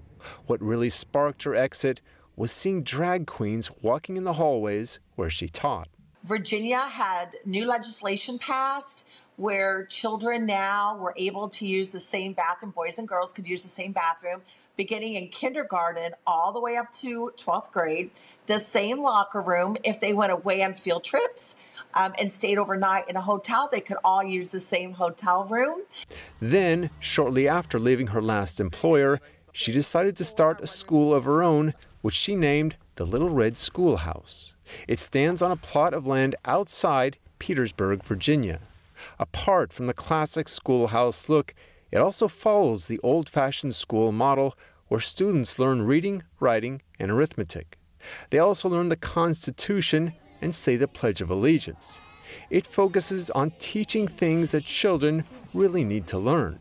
What 0.46 0.62
really 0.62 0.88
sparked 0.88 1.42
her 1.42 1.54
exit 1.54 2.00
was 2.36 2.52
seeing 2.52 2.82
drag 2.82 3.26
queens 3.26 3.70
walking 3.82 4.16
in 4.16 4.24
the 4.24 4.32
hallways 4.32 4.98
where 5.14 5.28
she 5.28 5.46
taught. 5.46 5.88
Virginia 6.22 6.78
had 6.78 7.36
new 7.44 7.66
legislation 7.66 8.38
passed 8.38 9.10
where 9.36 9.84
children 9.84 10.46
now 10.46 10.96
were 10.96 11.12
able 11.18 11.50
to 11.50 11.66
use 11.66 11.90
the 11.90 12.00
same 12.00 12.32
bathroom, 12.32 12.70
boys 12.70 12.98
and 12.98 13.06
girls 13.06 13.30
could 13.30 13.46
use 13.46 13.62
the 13.62 13.68
same 13.68 13.92
bathroom 13.92 14.40
beginning 14.76 15.14
in 15.14 15.28
kindergarten 15.28 16.12
all 16.26 16.52
the 16.52 16.60
way 16.60 16.76
up 16.76 16.90
to 16.92 17.32
12th 17.36 17.70
grade, 17.70 18.10
the 18.46 18.58
same 18.58 19.00
locker 19.00 19.40
room. 19.40 19.76
If 19.84 20.00
they 20.00 20.12
went 20.12 20.32
away 20.32 20.62
on 20.62 20.74
field 20.74 21.04
trips, 21.04 21.56
um, 21.94 22.12
and 22.18 22.32
stayed 22.32 22.58
overnight 22.58 23.08
in 23.08 23.16
a 23.16 23.20
hotel, 23.20 23.68
they 23.70 23.80
could 23.80 23.96
all 24.04 24.22
use 24.22 24.50
the 24.50 24.60
same 24.60 24.92
hotel 24.94 25.44
room. 25.44 25.82
Then, 26.40 26.90
shortly 27.00 27.48
after 27.48 27.78
leaving 27.78 28.08
her 28.08 28.22
last 28.22 28.60
employer, 28.60 29.20
she 29.52 29.72
decided 29.72 30.16
to 30.16 30.24
start 30.24 30.60
a 30.60 30.66
school 30.66 31.14
of 31.14 31.24
her 31.24 31.42
own, 31.42 31.72
which 32.02 32.14
she 32.14 32.34
named 32.34 32.76
the 32.96 33.04
Little 33.04 33.30
Red 33.30 33.56
Schoolhouse. 33.56 34.54
It 34.88 34.98
stands 34.98 35.42
on 35.42 35.50
a 35.50 35.56
plot 35.56 35.94
of 35.94 36.06
land 36.06 36.34
outside 36.44 37.18
Petersburg, 37.38 38.02
Virginia. 38.02 38.60
Apart 39.18 39.72
from 39.72 39.86
the 39.86 39.94
classic 39.94 40.48
schoolhouse 40.48 41.28
look, 41.28 41.54
it 41.90 41.98
also 41.98 42.26
follows 42.26 42.86
the 42.86 43.00
old 43.02 43.28
fashioned 43.28 43.74
school 43.74 44.10
model 44.10 44.56
where 44.88 45.00
students 45.00 45.58
learn 45.58 45.82
reading, 45.82 46.22
writing, 46.40 46.82
and 46.98 47.10
arithmetic. 47.10 47.78
They 48.30 48.38
also 48.38 48.68
learn 48.68 48.88
the 48.88 48.96
Constitution 48.96 50.12
and 50.40 50.54
say 50.54 50.76
the 50.76 50.88
Pledge 50.88 51.20
of 51.20 51.30
Allegiance. 51.30 52.00
It 52.50 52.66
focuses 52.66 53.30
on 53.30 53.52
teaching 53.58 54.08
things 54.08 54.52
that 54.52 54.64
children 54.64 55.24
really 55.52 55.84
need 55.84 56.06
to 56.08 56.18
learn. 56.18 56.58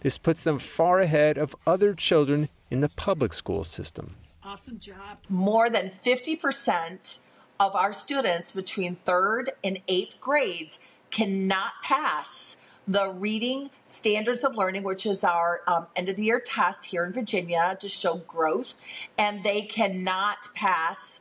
This 0.00 0.18
puts 0.18 0.42
them 0.42 0.58
far 0.58 1.00
ahead 1.00 1.38
of 1.38 1.54
other 1.66 1.94
children 1.94 2.48
in 2.70 2.80
the 2.80 2.88
public 2.88 3.32
school 3.32 3.64
system. 3.64 4.16
Awesome 4.42 4.78
job. 4.78 5.18
More 5.28 5.70
than 5.70 5.88
50% 5.88 7.28
of 7.60 7.76
our 7.76 7.92
students 7.92 8.50
between 8.50 8.96
third 8.96 9.52
and 9.62 9.78
eighth 9.86 10.20
grades 10.20 10.80
cannot 11.10 11.74
pass 11.82 12.56
the 12.86 13.08
reading 13.08 13.70
standards 13.84 14.44
of 14.44 14.56
learning, 14.56 14.82
which 14.82 15.06
is 15.06 15.22
our 15.22 15.60
um, 15.66 15.86
end 15.94 16.08
of 16.08 16.16
the 16.16 16.24
year 16.24 16.40
test 16.40 16.86
here 16.86 17.04
in 17.04 17.12
Virginia 17.12 17.76
to 17.80 17.88
show 17.88 18.16
growth, 18.18 18.74
and 19.16 19.44
they 19.44 19.62
cannot 19.62 20.52
pass 20.54 21.20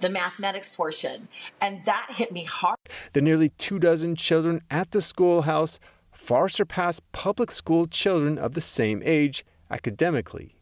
the 0.00 0.10
mathematics 0.10 0.74
portion. 0.74 1.28
And 1.60 1.84
that 1.84 2.12
hit 2.16 2.32
me 2.32 2.44
hard. 2.44 2.78
The 3.12 3.20
nearly 3.20 3.50
two 3.50 3.78
dozen 3.78 4.16
children 4.16 4.62
at 4.70 4.90
the 4.90 5.00
schoolhouse 5.00 5.78
far 6.10 6.48
surpass 6.48 7.00
public 7.12 7.50
school 7.50 7.86
children 7.86 8.38
of 8.38 8.54
the 8.54 8.60
same 8.60 9.02
age 9.04 9.44
academically. 9.70 10.54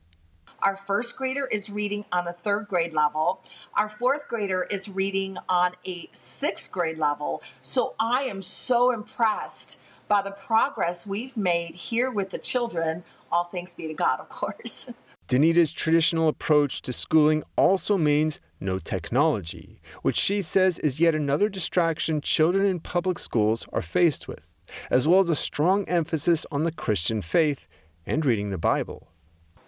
Our 0.60 0.76
first 0.76 1.16
grader 1.16 1.46
is 1.46 1.70
reading 1.70 2.04
on 2.10 2.26
a 2.26 2.32
third 2.32 2.66
grade 2.66 2.92
level. 2.92 3.44
Our 3.74 3.88
fourth 3.88 4.26
grader 4.26 4.66
is 4.68 4.88
reading 4.88 5.38
on 5.48 5.72
a 5.86 6.08
sixth 6.10 6.72
grade 6.72 6.98
level. 6.98 7.42
So 7.62 7.94
I 8.00 8.22
am 8.22 8.42
so 8.42 8.92
impressed 8.92 9.82
by 10.08 10.22
the 10.22 10.30
progress 10.30 11.06
we've 11.06 11.36
made 11.36 11.74
here 11.74 12.10
with 12.10 12.30
the 12.30 12.38
children, 12.38 13.04
all 13.30 13.44
thanks 13.44 13.74
be 13.74 13.86
to 13.86 13.94
God, 13.94 14.20
of 14.20 14.28
course. 14.28 14.90
Danita's 15.28 15.72
traditional 15.72 16.28
approach 16.28 16.80
to 16.82 16.92
schooling 16.92 17.42
also 17.54 17.98
means 17.98 18.40
no 18.60 18.78
technology, 18.78 19.82
which 20.00 20.16
she 20.16 20.40
says 20.40 20.78
is 20.78 21.00
yet 21.00 21.14
another 21.14 21.50
distraction 21.50 22.22
children 22.22 22.64
in 22.64 22.80
public 22.80 23.18
schools 23.18 23.66
are 23.70 23.82
faced 23.82 24.26
with, 24.26 24.54
as 24.90 25.06
well 25.06 25.20
as 25.20 25.28
a 25.28 25.34
strong 25.34 25.84
emphasis 25.84 26.46
on 26.50 26.62
the 26.62 26.72
Christian 26.72 27.20
faith 27.20 27.68
and 28.06 28.24
reading 28.24 28.48
the 28.48 28.56
Bible. 28.56 29.08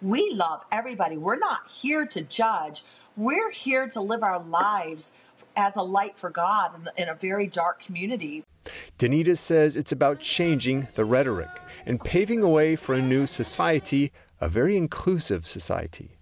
We 0.01 0.33
love 0.33 0.65
everybody. 0.71 1.15
We're 1.15 1.37
not 1.37 1.69
here 1.69 2.07
to 2.07 2.23
judge. 2.23 2.81
We're 3.15 3.51
here 3.51 3.87
to 3.89 4.01
live 4.01 4.23
our 4.23 4.39
lives 4.39 5.11
as 5.55 5.75
a 5.75 5.81
light 5.81 6.17
for 6.17 6.29
God 6.29 6.75
in, 6.75 6.83
the, 6.83 6.93
in 6.97 7.09
a 7.09 7.15
very 7.15 7.47
dark 7.47 7.83
community. 7.83 8.43
Danita 8.99 9.37
says 9.37 9.75
it's 9.75 9.91
about 9.91 10.19
changing 10.19 10.87
the 10.95 11.05
rhetoric 11.05 11.49
and 11.85 12.03
paving 12.03 12.43
a 12.43 12.49
way 12.49 12.75
for 12.75 12.93
a 12.93 13.01
new 13.01 13.25
society, 13.25 14.11
a 14.39 14.47
very 14.47 14.77
inclusive 14.77 15.47
society. 15.47 16.17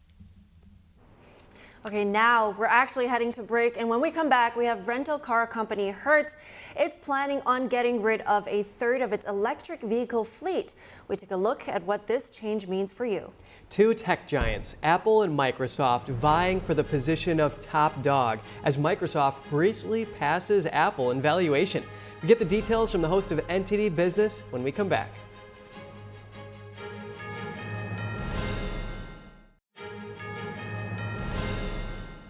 Okay, 1.86 2.04
now 2.04 2.54
we're 2.58 2.66
actually 2.66 3.08
heading 3.08 3.32
to 3.32 3.42
break, 3.42 3.78
and 3.78 3.88
when 3.88 4.02
we 4.02 4.12
come 4.12 4.28
back, 4.28 4.58
we 4.58 4.66
have 4.66 4.86
rental 4.86 5.18
car 5.18 5.48
company 5.48 5.92
Hertz. 5.92 6.36
It's 6.76 6.98
planning 6.98 7.42
on 7.46 7.70
getting 7.70 8.02
rid 8.02 8.20
of 8.24 8.46
a 8.50 8.64
third 8.64 9.02
of 9.02 9.14
its 9.14 9.26
electric 9.26 9.84
vehicle 9.84 10.26
fleet. 10.26 10.76
We 11.08 11.16
take 11.16 11.32
a 11.32 11.38
look 11.38 11.70
at 11.70 11.82
what 11.84 12.06
this 12.06 12.30
change 12.32 12.68
means 12.68 12.92
for 12.92 13.06
you. 13.06 13.32
Two 13.70 13.94
tech 13.94 14.28
giants, 14.28 14.76
Apple 14.84 15.22
and 15.22 15.40
Microsoft, 15.40 16.08
vying 16.08 16.60
for 16.60 16.74
the 16.74 16.84
position 16.84 17.40
of 17.40 17.62
top 17.62 18.04
dog 18.04 18.40
as 18.66 18.76
Microsoft 18.76 19.50
recently 19.50 20.04
passes 20.04 20.66
Apple 20.66 21.12
in 21.12 21.22
valuation. 21.22 21.82
We 22.22 22.28
get 22.28 22.40
the 22.40 22.46
details 22.46 22.92
from 22.92 23.02
the 23.02 23.08
host 23.08 23.32
of 23.32 23.40
NTD 23.48 23.96
Business 23.96 24.44
when 24.50 24.64
we 24.64 24.74
come 24.74 24.90
back. 24.90 25.12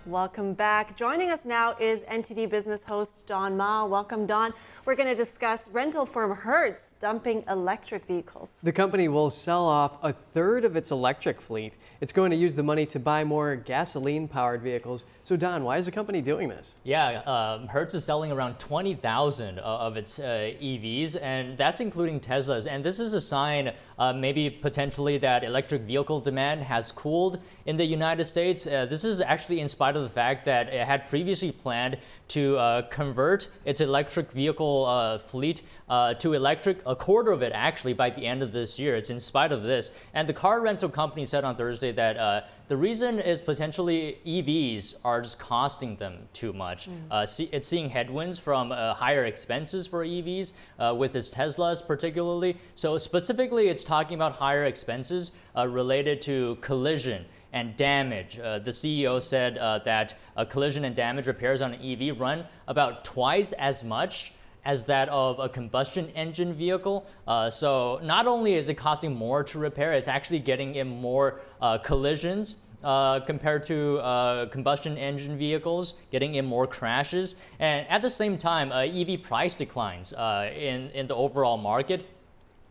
Welcome 0.10 0.56
back. 0.56 0.98
Joining 0.98 1.30
us 1.30 1.46
now 1.46 1.76
is 1.80 2.00
NTD 2.02 2.50
Business 2.50 2.84
host 2.84 3.28
Don 3.28 3.56
Ma. 3.56 3.86
Welcome, 3.86 4.26
Don. 4.26 4.52
We're 4.84 4.96
going 4.96 5.08
to 5.08 5.14
discuss 5.14 5.70
rental 5.72 6.04
firm 6.04 6.36
Hertz 6.36 6.96
dumping 7.00 7.44
electric 7.48 8.08
vehicles. 8.08 8.60
The 8.64 8.72
company 8.72 9.08
will 9.08 9.30
sell 9.30 9.68
off 9.68 10.00
a 10.02 10.12
third 10.12 10.66
of 10.66 10.76
its 10.76 10.90
electric 10.90 11.40
fleet. 11.40 11.78
It's 12.02 12.12
going 12.12 12.32
to 12.32 12.38
use 12.38 12.56
the 12.56 12.64
money 12.64 12.88
to 12.88 13.00
buy 13.00 13.24
more 13.24 13.56
gasoline 13.56 14.28
powered 14.28 14.64
vehicles. 14.64 15.06
So, 15.22 15.38
Don, 15.38 15.64
why 15.64 15.78
is 15.78 15.86
the 15.86 15.92
company 15.92 16.24
doing 16.24 16.50
this? 16.50 16.78
Yeah, 16.84 17.20
um, 17.28 17.68
Hertz 17.68 17.94
is 17.94 18.04
selling 18.04 18.32
around 18.32 18.58
20,000 18.58 19.60
of 19.60 19.96
its 19.96 20.18
uh, 20.18 20.54
EVs, 20.60 21.22
and 21.22 21.56
that's 21.56 21.82
including 21.82 22.20
Teslas. 22.20 22.66
And 22.68 22.84
this 22.84 23.00
is 23.00 23.14
a 23.14 23.22
sign, 23.22 23.74
uh, 24.00 24.14
maybe 24.14 24.50
potentially, 24.50 25.20
that 25.20 25.44
electric 25.44 25.84
vehicle 25.84 26.20
demand 26.20 26.64
has 26.64 26.92
cooled 26.92 27.40
in 27.68 27.78
the 27.78 27.86
United 27.86 28.24
States. 28.24 28.66
Uh, 28.66 28.88
this 28.88 29.06
is 29.06 29.22
actually 29.22 29.60
in 29.60 29.68
spite 29.68 29.96
of 29.96 29.99
the 30.04 30.10
fact 30.10 30.46
that 30.46 30.70
it 30.70 30.86
had 30.86 31.08
previously 31.08 31.52
planned 31.52 31.98
to 32.30 32.58
uh, 32.58 32.82
convert 32.84 33.50
its 33.66 33.82
electric 33.82 34.32
vehicle 34.32 34.86
uh, 34.86 35.18
fleet 35.18 35.64
uh, 35.90 36.14
to 36.14 36.34
electric, 36.34 36.80
a 36.86 36.96
quarter 36.96 37.32
of 37.32 37.42
it 37.42 37.52
actually 37.54 37.94
by 37.94 38.10
the 38.10 38.26
end 38.26 38.44
of 38.44 38.52
this 38.52 38.80
year. 38.80 38.96
It's 38.96 39.10
in 39.10 39.20
spite 39.20 39.52
of 39.52 39.64
this. 39.64 39.92
And 40.14 40.30
the 40.30 40.34
car 40.34 40.62
rental 40.62 40.90
company 40.90 41.26
said 41.26 41.44
on 41.44 41.56
Thursday 41.56 41.92
that 41.94 42.18
uh, 42.18 42.42
the 42.68 42.78
reason 42.78 43.20
is 43.20 43.42
potentially 43.42 44.20
EVs 44.26 44.96
are 45.04 45.22
just 45.22 45.40
costing 45.40 45.96
them 45.96 46.28
too 46.34 46.54
much. 46.54 46.88
Mm. 46.88 46.94
Uh, 47.10 47.26
see, 47.26 47.50
it's 47.52 47.68
seeing 47.68 47.90
headwinds 47.90 48.38
from 48.38 48.72
uh, 48.72 48.94
higher 48.94 49.26
expenses 49.26 49.88
for 49.88 50.06
EVs 50.06 50.54
with 50.96 51.16
its 51.16 51.34
Teslas 51.34 51.86
particularly. 51.86 52.58
So 52.76 52.98
specifically, 52.98 53.70
it's 53.70 53.84
talking 53.84 54.16
about 54.16 54.34
higher 54.34 54.66
expenses 54.66 55.32
related 55.56 56.22
to 56.22 56.58
collision 56.62 57.26
and 57.54 57.76
damage. 57.78 58.40
Uh, 58.40 58.60
the 58.60 58.72
CEO 58.72 59.22
said 59.22 59.58
uh, 59.58 59.80
that 59.80 60.16
a 60.36 60.46
collision 60.46 60.86
and 60.86 60.96
damage 60.96 61.28
repairs 61.28 61.62
on 61.62 61.74
an 61.74 61.82
EV 61.82 62.20
run 62.20 62.46
about 62.68 63.04
twice 63.04 63.54
as 63.54 63.84
much 63.84 64.34
as 64.66 64.86
that 64.86 65.10
of 65.10 65.40
a 65.40 65.50
combustion 65.50 66.10
engine 66.16 66.54
vehicle. 66.54 67.08
Uh, 67.28 67.50
so 67.50 68.00
not 68.04 68.28
only 68.28 68.54
is 68.54 68.70
it 68.70 68.76
costing 68.76 69.16
more 69.16 69.44
to 69.44 69.58
repair, 69.58 69.94
it's 69.94 70.08
actually 70.08 70.40
getting 70.40 70.76
in 70.76 70.88
more 70.88 71.42
uh, 71.62 71.78
collisions. 71.78 72.60
Uh, 72.82 73.20
compared 73.20 73.66
to 73.66 73.98
uh, 73.98 74.46
combustion 74.46 74.98
engine 74.98 75.38
vehicles, 75.38 75.96
getting 76.12 76.36
in 76.36 76.46
more 76.46 76.66
crashes, 76.66 77.36
and 77.60 77.86
at 77.90 78.02
the 78.02 78.10
same 78.10 78.38
time, 78.38 78.72
EV 78.72 79.22
price 79.22 79.54
declines 79.54 80.14
in 80.14 80.90
in 80.92 81.06
the 81.06 81.14
overall 81.14 81.58
market 81.58 82.06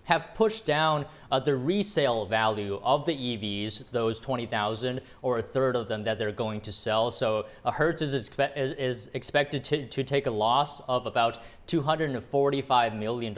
have 0.04 0.30
pushed 0.34 0.64
down 0.64 1.04
uh, 1.30 1.38
the 1.38 1.56
resale 1.56 2.26
value 2.26 2.80
of 2.82 3.04
the 3.04 3.12
EVs, 3.12 3.90
those 3.90 4.20
20,000 4.20 5.00
or 5.22 5.38
a 5.38 5.42
third 5.42 5.76
of 5.76 5.88
them 5.88 6.02
that 6.04 6.18
they're 6.18 6.32
going 6.32 6.60
to 6.62 6.72
sell. 6.72 7.10
So 7.10 7.46
uh, 7.64 7.70
Hertz 7.70 8.02
is, 8.02 8.30
expe 8.30 8.56
is, 8.56 8.72
is, 8.72 9.10
expected 9.14 9.64
to, 9.64 9.86
to 9.86 10.04
take 10.04 10.26
a 10.26 10.30
loss 10.30 10.80
of 10.88 11.06
about 11.06 11.38
$245 11.66 12.98
million 12.98 13.34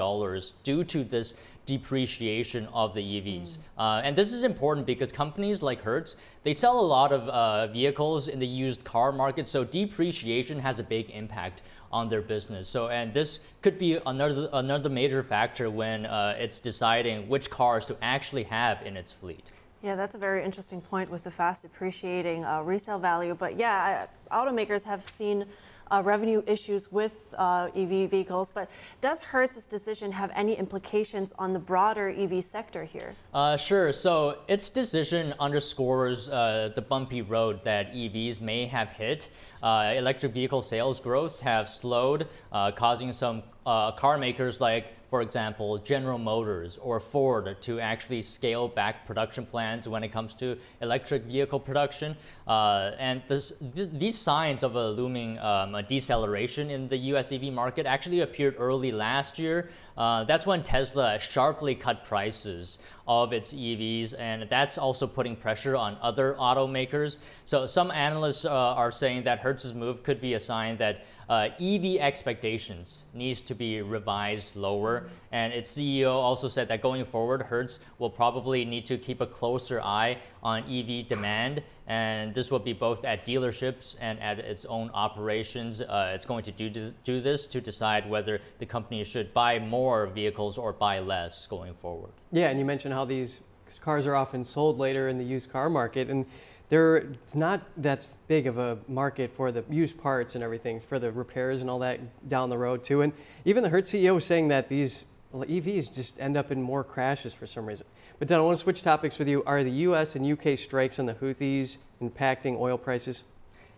due 0.64 0.84
to 0.84 1.04
this 1.04 1.34
depreciation 1.66 2.66
of 2.72 2.94
the 2.94 3.00
EVs. 3.00 3.42
Mm. 3.42 3.58
Uh, 3.78 4.00
and 4.04 4.16
this 4.16 4.32
is 4.32 4.44
important 4.44 4.86
because 4.86 5.12
companies 5.12 5.62
like 5.62 5.82
Hertz, 5.82 6.16
they 6.42 6.52
sell 6.52 6.80
a 6.80 6.88
lot 6.96 7.12
of 7.12 7.28
uh, 7.28 7.66
vehicles 7.68 8.28
in 8.28 8.38
the 8.38 8.46
used 8.46 8.82
car 8.84 9.12
market, 9.12 9.46
so 9.46 9.62
depreciation 9.62 10.58
has 10.58 10.78
a 10.78 10.82
big 10.82 11.10
impact 11.10 11.62
on 11.92 12.08
their 12.08 12.22
business. 12.22 12.68
So, 12.68 12.88
and 12.88 13.12
this 13.12 13.40
could 13.62 13.78
be 13.78 13.98
another 14.06 14.48
another 14.52 14.88
major 14.88 15.22
factor 15.22 15.70
when 15.70 16.06
uh, 16.06 16.36
it's 16.38 16.60
deciding 16.60 17.28
which 17.28 17.50
cars 17.50 17.86
to 17.86 17.96
actually 18.02 18.44
have 18.44 18.82
in 18.82 18.96
its 18.96 19.12
fleet. 19.12 19.50
Yeah, 19.82 19.96
that's 19.96 20.14
a 20.14 20.18
very 20.18 20.44
interesting 20.44 20.80
point 20.80 21.10
with 21.10 21.24
the 21.24 21.30
fast 21.30 21.64
appreciating 21.64 22.44
uh, 22.44 22.60
resale 22.60 22.98
value. 22.98 23.34
But 23.34 23.58
yeah, 23.58 24.06
automakers 24.30 24.84
have 24.84 25.02
seen 25.02 25.46
uh, 25.90 26.02
revenue 26.04 26.42
issues 26.46 26.90
with 26.92 27.34
uh, 27.38 27.68
EV 27.74 28.10
vehicles. 28.10 28.50
But 28.50 28.70
does 29.00 29.20
Hertz's 29.20 29.66
decision 29.66 30.12
have 30.12 30.30
any 30.34 30.54
implications 30.54 31.32
on 31.38 31.52
the 31.52 31.58
broader 31.58 32.10
EV 32.10 32.42
sector 32.44 32.84
here? 32.84 33.14
Uh, 33.34 33.56
sure. 33.56 33.92
So 33.92 34.38
its 34.48 34.70
decision 34.70 35.34
underscores 35.40 36.28
uh, 36.28 36.70
the 36.74 36.82
bumpy 36.82 37.22
road 37.22 37.62
that 37.64 37.92
EVs 37.92 38.40
may 38.40 38.66
have 38.66 38.90
hit. 38.90 39.30
Uh, 39.62 39.94
electric 39.96 40.32
vehicle 40.32 40.62
sales 40.62 41.00
growth 41.00 41.40
have 41.40 41.68
slowed, 41.68 42.26
uh, 42.52 42.72
causing 42.72 43.12
some 43.12 43.42
car 43.64 44.18
makers 44.18 44.60
like 44.60 44.94
for 45.10 45.22
example, 45.22 45.76
General 45.78 46.18
Motors 46.18 46.78
or 46.78 47.00
Ford 47.00 47.60
to 47.62 47.80
actually 47.80 48.22
scale 48.22 48.68
back 48.68 49.04
production 49.06 49.44
plans 49.44 49.88
when 49.88 50.04
it 50.04 50.12
comes 50.12 50.36
to 50.36 50.56
electric 50.80 51.24
vehicle 51.24 51.58
production. 51.58 52.16
Uh, 52.50 52.96
and 52.98 53.22
this, 53.28 53.52
th 53.76 53.88
these 53.92 54.18
signs 54.18 54.64
of 54.64 54.74
a 54.74 54.86
looming 54.98 55.38
um, 55.38 55.76
a 55.76 55.82
deceleration 55.84 56.68
in 56.68 56.88
the 56.88 56.98
US 57.12 57.30
EV 57.30 57.44
market 57.52 57.86
actually 57.86 58.22
appeared 58.22 58.56
early 58.58 58.90
last 58.90 59.38
year. 59.38 59.70
Uh, 59.96 60.24
that's 60.24 60.46
when 60.50 60.60
Tesla 60.64 61.20
sharply 61.20 61.76
cut 61.76 62.02
prices 62.02 62.80
of 63.06 63.32
its 63.32 63.54
EVs, 63.54 64.14
and 64.18 64.48
that's 64.50 64.78
also 64.78 65.06
putting 65.06 65.36
pressure 65.36 65.76
on 65.76 65.96
other 66.02 66.34
automakers. 66.40 67.18
So 67.44 67.66
some 67.66 67.92
analysts 67.92 68.44
uh, 68.44 68.82
are 68.82 68.90
saying 68.90 69.22
that 69.24 69.38
Hertz's 69.38 69.74
move 69.74 70.02
could 70.02 70.20
be 70.20 70.34
a 70.34 70.40
sign 70.40 70.76
that 70.78 71.04
uh, 71.30 71.48
EV 71.60 72.00
expectations 72.00 73.04
needs 73.14 73.40
to 73.40 73.54
be 73.54 73.82
revised 73.82 74.56
lower. 74.56 75.08
And 75.30 75.52
its 75.52 75.72
CEO 75.72 76.12
also 76.12 76.48
said 76.48 76.66
that 76.68 76.82
going 76.82 77.04
forward, 77.04 77.42
Hertz 77.42 77.78
will 78.00 78.10
probably 78.10 78.64
need 78.64 78.84
to 78.86 78.98
keep 78.98 79.20
a 79.20 79.26
closer 79.26 79.80
eye 79.80 80.18
on 80.42 80.64
EV 80.64 81.06
demand. 81.06 81.62
And 81.90 82.32
this 82.36 82.52
will 82.52 82.60
be 82.60 82.72
both 82.72 83.04
at 83.04 83.26
dealerships 83.26 83.96
and 84.00 84.20
at 84.20 84.38
its 84.38 84.64
own 84.64 84.92
operations. 84.94 85.82
Uh, 85.82 86.12
it's 86.14 86.24
going 86.24 86.44
to 86.44 86.52
do, 86.52 86.94
do 87.02 87.20
this 87.20 87.46
to 87.46 87.60
decide 87.60 88.08
whether 88.08 88.40
the 88.60 88.66
company 88.66 89.02
should 89.02 89.34
buy 89.34 89.58
more 89.58 90.06
vehicles 90.06 90.56
or 90.56 90.72
buy 90.72 91.00
less 91.00 91.46
going 91.46 91.74
forward. 91.74 92.12
Yeah, 92.30 92.48
and 92.48 92.60
you 92.60 92.64
mentioned 92.64 92.94
how 92.94 93.04
these 93.04 93.40
cars 93.80 94.06
are 94.06 94.14
often 94.14 94.44
sold 94.44 94.78
later 94.78 95.08
in 95.08 95.18
the 95.18 95.24
used 95.24 95.50
car 95.50 95.68
market. 95.68 96.08
And 96.08 96.26
there's 96.68 97.34
not 97.34 97.60
that 97.78 98.06
big 98.28 98.46
of 98.46 98.58
a 98.58 98.78
market 98.86 99.32
for 99.32 99.50
the 99.50 99.64
used 99.68 99.98
parts 99.98 100.36
and 100.36 100.44
everything 100.44 100.78
for 100.78 101.00
the 101.00 101.10
repairs 101.10 101.60
and 101.60 101.68
all 101.68 101.80
that 101.80 102.28
down 102.28 102.50
the 102.50 102.58
road 102.58 102.84
too. 102.84 103.02
And 103.02 103.12
even 103.44 103.64
the 103.64 103.68
Hertz 103.68 103.90
CEO 103.90 104.14
was 104.14 104.24
saying 104.24 104.46
that 104.46 104.68
these 104.68 105.06
EVs 105.34 105.92
just 105.92 106.20
end 106.20 106.36
up 106.36 106.52
in 106.52 106.62
more 106.62 106.84
crashes 106.84 107.34
for 107.34 107.48
some 107.48 107.66
reason. 107.66 107.88
But 108.20 108.28
Don, 108.28 108.38
I 108.38 108.42
want 108.42 108.58
to 108.58 108.62
switch 108.62 108.82
topics 108.82 109.18
with 109.18 109.28
you. 109.28 109.42
Are 109.44 109.64
the 109.64 109.70
U.S. 109.88 110.14
and 110.14 110.26
U.K. 110.26 110.54
strikes 110.56 110.98
on 110.98 111.06
the 111.06 111.14
Houthis 111.14 111.78
impacting 112.02 112.58
oil 112.58 112.76
prices? 112.76 113.24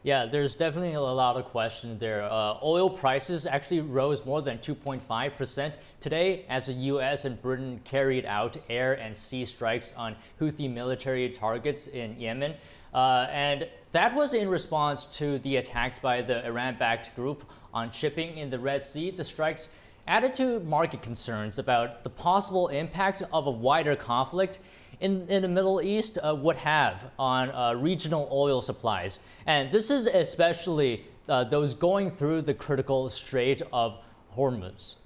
Yeah, 0.03 0.27
there's 0.27 0.57
definitely 0.57 0.95
a 0.95 1.01
lot 1.01 1.37
of 1.37 1.45
questions 1.45 2.01
there. 2.01 2.25
Uh, 2.25 2.59
oil 2.61 2.91
prices 2.91 3.47
actually 3.47 3.83
rose 3.83 4.27
more 4.27 4.43
than 4.43 4.59
2.5% 4.59 5.75
today 6.01 6.45
as 6.49 6.67
the 6.67 6.73
US 6.73 7.25
and 7.25 7.41
Britain 7.41 7.81
carried 7.85 8.27
out 8.27 8.57
air 8.69 8.95
and 8.95 9.17
sea 9.17 9.45
strikes 9.45 9.95
on 9.97 10.17
Houthi 10.41 10.69
military 10.69 11.29
targets 11.29 11.87
in 11.87 12.19
Yemen. 12.19 12.55
Uh, 12.93 13.29
and 13.31 13.69
that 13.93 14.13
was 14.13 14.35
in 14.35 14.49
response 14.49 15.05
to 15.05 15.39
the 15.39 15.59
attacks 15.59 16.01
by 16.01 16.21
the 16.21 16.45
Iran 16.45 16.77
backed 16.81 17.15
group 17.15 17.49
on 17.73 17.93
shipping 17.93 18.39
in 18.39 18.51
the 18.51 18.59
Red 18.59 18.85
Sea. 18.85 19.13
The 19.13 19.23
strikes 19.23 19.71
added 20.07 20.35
to 20.37 20.61
market 20.61 21.03
concerns 21.03 21.59
about 21.59 22.03
the 22.03 22.11
possible 22.11 22.69
impact 22.69 23.23
of 23.33 23.47
a 23.47 23.51
wider 23.51 23.97
conflict 23.97 24.61
in, 25.01 25.27
in 25.29 25.43
the 25.43 25.49
Middle 25.49 25.81
East 25.81 26.19
uh, 26.23 26.35
would 26.35 26.57
have 26.57 27.11
on 27.19 27.51
uh, 27.51 27.75
regional 27.75 28.29
oil 28.33 28.61
supplies. 28.61 29.21
And 29.47 29.71
this 29.73 29.91
is 29.91 30.07
especially 30.07 31.05
uh, 31.29 31.45
those 31.45 31.75
going 31.75 32.11
through 32.11 32.43
the 32.43 32.55
critical 32.55 33.09
Strait 33.11 33.63
of 33.73 33.99
Hormuz. 34.35 34.97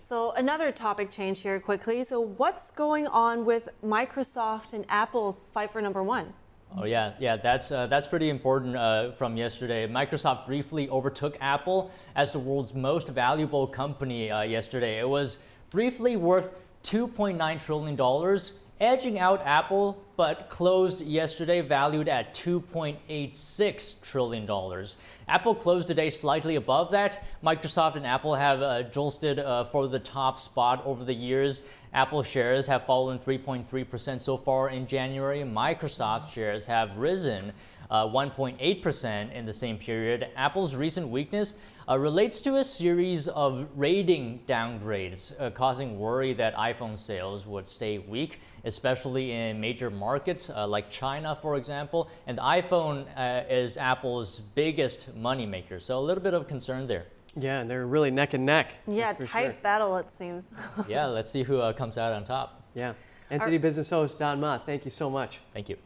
So 0.00 0.32
another 0.32 0.70
topic 0.70 1.10
change 1.10 1.40
here 1.40 1.58
quickly. 1.58 2.04
So 2.04 2.20
what's 2.20 2.70
going 2.70 3.06
on 3.06 3.44
with 3.44 3.70
Microsoft 3.82 4.72
and 4.74 4.84
Apple's 4.88 5.48
fight 5.52 5.70
for 5.70 5.80
number 5.80 6.02
one? 6.02 6.32
Oh 6.76 6.84
yeah, 6.86 7.12
yeah, 7.20 7.36
that's 7.36 7.70
uh, 7.70 7.86
that's 7.86 8.08
pretty 8.08 8.30
important 8.30 8.74
uh, 8.74 9.12
from 9.12 9.36
yesterday. 9.36 9.86
Microsoft 9.86 10.46
briefly 10.46 10.88
overtook 10.88 11.36
Apple 11.40 11.92
as 12.16 12.32
the 12.32 12.38
world's 12.40 12.74
most 12.74 13.08
valuable 13.08 13.66
company 13.66 14.28
uh, 14.28 14.42
yesterday. 14.42 14.98
It 14.98 15.08
was 15.08 15.38
briefly 15.70 16.16
worth 16.16 16.54
2.9 16.82 17.64
trillion 17.64 17.94
dollars 17.94 18.58
edging 18.80 19.18
out 19.18 19.40
Apple, 19.44 20.02
but 20.16 20.48
closed 20.48 21.00
yesterday 21.00 21.60
valued 21.60 22.08
at 22.08 22.34
$2.86 22.34 24.00
trillion. 24.00 24.86
Apple 25.28 25.54
closed 25.54 25.88
today 25.88 26.10
slightly 26.10 26.56
above 26.56 26.90
that. 26.90 27.24
Microsoft 27.42 27.96
and 27.96 28.06
Apple 28.06 28.34
have 28.34 28.62
uh, 28.62 28.82
jolted 28.84 29.38
uh, 29.38 29.64
for 29.64 29.88
the 29.88 29.98
top 29.98 30.38
spot 30.38 30.82
over 30.84 31.04
the 31.04 31.14
years. 31.14 31.62
Apple 31.92 32.22
shares 32.22 32.66
have 32.66 32.84
fallen 32.84 33.18
3.3% 33.18 34.20
so 34.20 34.36
far 34.36 34.70
in 34.70 34.86
January. 34.86 35.40
Microsoft 35.40 36.30
shares 36.30 36.66
have 36.66 36.96
risen 36.96 37.52
1.8% 37.90 39.28
uh, 39.28 39.32
in 39.32 39.46
the 39.46 39.52
same 39.52 39.78
period. 39.78 40.28
Apple's 40.36 40.74
recent 40.74 41.08
weakness 41.08 41.54
uh, 41.88 41.98
relates 41.98 42.40
to 42.42 42.56
a 42.56 42.64
series 42.64 43.28
of 43.28 43.66
rating 43.76 44.40
downgrades, 44.46 45.38
uh, 45.40 45.50
causing 45.50 45.98
worry 45.98 46.32
that 46.32 46.54
iPhone 46.56 46.96
sales 46.96 47.46
would 47.46 47.68
stay 47.68 47.98
weak, 47.98 48.40
especially 48.64 49.32
in 49.32 49.60
major 49.60 49.90
markets 49.90 50.50
uh, 50.50 50.66
like 50.66 50.88
China, 50.88 51.36
for 51.40 51.56
example. 51.56 52.08
And 52.26 52.38
the 52.38 52.42
iPhone 52.42 53.06
uh, 53.16 53.44
is 53.48 53.76
Apple's 53.76 54.40
biggest 54.40 55.16
moneymaker, 55.20 55.80
so 55.80 55.98
a 55.98 56.00
little 56.00 56.22
bit 56.22 56.34
of 56.34 56.48
concern 56.48 56.86
there. 56.86 57.06
Yeah, 57.36 57.60
and 57.60 57.70
they're 57.70 57.86
really 57.86 58.10
neck 58.10 58.34
and 58.34 58.46
neck. 58.46 58.70
Yeah, 58.86 59.12
tight 59.12 59.44
sure. 59.44 59.54
battle 59.62 59.96
it 59.96 60.10
seems. 60.10 60.52
yeah, 60.88 61.06
let's 61.06 61.30
see 61.30 61.42
who 61.42 61.58
uh, 61.58 61.72
comes 61.72 61.98
out 61.98 62.12
on 62.12 62.24
top. 62.24 62.62
Yeah. 62.74 62.94
NTD 63.30 63.60
Business 63.60 63.90
host 63.90 64.18
Don 64.18 64.40
Ma, 64.40 64.58
thank 64.58 64.84
you 64.84 64.90
so 64.90 65.10
much. 65.10 65.40
Thank 65.52 65.68
you. 65.68 65.76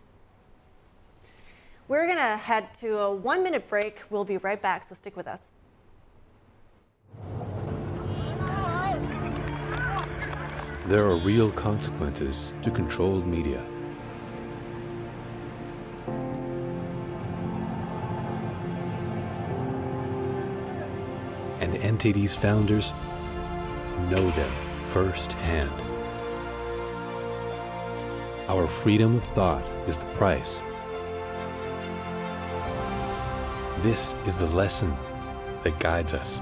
We're 1.86 2.04
going 2.04 2.18
to 2.18 2.36
head 2.36 2.74
to 2.74 2.98
a 2.98 3.16
one 3.16 3.42
minute 3.42 3.66
break. 3.68 4.02
We'll 4.10 4.24
be 4.24 4.36
right 4.36 4.60
back, 4.60 4.84
so 4.84 4.94
stick 4.94 5.16
with 5.16 5.26
us. 5.26 5.54
There 10.88 11.04
are 11.04 11.16
real 11.16 11.52
consequences 11.52 12.54
to 12.62 12.70
controlled 12.70 13.26
media. 13.26 13.62
And 21.60 21.74
NTD's 21.74 22.34
founders 22.34 22.94
know 24.08 24.30
them 24.30 24.50
firsthand. 24.84 25.78
Our 28.48 28.66
freedom 28.66 29.16
of 29.16 29.24
thought 29.34 29.66
is 29.86 29.98
the 29.98 30.10
price. 30.14 30.62
This 33.82 34.16
is 34.24 34.38
the 34.38 34.46
lesson 34.46 34.96
that 35.64 35.78
guides 35.80 36.14
us 36.14 36.40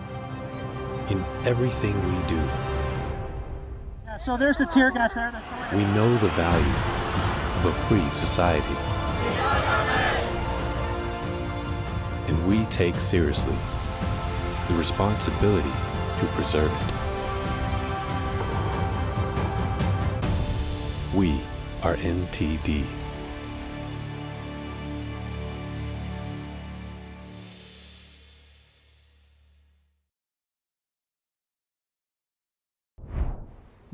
in 1.11 1.25
everything 1.45 1.97
we 1.97 2.27
do. 2.29 2.66
So 4.27 4.37
there's 4.37 4.59
the 4.59 4.67
tear 4.67 4.91
gas 4.91 5.15
there. 5.15 5.41
We 5.73 5.85
know 5.95 6.19
the 6.19 6.31
value 6.31 6.75
of 7.59 7.67
a 7.67 7.73
free 7.87 8.11
society. 8.11 8.75
And 12.27 12.45
we 12.49 12.65
take 12.65 12.97
seriously 12.97 13.55
the 14.67 14.75
responsibility 14.75 15.71
to 16.19 16.27
preserve 16.35 16.73
it. 16.73 16.93
We 21.15 21.41
are 21.85 21.95
NTD. 21.95 22.96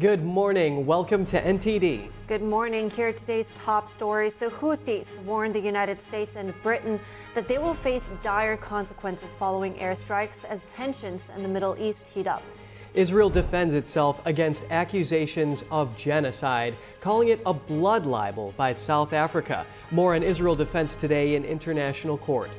Good 0.03 0.25
morning. 0.25 0.85
Welcome 0.85 1.25
to 1.27 1.41
NTD. 1.41 2.11
Good 2.27 2.43
morning. 2.43 2.91
Here 2.91 3.11
are 3.11 3.13
today's 3.13 3.53
top 3.55 3.89
stories. 3.89 4.37
The 4.37 4.47
Houthis 4.47 5.23
warned 5.23 5.55
the 5.55 5.61
United 5.61 6.01
States 6.01 6.35
and 6.35 6.53
Britain 6.61 6.99
that 7.35 7.47
they 7.47 7.59
will 7.59 7.73
face 7.73 8.11
dire 8.21 8.57
consequences 8.57 9.33
following 9.33 9.75
airstrikes 9.75 10.45
as 10.45 10.65
tensions 10.65 11.31
in 11.37 11.45
the 11.45 11.49
Middle 11.49 11.77
East 11.79 12.09
heat 12.09 12.27
up. 12.27 12.43
Israel 12.95 13.31
defends 13.31 13.75
itself 13.75 14.21
against 14.27 14.65
accusations 14.71 15.63
of 15.71 15.97
genocide, 15.97 16.77
calling 17.01 17.29
it 17.29 17.41
a 17.47 17.55
blood 17.55 18.05
libel 18.05 18.53
by 18.57 18.73
South 18.73 19.13
Africa. 19.13 19.65
More 19.93 20.17
on 20.17 20.25
Israel 20.25 20.57
defense 20.57 20.97
today 20.97 21.37
in 21.37 21.45
international 21.45 22.19
court. 22.19 22.51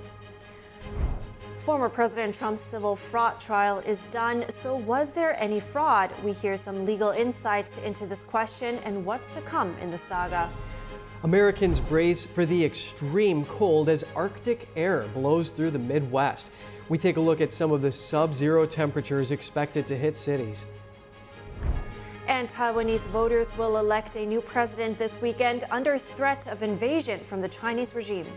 Former 1.64 1.88
President 1.88 2.36
Trump's 2.36 2.60
civil 2.62 2.98
fraud 2.98 3.40
trial 3.40 3.80
is 3.80 4.06
done. 4.08 4.44
So, 4.50 4.76
was 4.76 5.14
there 5.14 5.42
any 5.42 5.62
fraud? 5.62 6.12
We 6.22 6.34
hear 6.34 6.58
some 6.58 6.86
legal 6.86 7.12
insights 7.12 7.78
into 7.78 8.06
this 8.06 8.22
question 8.22 8.80
and 8.80 9.06
what's 9.06 9.32
to 9.32 9.40
come 9.40 9.74
in 9.78 9.90
the 9.90 9.98
saga. 9.98 10.52
Americans 11.24 11.80
brace 11.80 12.26
for 12.26 12.46
the 12.46 12.66
extreme 12.66 13.46
cold 13.46 13.88
as 13.88 14.04
Arctic 14.14 14.68
air 14.76 15.08
blows 15.14 15.52
through 15.52 15.72
the 15.72 15.80
Midwest. 15.80 16.50
We 16.90 16.98
take 16.98 17.16
a 17.16 17.22
look 17.22 17.40
at 17.40 17.54
some 17.54 17.72
of 17.72 17.82
the 17.82 17.94
sub 17.94 18.34
zero 18.34 18.66
temperatures 18.66 19.32
expected 19.32 19.88
to 19.88 19.96
hit 19.96 20.18
cities. 20.18 20.66
And 22.28 22.50
Taiwanese 22.50 23.08
voters 23.08 23.58
will 23.58 23.78
elect 23.78 24.18
a 24.18 24.26
new 24.26 24.42
president 24.42 25.00
this 25.00 25.18
weekend 25.22 25.64
under 25.72 25.98
threat 25.98 26.46
of 26.48 26.62
invasion 26.62 27.22
from 27.22 27.40
the 27.40 27.48
Chinese 27.48 27.96
regime. 27.96 28.28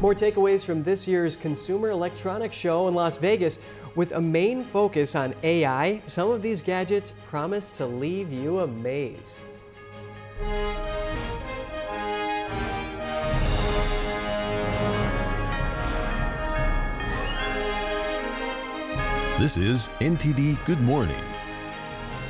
More 0.00 0.14
takeaways 0.14 0.64
from 0.64 0.82
this 0.82 1.08
year's 1.08 1.36
Consumer 1.36 1.90
Electronics 1.90 2.56
Show 2.56 2.88
in 2.88 2.94
Las 2.94 3.16
Vegas. 3.16 3.58
With 3.94 4.12
a 4.12 4.20
main 4.20 4.62
focus 4.62 5.16
on 5.16 5.34
AI, 5.42 6.00
some 6.06 6.30
of 6.30 6.40
these 6.40 6.62
gadgets 6.62 7.14
promise 7.28 7.72
to 7.72 7.86
leave 7.86 8.32
you 8.32 8.60
amazed. 8.60 9.36
This 19.38 19.56
is 19.56 19.88
NTD 20.00 20.64
Good 20.64 20.80
Morning. 20.80 21.14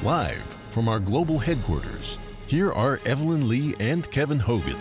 Live 0.03 0.57
from 0.71 0.89
our 0.89 1.01
global 1.01 1.39
headquarters, 1.39 2.19
here 2.47 2.73
are 2.73 3.01
Evelyn 3.05 3.49
Lee 3.49 3.75
and 3.81 4.11
Kevin 4.11 4.39
Hogan. 4.39 4.79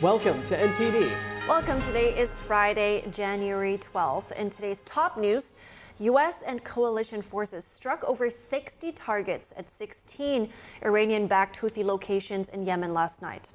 Welcome 0.00 0.42
to 0.44 0.56
NTD. 0.56 1.33
Welcome. 1.46 1.82
Today 1.82 2.18
is 2.18 2.30
Friday, 2.34 3.04
January 3.10 3.76
12th. 3.76 4.32
In 4.32 4.48
today's 4.48 4.80
top 4.82 5.18
news, 5.18 5.56
U.S. 5.98 6.42
and 6.46 6.64
coalition 6.64 7.20
forces 7.20 7.66
struck 7.66 8.02
over 8.04 8.30
60 8.30 8.92
targets 8.92 9.52
at 9.58 9.68
16 9.68 10.48
Iranian 10.82 11.26
backed 11.26 11.58
Houthi 11.60 11.84
locations 11.84 12.48
in 12.48 12.64
Yemen 12.64 12.94
last 12.94 13.20
night. 13.20 13.50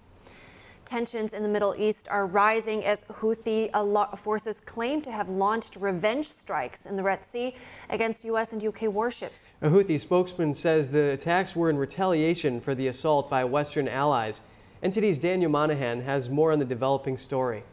Tensions 0.85 1.33
in 1.33 1.41
the 1.41 1.49
Middle 1.49 1.73
East 1.75 2.07
are 2.11 2.27
rising 2.27 2.85
as 2.85 3.05
Houthi 3.05 3.71
uh, 3.73 4.15
forces 4.15 4.59
claim 4.59 5.01
to 5.01 5.11
have 5.11 5.27
launched 5.27 5.75
revenge 5.77 6.29
strikes 6.29 6.85
in 6.85 6.95
the 6.95 7.01
Red 7.01 7.25
Sea 7.25 7.55
against 7.89 8.23
U.S. 8.25 8.53
and 8.53 8.61
U.K. 8.61 8.87
warships. 8.87 9.57
A 9.63 9.69
Houthi 9.69 9.99
spokesman 9.99 10.53
says 10.53 10.89
the 10.89 11.09
attacks 11.09 11.55
were 11.55 11.71
in 11.71 11.77
retaliation 11.77 12.61
for 12.61 12.75
the 12.75 12.87
assault 12.87 13.31
by 13.31 13.43
Western 13.43 13.87
allies. 13.87 14.41
NTD's 14.83 15.17
Daniel 15.17 15.49
Monahan 15.49 16.01
has 16.01 16.29
more 16.29 16.51
on 16.51 16.59
the 16.59 16.65
developing 16.65 17.17
story. 17.17 17.63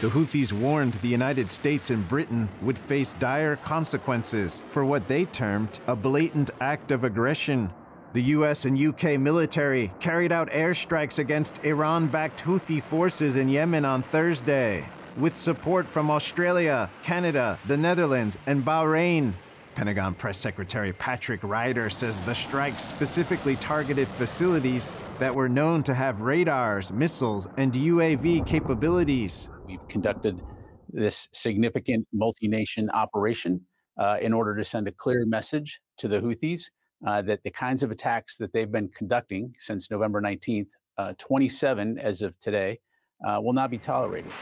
The 0.00 0.08
Houthis 0.08 0.50
warned 0.50 0.94
the 0.94 1.08
United 1.08 1.50
States 1.50 1.90
and 1.90 2.08
Britain 2.08 2.48
would 2.62 2.78
face 2.78 3.12
dire 3.14 3.56
consequences 3.56 4.62
for 4.68 4.82
what 4.82 5.06
they 5.06 5.26
termed 5.26 5.78
a 5.86 5.94
blatant 5.94 6.50
act 6.58 6.90
of 6.90 7.04
aggression. 7.04 7.70
The 8.14 8.22
US 8.22 8.64
and 8.64 8.80
UK 8.80 9.20
military 9.20 9.92
carried 10.00 10.32
out 10.32 10.48
airstrikes 10.50 11.18
against 11.18 11.62
Iran 11.64 12.06
backed 12.06 12.40
Houthi 12.40 12.82
forces 12.82 13.36
in 13.36 13.50
Yemen 13.50 13.84
on 13.84 14.02
Thursday, 14.02 14.88
with 15.18 15.34
support 15.34 15.86
from 15.86 16.10
Australia, 16.10 16.88
Canada, 17.02 17.58
the 17.66 17.76
Netherlands, 17.76 18.38
and 18.46 18.64
Bahrain. 18.64 19.34
Pentagon 19.74 20.14
Press 20.14 20.36
Secretary 20.36 20.92
Patrick 20.92 21.42
Ryder 21.42 21.90
says 21.90 22.18
the 22.20 22.34
strikes 22.34 22.82
specifically 22.82 23.56
targeted 23.56 24.08
facilities 24.08 24.98
that 25.18 25.34
were 25.34 25.48
known 25.48 25.82
to 25.84 25.94
have 25.94 26.20
radars, 26.20 26.92
missiles, 26.92 27.48
and 27.56 27.72
UAV 27.72 28.46
capabilities. 28.46 29.48
We've 29.66 29.86
conducted 29.88 30.40
this 30.88 31.28
significant 31.32 32.06
multi 32.12 32.48
nation 32.48 32.90
operation 32.90 33.60
uh, 33.98 34.16
in 34.20 34.32
order 34.32 34.56
to 34.56 34.64
send 34.64 34.88
a 34.88 34.92
clear 34.92 35.24
message 35.24 35.80
to 35.98 36.08
the 36.08 36.20
Houthis 36.20 36.64
uh, 37.06 37.22
that 37.22 37.42
the 37.44 37.50
kinds 37.50 37.82
of 37.82 37.90
attacks 37.90 38.36
that 38.38 38.52
they've 38.52 38.70
been 38.70 38.88
conducting 38.88 39.54
since 39.58 39.90
November 39.90 40.20
19th, 40.20 40.68
uh, 40.98 41.14
27 41.18 41.98
as 41.98 42.22
of 42.22 42.38
today, 42.40 42.80
uh, 43.26 43.40
will 43.40 43.52
not 43.52 43.70
be 43.70 43.78
tolerated. 43.78 44.32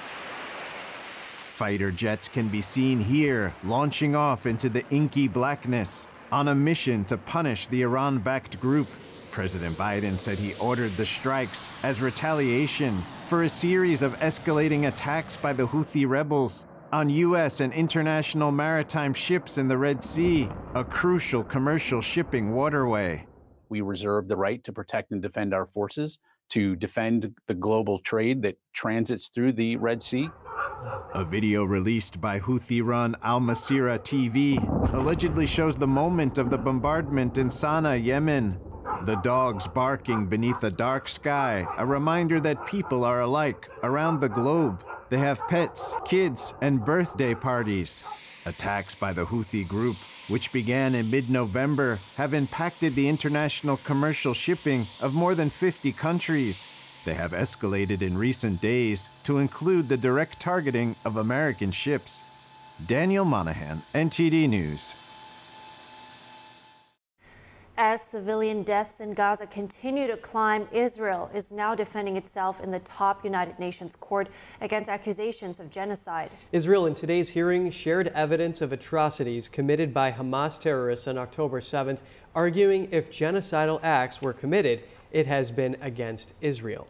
Fighter 1.59 1.91
jets 1.91 2.29
can 2.29 2.47
be 2.47 2.61
seen 2.61 3.01
here, 3.01 3.53
launching 3.65 4.15
off 4.15 4.47
into 4.47 4.69
the 4.69 4.89
inky 4.91 5.27
blackness 5.27 6.07
on 6.31 6.47
a 6.47 6.55
mission 6.55 7.05
to 7.07 7.17
punish 7.17 7.67
the 7.67 7.83
Iran 7.83 8.21
backed 8.21 8.61
group. 8.61 8.87
President 9.33 9.77
Biden 9.77 10.17
said 10.17 10.39
he 10.39 10.55
ordered 10.61 10.97
the 10.97 11.05
strikes 11.05 11.67
as 11.83 12.01
retaliation 12.01 13.03
for 13.27 13.43
a 13.43 13.49
series 13.49 14.03
of 14.03 14.17
escalating 14.21 14.87
attacks 14.87 15.37
by 15.37 15.53
the 15.53 15.67
Houthi 15.67 16.09
rebels 16.09 16.65
on 16.93 17.11
U.S. 17.11 17.59
and 17.59 17.73
international 17.73 18.53
maritime 18.53 19.13
ships 19.13 19.59
in 19.59 19.67
the 19.67 19.79
Red 19.79 20.05
Sea, 20.05 20.49
a 20.77 20.85
crucial 20.85 21.43
commercial 21.43 22.01
shipping 22.01 22.53
waterway. 22.53 23.27
We 23.69 23.81
reserve 23.81 24.29
the 24.29 24.37
right 24.37 24.63
to 24.63 24.73
protect 24.73 25.11
and 25.11 25.21
defend 25.21 25.53
our 25.53 25.67
forces, 25.67 26.21
to 26.51 26.77
defend 26.77 27.35
the 27.49 27.55
global 27.55 27.99
trade 27.99 28.43
that 28.43 28.59
transits 28.73 29.27
through 29.27 29.55
the 29.55 29.75
Red 29.75 30.01
Sea. 30.03 30.31
A 31.15 31.25
video 31.25 31.65
released 31.65 32.21
by 32.21 32.39
Houthi 32.39 32.85
run 32.85 33.17
Al 33.23 33.41
Masira 33.41 33.99
TV 33.99 34.59
allegedly 34.95 35.47
shows 35.47 35.77
the 35.77 35.89
moment 35.89 36.39
of 36.39 36.51
the 36.51 36.59
bombardment 36.59 37.39
in 37.39 37.49
Sana'a, 37.49 38.03
Yemen. 38.05 38.61
The 39.05 39.17
dogs 39.17 39.67
barking 39.67 40.27
beneath 40.27 40.63
a 40.63 40.71
dark 40.71 41.09
sky, 41.09 41.67
a 41.77 41.85
reminder 41.85 42.39
that 42.41 42.67
people 42.67 43.05
are 43.05 43.23
alike 43.23 43.69
around 43.83 44.21
the 44.21 44.29
globe. 44.29 44.85
They 45.09 45.19
have 45.19 45.47
pets, 45.49 45.95
kids, 46.05 46.55
and 46.61 46.85
birthday 46.85 47.35
parties. 47.35 48.05
Attacks 48.47 48.95
by 48.95 49.13
the 49.13 49.27
Houthi 49.27 49.67
group, 49.67 49.97
which 50.29 50.53
began 50.53 50.95
in 50.95 51.11
mid 51.11 51.29
November, 51.29 51.99
have 52.17 52.35
impacted 52.35 52.95
the 52.95 53.09
international 53.09 53.79
commercial 53.79 54.35
shipping 54.35 54.87
of 55.01 55.13
more 55.13 55.35
than 55.35 55.51
50 55.51 55.93
countries. 55.93 56.69
They 57.05 57.15
have 57.15 57.33
escalated 57.33 58.03
in 58.03 58.19
recent 58.19 58.61
days 58.61 59.09
to 59.23 59.39
include 59.39 59.89
the 59.89 59.97
direct 59.97 60.41
targeting 60.41 60.97
of 61.05 61.17
American 61.17 61.73
ships. 61.73 62.23
Daniel 62.87 63.25
Monahan, 63.25 63.83
NTD 63.95 64.49
News. 64.49 64.95
As 67.81 68.03
civilian 68.03 68.65
deaths 68.65 69.01
in 69.01 69.15
Gaza 69.15 69.47
continue 69.47 70.09
to 70.09 70.17
climb, 70.17 70.67
Israel 70.73 71.31
is 71.33 71.53
now 71.53 71.77
defending 71.77 72.17
itself 72.17 72.61
in 72.61 72.73
the 72.73 72.81
top 72.81 73.25
United 73.25 73.57
Nations 73.61 73.95
court 73.95 74.29
against 74.61 74.91
accusations 74.91 75.61
of 75.61 75.71
genocide. 75.71 76.29
Israel, 76.51 76.87
in 76.87 76.97
today's 76.97 77.29
hearing, 77.29 77.71
shared 77.71 78.09
evidence 78.09 78.61
of 78.61 78.73
atrocities 78.73 79.49
committed 79.49 79.95
by 79.95 80.11
Hamas 80.11 80.61
terrorists 80.61 81.07
on 81.07 81.19
October 81.19 81.61
7th, 81.61 82.01
arguing 82.35 82.89
if 82.91 83.13
genocidal 83.13 83.79
acts 83.85 84.21
were 84.21 84.33
committed, 84.33 84.83
it 85.13 85.27
has 85.27 85.51
been 85.51 85.77
against 85.81 86.35
Israel. 86.41 86.87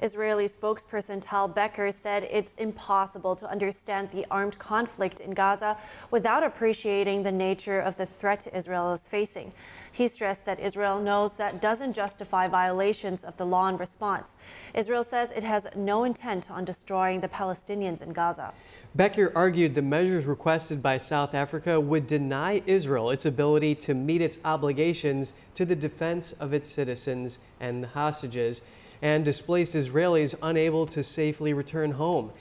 Israeli 0.00 0.46
spokesperson 0.46 1.20
Tal 1.20 1.48
Becker 1.48 1.90
said 1.90 2.28
it's 2.30 2.54
impossible 2.54 3.34
to 3.36 3.50
understand 3.50 4.10
the 4.10 4.26
armed 4.30 4.58
conflict 4.58 5.20
in 5.20 5.32
Gaza 5.32 5.76
without 6.10 6.44
appreciating 6.44 7.22
the 7.22 7.32
nature 7.32 7.80
of 7.80 7.96
the 7.96 8.06
threat 8.06 8.46
Israel 8.52 8.92
is 8.92 9.08
facing. 9.08 9.52
He 9.92 10.08
stressed 10.08 10.44
that 10.44 10.60
Israel 10.60 11.00
knows 11.00 11.36
that 11.36 11.60
doesn't 11.60 11.94
justify 11.94 12.48
violations 12.48 13.24
of 13.24 13.36
the 13.36 13.46
law 13.46 13.68
in 13.68 13.76
response. 13.76 14.36
Israel 14.74 15.04
says 15.04 15.32
it 15.32 15.44
has 15.44 15.66
no 15.74 16.04
intent 16.04 16.50
on 16.50 16.64
destroying 16.64 17.20
the 17.20 17.28
Palestinians 17.28 18.02
in 18.02 18.12
Gaza. 18.12 18.52
Becker 18.94 19.32
argued 19.34 19.74
the 19.74 19.82
measures 19.82 20.26
requested 20.26 20.82
by 20.82 20.98
South 20.98 21.34
Africa 21.34 21.80
would 21.80 22.06
deny 22.06 22.62
Israel 22.66 23.10
its 23.10 23.26
ability 23.26 23.74
to 23.74 23.94
meet 23.94 24.20
its 24.20 24.38
obligations 24.44 25.32
to 25.54 25.64
the 25.64 25.76
defense 25.76 26.32
of 26.32 26.52
its 26.52 26.68
citizens 26.68 27.38
and 27.60 27.82
the 27.82 27.88
hostages 27.88 28.62
and 29.02 29.24
displaced 29.24 29.74
Israelis 29.74 30.34
unable 30.42 30.86
to 30.86 31.02
safely 31.02 31.52
return 31.52 31.92
home. 31.92 32.32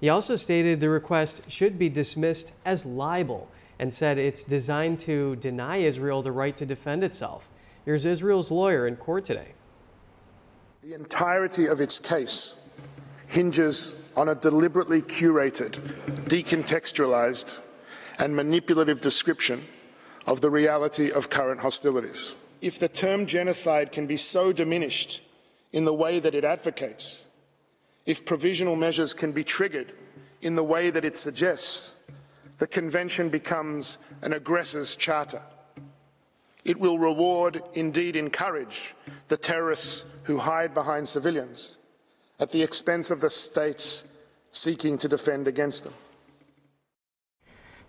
He 0.00 0.08
also 0.08 0.36
stated 0.36 0.80
the 0.80 0.88
request 0.88 1.50
should 1.50 1.78
be 1.78 1.88
dismissed 1.88 2.52
as 2.64 2.86
libel 2.86 3.50
and 3.78 3.92
said 3.92 4.18
it's 4.18 4.42
designed 4.42 5.00
to 5.00 5.36
deny 5.36 5.78
Israel 5.78 6.22
the 6.22 6.32
right 6.32 6.56
to 6.56 6.66
defend 6.66 7.04
itself. 7.04 7.48
Here's 7.84 8.04
Israel's 8.04 8.50
lawyer 8.50 8.86
in 8.86 8.96
court 8.96 9.24
today. 9.24 9.52
The 10.82 10.94
entirety 10.94 11.66
of 11.66 11.80
its 11.80 11.98
case 11.98 12.60
hinges 13.26 14.10
on 14.16 14.28
a 14.28 14.34
deliberately 14.34 15.02
curated, 15.02 15.72
decontextualized, 16.26 17.60
and 18.18 18.34
manipulative 18.34 19.00
description 19.00 19.66
of 20.26 20.40
the 20.40 20.50
reality 20.50 21.10
of 21.10 21.30
current 21.30 21.60
hostilities. 21.60 22.34
If 22.60 22.78
the 22.78 22.88
term 22.88 23.26
genocide 23.26 23.92
can 23.92 24.06
be 24.06 24.16
so 24.16 24.52
diminished 24.52 25.22
in 25.72 25.84
the 25.84 25.94
way 25.94 26.18
that 26.18 26.34
it 26.34 26.44
advocates, 26.44 27.26
if 28.06 28.24
provisional 28.24 28.76
measures 28.76 29.12
can 29.12 29.32
be 29.32 29.44
triggered 29.44 29.92
in 30.40 30.56
the 30.56 30.64
way 30.64 30.90
that 30.90 31.04
it 31.04 31.16
suggests, 31.16 31.94
the 32.58 32.66
Convention 32.66 33.28
becomes 33.28 33.98
an 34.22 34.32
aggressor's 34.32 34.96
charter. 34.96 35.42
It 36.64 36.80
will 36.80 36.98
reward, 36.98 37.62
indeed 37.74 38.16
encourage, 38.16 38.94
the 39.28 39.36
terrorists 39.36 40.04
who 40.24 40.38
hide 40.38 40.74
behind 40.74 41.08
civilians 41.08 41.78
at 42.40 42.50
the 42.50 42.62
expense 42.62 43.10
of 43.10 43.20
the 43.20 43.30
states 43.30 44.04
seeking 44.50 44.98
to 44.98 45.08
defend 45.08 45.46
against 45.46 45.84
them. 45.84 45.94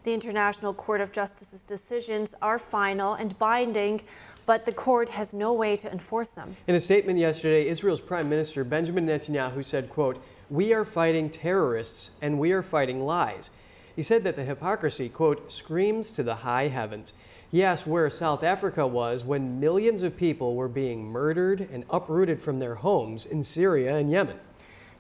The 0.04 0.14
International 0.14 0.74
Court 0.74 1.02
of 1.02 1.12
Justice's 1.12 1.62
decisions 1.62 2.34
are 2.42 2.58
final 2.58 3.16
and 3.16 3.38
binding, 3.38 4.02
but 4.46 4.66
the 4.66 4.72
court 4.72 5.10
has 5.10 5.34
no 5.34 5.54
way 5.54 5.76
to 5.76 5.92
enforce 5.92 6.30
them. 6.30 6.56
In 6.68 6.76
a 6.76 6.80
statement 6.80 7.20
yesterday, 7.20 7.68
Israel's 7.68 8.00
Prime 8.00 8.30
Minister 8.30 8.64
Benjamin 8.64 9.06
Netanyahu 9.06 9.64
said, 9.64 9.90
quote, 9.90 10.24
"We 10.50 10.74
are 10.74 10.86
fighting 10.86 11.30
terrorists 11.30 12.12
and 12.22 12.40
we 12.40 12.54
are 12.54 12.64
fighting 12.64 13.06
lies." 13.06 13.52
He 13.94 14.02
said 14.02 14.24
that 14.24 14.38
the 14.38 14.46
hypocrisy, 14.46 15.10
quote, 15.10 15.52
"screams 15.52 16.12
to 16.12 16.24
the 16.24 16.36
high 16.36 16.70
heavens." 16.70 17.12
He 17.52 17.62
asked 17.62 17.86
where 17.86 18.10
South 18.10 18.42
Africa 18.42 18.88
was 18.88 19.26
when 19.26 19.60
millions 19.60 20.02
of 20.02 20.16
people 20.16 20.56
were 20.56 20.70
being 20.70 21.04
murdered 21.04 21.68
and 21.74 21.84
uprooted 21.90 22.42
from 22.42 22.60
their 22.60 22.76
homes 22.76 23.26
in 23.26 23.44
Syria 23.44 23.98
and 23.98 24.10
Yemen. 24.10 24.40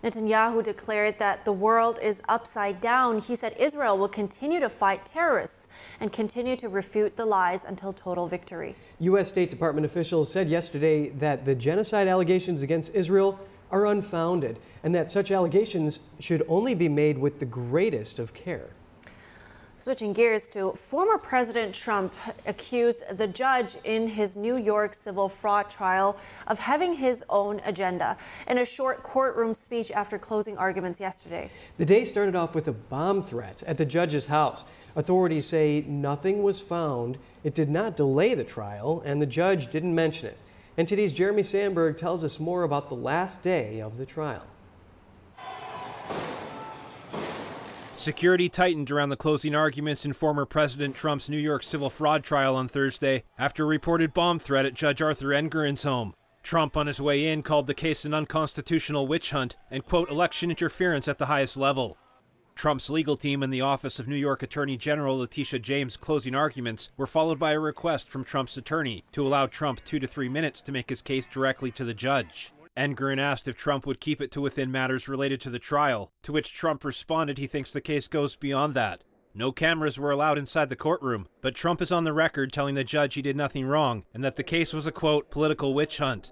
Netanyahu 0.03 0.63
declared 0.63 1.19
that 1.19 1.43
the 1.43 1.51
world 1.51 1.99
is 2.01 2.21
upside 2.29 2.79
down. 2.79 3.19
He 3.19 3.35
said 3.35 3.53
Israel 3.59 3.97
will 3.97 4.07
continue 4.07 4.61
to 4.61 4.69
fight 4.69 5.03
terrorists 5.03 5.67
and 5.99 6.13
continue 6.13 6.55
to 6.55 6.69
refute 6.69 7.17
the 7.17 7.25
lies 7.25 7.65
until 7.65 7.91
total 7.91 8.25
victory. 8.25 8.75
U.S. 8.99 9.27
State 9.27 9.49
Department 9.49 9.85
officials 9.85 10.31
said 10.31 10.47
yesterday 10.47 11.09
that 11.09 11.43
the 11.43 11.53
genocide 11.53 12.07
allegations 12.07 12.61
against 12.61 12.95
Israel 12.95 13.37
are 13.71 13.87
unfounded 13.87 14.59
and 14.83 14.95
that 14.95 15.11
such 15.11 15.31
allegations 15.31 15.99
should 16.19 16.45
only 16.47 16.73
be 16.73 16.87
made 16.87 17.17
with 17.17 17.39
the 17.39 17.45
greatest 17.45 18.19
of 18.19 18.33
care. 18.33 18.69
Switching 19.79 20.11
gears 20.11 20.49
to 20.49 20.73
former 20.73 21.17
President 21.17 21.73
Trump 21.73 22.13
accused 22.45 23.01
the 23.17 23.29
judge 23.29 23.77
in 23.85 24.09
his 24.09 24.35
New 24.35 24.57
York 24.57 24.93
civil 24.93 25.29
fraud 25.29 25.69
trial 25.69 26.17
of 26.47 26.59
having 26.59 26.93
his 26.93 27.23
own 27.29 27.61
agenda 27.63 28.17
in 28.49 28.57
a 28.57 28.65
short 28.65 29.03
courtroom 29.03 29.53
speech 29.53 29.89
after 29.91 30.19
closing 30.19 30.57
arguments 30.57 30.99
yesterday. 30.99 31.49
The 31.77 31.85
day 31.85 32.03
started 32.03 32.35
off 32.35 32.53
with 32.53 32.67
a 32.67 32.73
bomb 32.73 33.23
threat 33.23 33.63
at 33.65 33.77
the 33.77 33.85
judge's 33.85 34.25
house. 34.25 34.65
Authorities 34.97 35.45
say 35.45 35.85
nothing 35.87 36.43
was 36.43 36.59
found. 36.59 37.17
It 37.45 37.55
did 37.55 37.69
not 37.69 37.95
delay 37.95 38.33
the 38.33 38.43
trial, 38.43 39.01
and 39.05 39.21
the 39.21 39.25
judge 39.25 39.71
didn't 39.71 39.95
mention 39.95 40.27
it. 40.27 40.41
And 40.75 40.89
today's 40.89 41.13
Jeremy 41.13 41.43
Sandberg 41.43 41.97
tells 41.97 42.25
us 42.25 42.37
more 42.37 42.63
about 42.63 42.89
the 42.89 42.95
last 42.95 43.43
day 43.43 43.79
of 43.79 43.97
the 43.97 44.05
trial. 44.05 44.43
Security 47.99 48.47
tightened 48.47 48.89
around 48.89 49.09
the 49.09 49.17
closing 49.17 49.53
arguments 49.53 50.05
in 50.05 50.13
former 50.13 50.45
President 50.45 50.95
Trump's 50.95 51.27
New 51.27 51.37
York 51.37 51.63
civil 51.63 51.89
fraud 51.89 52.23
trial 52.23 52.55
on 52.55 52.69
Thursday 52.69 53.25
after 53.37 53.65
a 53.65 53.67
reported 53.67 54.13
bomb 54.13 54.39
threat 54.39 54.65
at 54.65 54.73
Judge 54.73 55.01
Arthur 55.01 55.33
Engoron's 55.33 55.83
home. 55.83 56.13
Trump, 56.41 56.77
on 56.77 56.87
his 56.87 57.01
way 57.01 57.27
in, 57.27 57.43
called 57.43 57.67
the 57.67 57.73
case 57.73 58.05
an 58.05 58.13
unconstitutional 58.13 59.05
witch 59.05 59.31
hunt 59.31 59.57
and, 59.69 59.85
quote, 59.85 60.09
election 60.09 60.49
interference 60.49 61.09
at 61.09 61.17
the 61.17 61.25
highest 61.25 61.57
level. 61.57 61.97
Trump's 62.55 62.89
legal 62.89 63.17
team 63.17 63.43
and 63.43 63.53
the 63.53 63.59
Office 63.59 63.99
of 63.99 64.07
New 64.07 64.15
York 64.15 64.41
Attorney 64.41 64.77
General 64.77 65.17
Letitia 65.17 65.59
James' 65.59 65.97
closing 65.97 66.33
arguments 66.33 66.91
were 66.95 67.05
followed 67.05 67.37
by 67.37 67.51
a 67.51 67.59
request 67.59 68.09
from 68.09 68.23
Trump's 68.23 68.55
attorney 68.55 69.03
to 69.11 69.27
allow 69.27 69.45
Trump 69.45 69.83
two 69.83 69.99
to 69.99 70.07
three 70.07 70.29
minutes 70.29 70.61
to 70.61 70.71
make 70.71 70.89
his 70.89 71.01
case 71.01 71.27
directly 71.27 71.69
to 71.71 71.83
the 71.83 71.93
judge. 71.93 72.53
Engoron 72.79 73.19
asked 73.19 73.49
if 73.49 73.57
Trump 73.57 73.85
would 73.85 73.99
keep 73.99 74.21
it 74.21 74.31
to 74.31 74.39
within 74.39 74.71
matters 74.71 75.09
related 75.09 75.41
to 75.41 75.49
the 75.49 75.59
trial, 75.59 76.13
to 76.23 76.31
which 76.31 76.53
Trump 76.53 76.85
responded 76.85 77.37
he 77.37 77.45
thinks 77.45 77.73
the 77.73 77.81
case 77.81 78.07
goes 78.07 78.37
beyond 78.37 78.73
that. 78.73 79.03
No 79.33 79.51
cameras 79.51 79.99
were 79.99 80.11
allowed 80.11 80.37
inside 80.37 80.69
the 80.69 80.77
courtroom, 80.77 81.27
but 81.41 81.55
Trump 81.55 81.81
is 81.81 81.91
on 81.91 82.05
the 82.05 82.13
record 82.13 82.53
telling 82.53 82.75
the 82.75 82.85
judge 82.85 83.15
he 83.15 83.21
did 83.21 83.35
nothing 83.35 83.65
wrong 83.65 84.05
and 84.13 84.23
that 84.23 84.37
the 84.37 84.43
case 84.43 84.71
was 84.71 84.87
a 84.87 84.93
quote, 84.93 85.29
political 85.29 85.73
witch 85.73 85.97
hunt. 85.97 86.31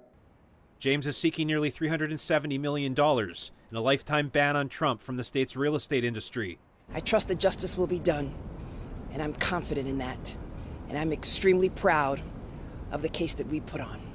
James 0.80 1.06
is 1.06 1.18
seeking 1.18 1.48
nearly 1.48 1.70
$370 1.70 2.58
million 2.60 2.96
and 2.98 3.78
a 3.78 3.82
lifetime 3.82 4.30
ban 4.30 4.56
on 4.56 4.70
Trump 4.70 5.02
from 5.02 5.18
the 5.18 5.26
state's 5.26 5.58
real 5.58 5.76
estate 5.76 6.06
industry. 6.06 6.60
I 6.94 7.02
trust 7.02 7.28
that 7.28 7.40
justice 7.40 7.78
will 7.78 7.88
be 7.88 8.00
done, 8.00 8.34
and 9.12 9.22
I'm 9.22 9.34
confident 9.34 9.90
in 9.90 9.98
that. 9.98 10.34
And 10.88 10.98
I'm 10.98 11.12
extremely 11.12 11.68
proud 11.68 12.22
of 12.90 13.02
the 13.02 13.10
case 13.10 13.34
that 13.34 13.48
we 13.48 13.60
put 13.60 13.82
on. 13.82 14.07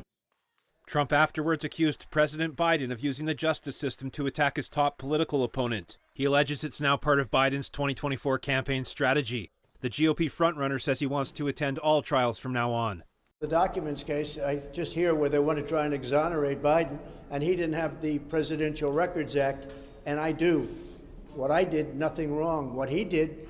Trump 0.87 1.12
afterwards 1.12 1.64
accused 1.64 2.11
President 2.11 2.57
Biden 2.57 2.93
of 2.93 3.01
using 3.01 3.26
the 3.26 3.35
justice 3.35 3.76
system 3.76 4.11
to 4.11 4.26
attack 4.26 4.57
his 4.57 4.68
top 4.68 4.99
political 4.99 5.43
opponent. 5.43 5.97
He 6.14 6.24
alleges 6.24 6.64
it's 6.64 6.80
now 6.80 6.97
part 6.97 7.20
of 7.20 7.30
Biden's 7.30 7.70
2024 7.70 8.39
campaign 8.39 8.85
strategy. 8.85 9.51
The 9.80 9.91
GOP 9.91 10.30
frontrunner 10.30 10.80
says 10.80 11.01
he 11.01 11.07
wants 11.07 11.33
to 11.33 11.49
attend 11.49 11.78
all 11.78 12.03
trials 12.03 12.39
from 12.39 12.53
now 12.53 12.72
on. 12.72 13.05
The 13.41 13.49
documents 13.49 14.05
case, 14.05 14.39
I 14.39 14.62
just 14.72 14.95
hear 14.95 15.14
where 15.14 15.28
they 15.28 15.39
want 15.39 15.59
to 15.59 15.64
try 15.64 15.85
and 15.85 15.95
exonerate 15.95 16.62
Biden, 16.62 16.99
and 17.30 17.43
he 17.43 17.57
didn't 17.57 17.72
have 17.72 18.01
the 18.01 18.18
Presidential 18.18 18.93
Records 18.93 19.35
Act, 19.35 19.66
and 20.07 20.20
I 20.20 20.30
do. 20.33 20.68
What 21.35 21.51
I 21.51 21.64
did, 21.64 21.97
nothing 21.97 22.37
wrong. 22.37 22.74
What 22.74 22.89
he 22.89 23.05
did, 23.05 23.49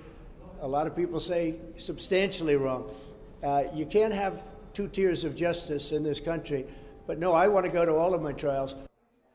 a 0.61 0.69
lot 0.69 0.87
of 0.87 0.95
people 0.95 1.21
say 1.21 1.57
substantially 1.77 2.57
wrong. 2.57 2.91
Uh, 3.43 3.65
you 3.75 3.85
can't 3.85 4.15
have 4.15 4.41
two 4.73 4.89
tiers 4.89 5.25
of 5.25 5.35
justice 5.37 5.93
in 5.93 6.03
this 6.03 6.21
country. 6.21 6.65
But 7.07 7.19
no, 7.19 7.33
I 7.33 7.49
want 7.49 7.67
to 7.67 7.73
go 7.73 7.85
to 7.85 7.95
all 7.95 8.15
of 8.15 8.23
my 8.23 8.33
trials. 8.33 8.75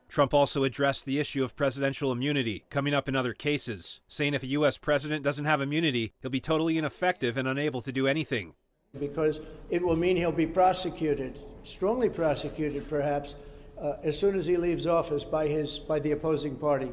Trump 0.08 0.32
also 0.32 0.64
addressed 0.64 1.04
the 1.04 1.18
issue 1.18 1.44
of 1.44 1.54
presidential 1.54 2.10
immunity 2.10 2.64
coming 2.70 2.94
up 2.94 3.08
in 3.08 3.16
other 3.16 3.34
cases, 3.34 4.00
saying 4.08 4.32
if 4.32 4.42
a 4.42 4.48
U.S. 4.48 4.78
president 4.78 5.22
doesn't 5.22 5.44
have 5.44 5.60
immunity, 5.60 6.14
he'll 6.20 6.30
be 6.30 6.40
totally 6.40 6.78
ineffective 6.78 7.36
and 7.36 7.46
unable 7.46 7.82
to 7.82 7.92
do 7.92 8.06
anything. 8.06 8.54
Because 8.98 9.40
it 9.68 9.82
will 9.82 9.96
mean 9.96 10.16
he'll 10.16 10.32
be 10.32 10.46
prosecuted, 10.46 11.38
strongly 11.62 12.08
prosecuted 12.08 12.88
perhaps, 12.88 13.34
uh, 13.78 13.94
as 14.02 14.18
soon 14.18 14.34
as 14.34 14.46
he 14.46 14.56
leaves 14.56 14.86
office 14.86 15.24
by, 15.24 15.46
his, 15.46 15.78
by 15.78 15.98
the 15.98 16.12
opposing 16.12 16.56
party. 16.56 16.90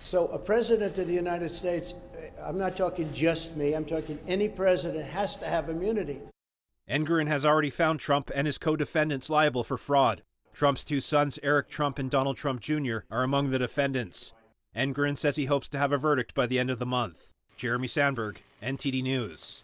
So, 0.00 0.28
a 0.28 0.38
president 0.38 0.96
of 0.98 1.06
the 1.06 1.12
United 1.12 1.50
States, 1.50 1.92
I'm 2.42 2.56
not 2.56 2.76
talking 2.76 3.12
just 3.12 3.56
me, 3.56 3.74
I'm 3.74 3.84
talking 3.84 4.18
any 4.26 4.48
president 4.48 5.04
has 5.04 5.36
to 5.36 5.46
have 5.46 5.68
immunity. 5.68 6.20
Engoron 6.88 7.28
has 7.28 7.44
already 7.44 7.70
found 7.70 8.00
Trump 8.00 8.30
and 8.34 8.46
his 8.46 8.56
co 8.56 8.74
defendants 8.74 9.28
liable 9.28 9.62
for 9.62 9.76
fraud. 9.76 10.22
Trump's 10.54 10.84
two 10.84 11.00
sons, 11.00 11.38
Eric 11.42 11.68
Trump 11.68 11.98
and 11.98 12.10
Donald 12.10 12.36
Trump 12.36 12.60
Jr., 12.60 12.98
are 13.10 13.22
among 13.22 13.50
the 13.50 13.58
defendants. 13.58 14.32
Engoron 14.74 15.18
says 15.18 15.36
he 15.36 15.44
hopes 15.46 15.68
to 15.68 15.78
have 15.78 15.92
a 15.92 15.98
verdict 15.98 16.34
by 16.34 16.46
the 16.46 16.58
end 16.58 16.70
of 16.70 16.78
the 16.78 16.86
month. 16.86 17.32
Jeremy 17.56 17.88
Sandberg, 17.88 18.40
NTD 18.62 19.02
News. 19.02 19.62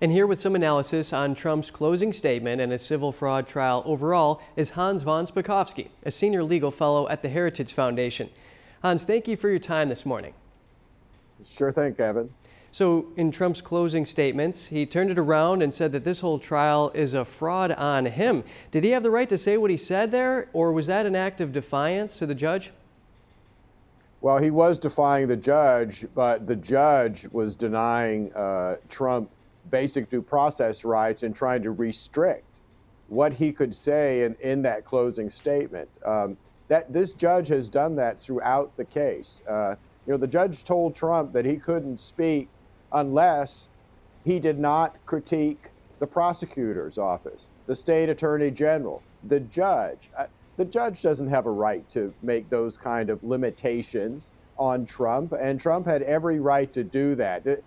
And 0.00 0.12
here 0.12 0.26
with 0.26 0.40
some 0.40 0.56
analysis 0.56 1.12
on 1.12 1.34
Trump's 1.34 1.70
closing 1.70 2.12
statement 2.12 2.60
and 2.60 2.72
his 2.72 2.82
civil 2.82 3.12
fraud 3.12 3.46
trial 3.46 3.82
overall 3.86 4.42
is 4.56 4.70
Hans 4.70 5.02
von 5.02 5.26
Spakovsky, 5.26 5.88
a 6.04 6.10
senior 6.10 6.42
legal 6.42 6.70
fellow 6.70 7.08
at 7.08 7.22
the 7.22 7.28
Heritage 7.28 7.72
Foundation. 7.72 8.28
Hans, 8.82 9.04
thank 9.04 9.28
you 9.28 9.36
for 9.36 9.48
your 9.48 9.60
time 9.60 9.88
this 9.88 10.04
morning. 10.04 10.34
Sure 11.46 11.70
thing, 11.70 11.94
Kevin. 11.94 12.30
So, 12.72 13.08
in 13.16 13.30
Trump's 13.30 13.60
closing 13.60 14.06
statements, 14.06 14.68
he 14.68 14.86
turned 14.86 15.10
it 15.10 15.18
around 15.18 15.60
and 15.60 15.74
said 15.74 15.92
that 15.92 16.04
this 16.04 16.20
whole 16.20 16.38
trial 16.38 16.90
is 16.94 17.12
a 17.12 17.22
fraud 17.22 17.70
on 17.72 18.06
him. 18.06 18.44
Did 18.70 18.82
he 18.82 18.90
have 18.92 19.02
the 19.02 19.10
right 19.10 19.28
to 19.28 19.36
say 19.36 19.58
what 19.58 19.70
he 19.70 19.76
said 19.76 20.10
there, 20.10 20.48
or 20.54 20.72
was 20.72 20.86
that 20.86 21.04
an 21.04 21.14
act 21.14 21.42
of 21.42 21.52
defiance 21.52 22.18
to 22.18 22.24
the 22.24 22.34
judge? 22.34 22.70
Well, 24.22 24.38
he 24.38 24.50
was 24.50 24.78
defying 24.78 25.28
the 25.28 25.36
judge, 25.36 26.06
but 26.14 26.46
the 26.46 26.56
judge 26.56 27.26
was 27.30 27.54
denying 27.54 28.32
uh, 28.32 28.76
Trump 28.88 29.28
basic 29.70 30.08
due 30.08 30.22
process 30.22 30.82
rights 30.82 31.24
and 31.24 31.36
trying 31.36 31.62
to 31.64 31.72
restrict 31.72 32.44
what 33.08 33.34
he 33.34 33.52
could 33.52 33.76
say 33.76 34.22
in, 34.22 34.34
in 34.40 34.62
that 34.62 34.86
closing 34.86 35.28
statement. 35.28 35.90
Um, 36.06 36.38
that 36.68 36.90
this 36.90 37.12
judge 37.12 37.48
has 37.48 37.68
done 37.68 37.94
that 37.96 38.18
throughout 38.18 38.74
the 38.78 38.84
case. 38.86 39.42
Uh, 39.46 39.74
you 40.06 40.12
know, 40.12 40.16
the 40.16 40.26
judge 40.26 40.64
told 40.64 40.94
Trump 40.94 41.34
that 41.34 41.44
he 41.44 41.56
couldn't 41.56 42.00
speak 42.00 42.48
unless 42.94 43.68
he 44.24 44.38
did 44.38 44.58
not 44.58 44.96
critique 45.06 45.70
the 45.98 46.06
prosecutor's 46.06 46.98
office, 46.98 47.48
the 47.66 47.76
state 47.76 48.08
attorney 48.08 48.50
general, 48.50 49.02
the 49.24 49.40
judge. 49.40 50.10
Uh, 50.16 50.26
the 50.56 50.64
judge 50.64 51.00
doesn't 51.00 51.28
have 51.28 51.46
a 51.46 51.50
right 51.50 51.88
to 51.90 52.12
make 52.22 52.48
those 52.50 52.76
kind 52.76 53.08
of 53.10 53.22
limitations 53.24 54.30
on 54.58 54.84
Trump, 54.84 55.32
and 55.32 55.60
Trump 55.60 55.86
had 55.86 56.02
every 56.02 56.38
right 56.40 56.72
to 56.72 56.84
do 56.84 57.14
that 57.14 57.62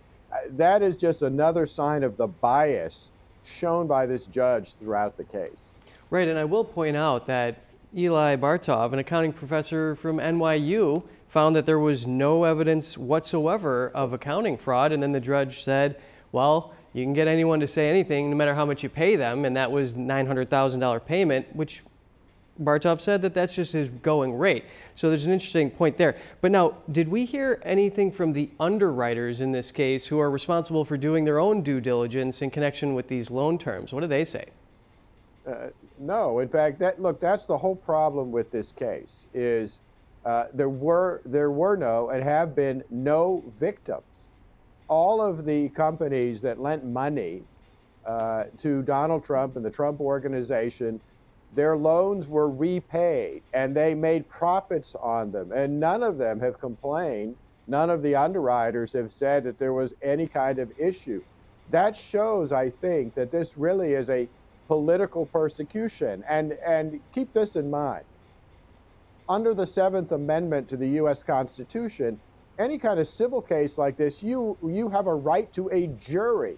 that 0.51 0.81
is 0.81 0.95
just 0.95 1.21
another 1.21 1.65
sign 1.65 2.03
of 2.03 2.17
the 2.17 2.27
bias 2.27 3.11
shown 3.43 3.87
by 3.87 4.05
this 4.05 4.25
judge 4.25 4.73
throughout 4.73 5.17
the 5.17 5.23
case. 5.23 5.71
Right, 6.09 6.27
and 6.27 6.37
I 6.37 6.45
will 6.45 6.63
point 6.63 6.95
out 6.95 7.27
that 7.27 7.57
Eli 7.95 8.35
Bartov, 8.35 8.93
an 8.93 8.99
accounting 8.99 9.33
professor 9.33 9.95
from 9.95 10.17
NYU, 10.17 11.03
found 11.27 11.55
that 11.55 11.65
there 11.65 11.79
was 11.79 12.07
no 12.07 12.43
evidence 12.43 12.97
whatsoever 12.97 13.91
of 13.93 14.13
accounting 14.13 14.57
fraud, 14.57 14.91
and 14.91 15.01
then 15.01 15.11
the 15.11 15.19
judge 15.19 15.63
said, 15.63 15.99
well, 16.31 16.73
you 16.93 17.03
can 17.03 17.13
get 17.13 17.27
anyone 17.27 17.59
to 17.59 17.67
say 17.67 17.89
anything 17.89 18.29
no 18.29 18.35
matter 18.35 18.53
how 18.53 18.65
much 18.65 18.83
you 18.83 18.89
pay 18.89 19.15
them, 19.15 19.45
and 19.45 19.57
that 19.57 19.71
was 19.71 19.95
$900,000 19.95 21.05
payment, 21.05 21.53
which 21.55 21.83
Bartov 22.61 23.01
said 23.01 23.21
that 23.23 23.33
that's 23.33 23.53
just 23.53 23.73
his 23.73 23.89
going 23.89 24.37
rate. 24.37 24.63
So 24.95 25.09
there's 25.09 25.25
an 25.25 25.33
interesting 25.33 25.69
point 25.69 25.97
there. 25.97 26.15
But 26.39 26.51
now, 26.51 26.77
did 26.89 27.09
we 27.09 27.25
hear 27.25 27.61
anything 27.63 28.11
from 28.11 28.31
the 28.31 28.49
underwriters 28.59 29.41
in 29.41 29.51
this 29.51 29.71
case 29.71 30.07
who 30.07 30.19
are 30.19 30.31
responsible 30.31 30.85
for 30.85 30.95
doing 30.95 31.25
their 31.25 31.39
own 31.39 31.61
due 31.61 31.81
diligence 31.81 32.41
in 32.41 32.49
connection 32.51 32.93
with 32.93 33.09
these 33.09 33.29
loan 33.29 33.57
terms? 33.57 33.91
What 33.91 34.01
do 34.01 34.07
they 34.07 34.23
say? 34.23 34.45
Uh, 35.45 35.67
no, 35.99 36.39
in 36.39 36.47
fact, 36.47 36.79
that 36.79 37.01
look, 37.01 37.19
that's 37.19 37.45
the 37.45 37.57
whole 37.57 37.75
problem 37.75 38.31
with 38.31 38.51
this 38.51 38.71
case. 38.71 39.25
Is 39.33 39.79
uh, 40.25 40.45
there 40.53 40.69
were 40.69 41.21
there 41.25 41.51
were 41.51 41.77
no 41.77 42.09
and 42.09 42.23
have 42.23 42.55
been 42.55 42.83
no 42.89 43.43
victims. 43.59 44.31
All 44.87 45.21
of 45.21 45.45
the 45.45 45.69
companies 45.69 46.41
that 46.41 46.59
lent 46.59 46.85
money 46.85 47.43
uh, 48.05 48.45
to 48.59 48.83
Donald 48.83 49.23
Trump 49.23 49.55
and 49.55 49.65
the 49.65 49.71
Trump 49.71 49.99
organization 50.01 51.01
their 51.55 51.77
loans 51.77 52.27
were 52.27 52.49
repaid 52.49 53.43
and 53.53 53.75
they 53.75 53.95
made 53.95 54.27
profits 54.27 54.95
on 54.95 55.31
them. 55.31 55.51
And 55.53 55.79
none 55.79 56.03
of 56.03 56.17
them 56.17 56.39
have 56.41 56.59
complained. 56.59 57.37
None 57.67 57.89
of 57.89 58.03
the 58.03 58.15
underwriters 58.15 58.93
have 58.93 59.11
said 59.11 59.43
that 59.45 59.57
there 59.57 59.73
was 59.73 59.93
any 60.01 60.27
kind 60.27 60.59
of 60.59 60.71
issue. 60.77 61.23
That 61.69 61.95
shows, 61.95 62.51
I 62.51 62.69
think, 62.69 63.15
that 63.15 63.31
this 63.31 63.57
really 63.57 63.93
is 63.93 64.09
a 64.09 64.29
political 64.67 65.25
persecution. 65.25 66.23
And, 66.29 66.53
and 66.65 66.99
keep 67.13 67.33
this 67.33 67.55
in 67.55 67.69
mind. 67.69 68.03
Under 69.27 69.55
the 69.55 69.65
Seventh 69.65 70.11
Amendment 70.11 70.69
to 70.69 70.77
the 70.77 70.87
U.S. 70.89 71.23
Constitution, 71.23 72.19
any 72.59 72.77
kind 72.77 72.99
of 72.99 73.07
civil 73.07 73.41
case 73.41 73.77
like 73.77 73.97
this, 73.97 74.21
you, 74.21 74.55
you 74.63 74.87
have 74.89 75.07
a 75.07 75.15
right 75.15 75.51
to 75.53 75.67
a 75.69 75.87
jury. 75.99 76.57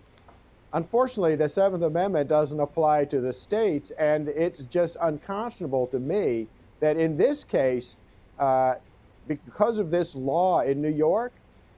Unfortunately, 0.74 1.38
the 1.38 1.48
Seventh 1.48 1.84
Amendment 1.84 2.28
doesn't 2.28 2.60
apply 2.60 3.06
to 3.06 3.22
the 3.22 3.32
states, 3.32 3.92
and 3.92 4.28
it's 4.28 4.66
just 4.66 4.98
unconscionable 5.02 5.88
to 5.88 6.00
me 6.00 6.48
that 6.82 6.98
in 6.98 7.16
this 7.16 7.46
case, 7.46 8.00
uh, 8.38 8.76
because 9.28 9.78
of 9.78 9.90
this 9.90 10.14
law 10.14 10.62
in 10.62 10.82
New 10.82 10.92
York, 10.92 11.32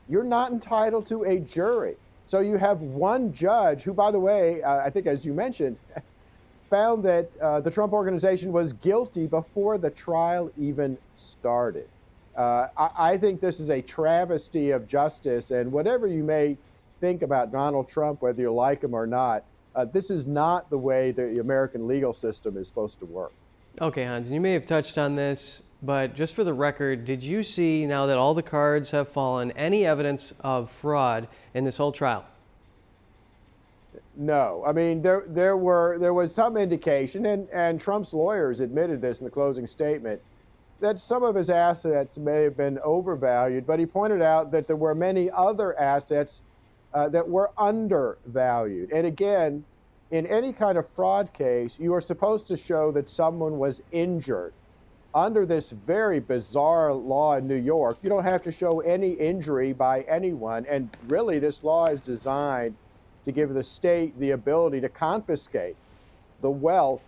you're 0.09 0.23
not 0.23 0.51
entitled 0.51 1.05
to 1.07 1.23
a 1.23 1.39
jury. 1.39 1.95
So 2.25 2.39
you 2.39 2.57
have 2.57 2.81
one 2.81 3.31
judge 3.31 3.83
who, 3.83 3.93
by 3.93 4.11
the 4.11 4.19
way, 4.19 4.61
uh, 4.63 4.77
I 4.77 4.89
think 4.89 5.05
as 5.05 5.23
you 5.23 5.33
mentioned, 5.33 5.77
found 6.69 7.03
that 7.03 7.29
uh, 7.41 7.59
the 7.59 7.71
Trump 7.71 7.93
organization 7.93 8.51
was 8.51 8.73
guilty 8.73 9.27
before 9.27 9.77
the 9.77 9.89
trial 9.89 10.51
even 10.57 10.97
started. 11.15 11.87
Uh, 12.35 12.67
I, 12.77 12.89
I 12.97 13.17
think 13.17 13.41
this 13.41 13.59
is 13.59 13.69
a 13.69 13.81
travesty 13.81 14.71
of 14.71 14.87
justice, 14.87 15.51
and 15.51 15.71
whatever 15.71 16.07
you 16.07 16.23
may 16.23 16.57
think 17.01 17.21
about 17.21 17.51
Donald 17.51 17.87
Trump, 17.87 18.21
whether 18.21 18.41
you 18.41 18.53
like 18.53 18.83
him 18.83 18.93
or 18.93 19.07
not, 19.07 19.43
uh, 19.75 19.85
this 19.85 20.09
is 20.09 20.27
not 20.27 20.69
the 20.69 20.77
way 20.77 21.11
the 21.11 21.39
American 21.39 21.87
legal 21.87 22.13
system 22.13 22.57
is 22.57 22.67
supposed 22.67 22.99
to 22.99 23.05
work. 23.05 23.31
Okay, 23.81 24.03
Hans, 24.03 24.27
and 24.27 24.35
you 24.35 24.41
may 24.41 24.53
have 24.53 24.65
touched 24.65 24.97
on 24.97 25.15
this, 25.15 25.61
but 25.81 26.15
just 26.15 26.35
for 26.35 26.43
the 26.43 26.53
record, 26.53 27.05
did 27.05 27.23
you 27.23 27.43
see 27.43 27.85
now 27.85 28.05
that 28.05 28.17
all 28.17 28.33
the 28.33 28.43
cards 28.43 28.91
have 28.91 29.07
fallen 29.07 29.51
any 29.51 29.85
evidence 29.85 30.33
of 30.41 30.69
fraud 30.69 31.27
in 31.53 31.63
this 31.63 31.77
whole 31.77 31.91
trial? 31.91 32.25
No, 34.19 34.65
I 34.67 34.73
mean 34.73 35.01
there 35.01 35.23
there 35.29 35.55
were 35.55 35.97
there 35.97 36.13
was 36.13 36.35
some 36.35 36.57
indication, 36.57 37.25
and 37.25 37.47
and 37.53 37.79
Trump's 37.79 38.13
lawyers 38.13 38.59
admitted 38.59 38.99
this 38.99 39.21
in 39.21 39.25
the 39.25 39.31
closing 39.31 39.65
statement 39.65 40.21
that 40.81 40.99
some 40.99 41.23
of 41.23 41.35
his 41.35 41.49
assets 41.49 42.17
may 42.17 42.43
have 42.43 42.57
been 42.57 42.79
overvalued, 42.83 43.65
but 43.65 43.79
he 43.79 43.85
pointed 43.85 44.21
out 44.21 44.51
that 44.51 44.67
there 44.67 44.75
were 44.75 44.93
many 44.93 45.31
other 45.31 45.79
assets 45.79 46.43
uh, 46.93 47.07
that 47.09 47.29
were 47.29 47.51
undervalued. 47.57 48.91
And 48.91 49.07
again, 49.07 49.65
in 50.11 50.25
any 50.27 50.51
kind 50.51 50.77
of 50.77 50.85
fraud 50.95 51.31
case, 51.33 51.79
you 51.79 51.93
are 51.93 52.01
supposed 52.01 52.45
to 52.49 52.57
show 52.57 52.91
that 52.91 53.09
someone 53.09 53.57
was 53.57 53.81
injured. 53.91 54.53
Under 55.13 55.45
this 55.45 55.71
very 55.71 56.19
bizarre 56.19 56.93
law 56.93 57.37
in 57.37 57.47
New 57.47 57.55
York, 57.55 57.99
you 58.01 58.09
don't 58.09 58.23
have 58.25 58.43
to 58.43 58.51
show 58.51 58.81
any 58.81 59.11
injury 59.13 59.71
by 59.71 60.01
anyone. 60.01 60.65
And 60.65 60.89
really, 61.07 61.39
this 61.39 61.63
law 61.63 61.87
is 61.87 62.01
designed 62.01 62.77
to 63.29 63.33
give 63.33 63.53
the 63.53 63.63
state 63.63 64.17
the 64.19 64.31
ability 64.31 64.81
to 64.81 64.89
confiscate 64.89 65.75
the 66.41 66.49
wealth 66.49 67.03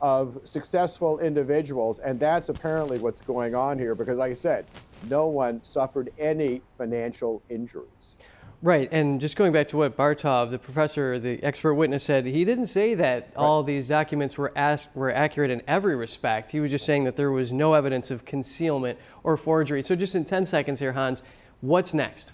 of 0.00 0.38
successful 0.44 1.18
individuals. 1.18 1.98
And 1.98 2.20
that's 2.20 2.48
apparently 2.48 2.98
what's 2.98 3.20
going 3.20 3.56
on 3.56 3.78
here 3.78 3.96
because, 3.96 4.18
like 4.18 4.30
I 4.30 4.34
said, 4.34 4.66
no 5.08 5.26
one 5.26 5.62
suffered 5.64 6.12
any 6.18 6.62
financial 6.76 7.42
injuries. 7.50 8.18
Right, 8.60 8.88
and 8.92 9.20
just 9.20 9.36
going 9.36 9.52
back 9.52 9.68
to 9.68 9.76
what 9.76 9.96
Bartov, 9.96 10.50
the 10.50 10.58
professor, 10.58 11.18
the 11.20 11.40
expert 11.44 11.74
witness 11.74 12.02
said, 12.02 12.26
he 12.26 12.44
didn't 12.44 12.66
say 12.66 12.94
that 12.94 13.28
right. 13.28 13.36
all 13.36 13.62
these 13.62 13.86
documents 13.86 14.36
were 14.36 14.52
asked, 14.56 14.88
were 14.96 15.12
accurate 15.12 15.52
in 15.52 15.62
every 15.68 15.94
respect. 15.94 16.50
He 16.50 16.58
was 16.58 16.72
just 16.72 16.84
saying 16.84 17.04
that 17.04 17.14
there 17.14 17.30
was 17.30 17.52
no 17.52 17.74
evidence 17.74 18.10
of 18.10 18.24
concealment 18.24 18.98
or 19.22 19.36
forgery. 19.36 19.82
So 19.82 19.94
just 19.94 20.16
in 20.16 20.24
10 20.24 20.46
seconds 20.46 20.80
here, 20.80 20.92
Hans, 20.92 21.22
what's 21.60 21.94
next? 21.94 22.32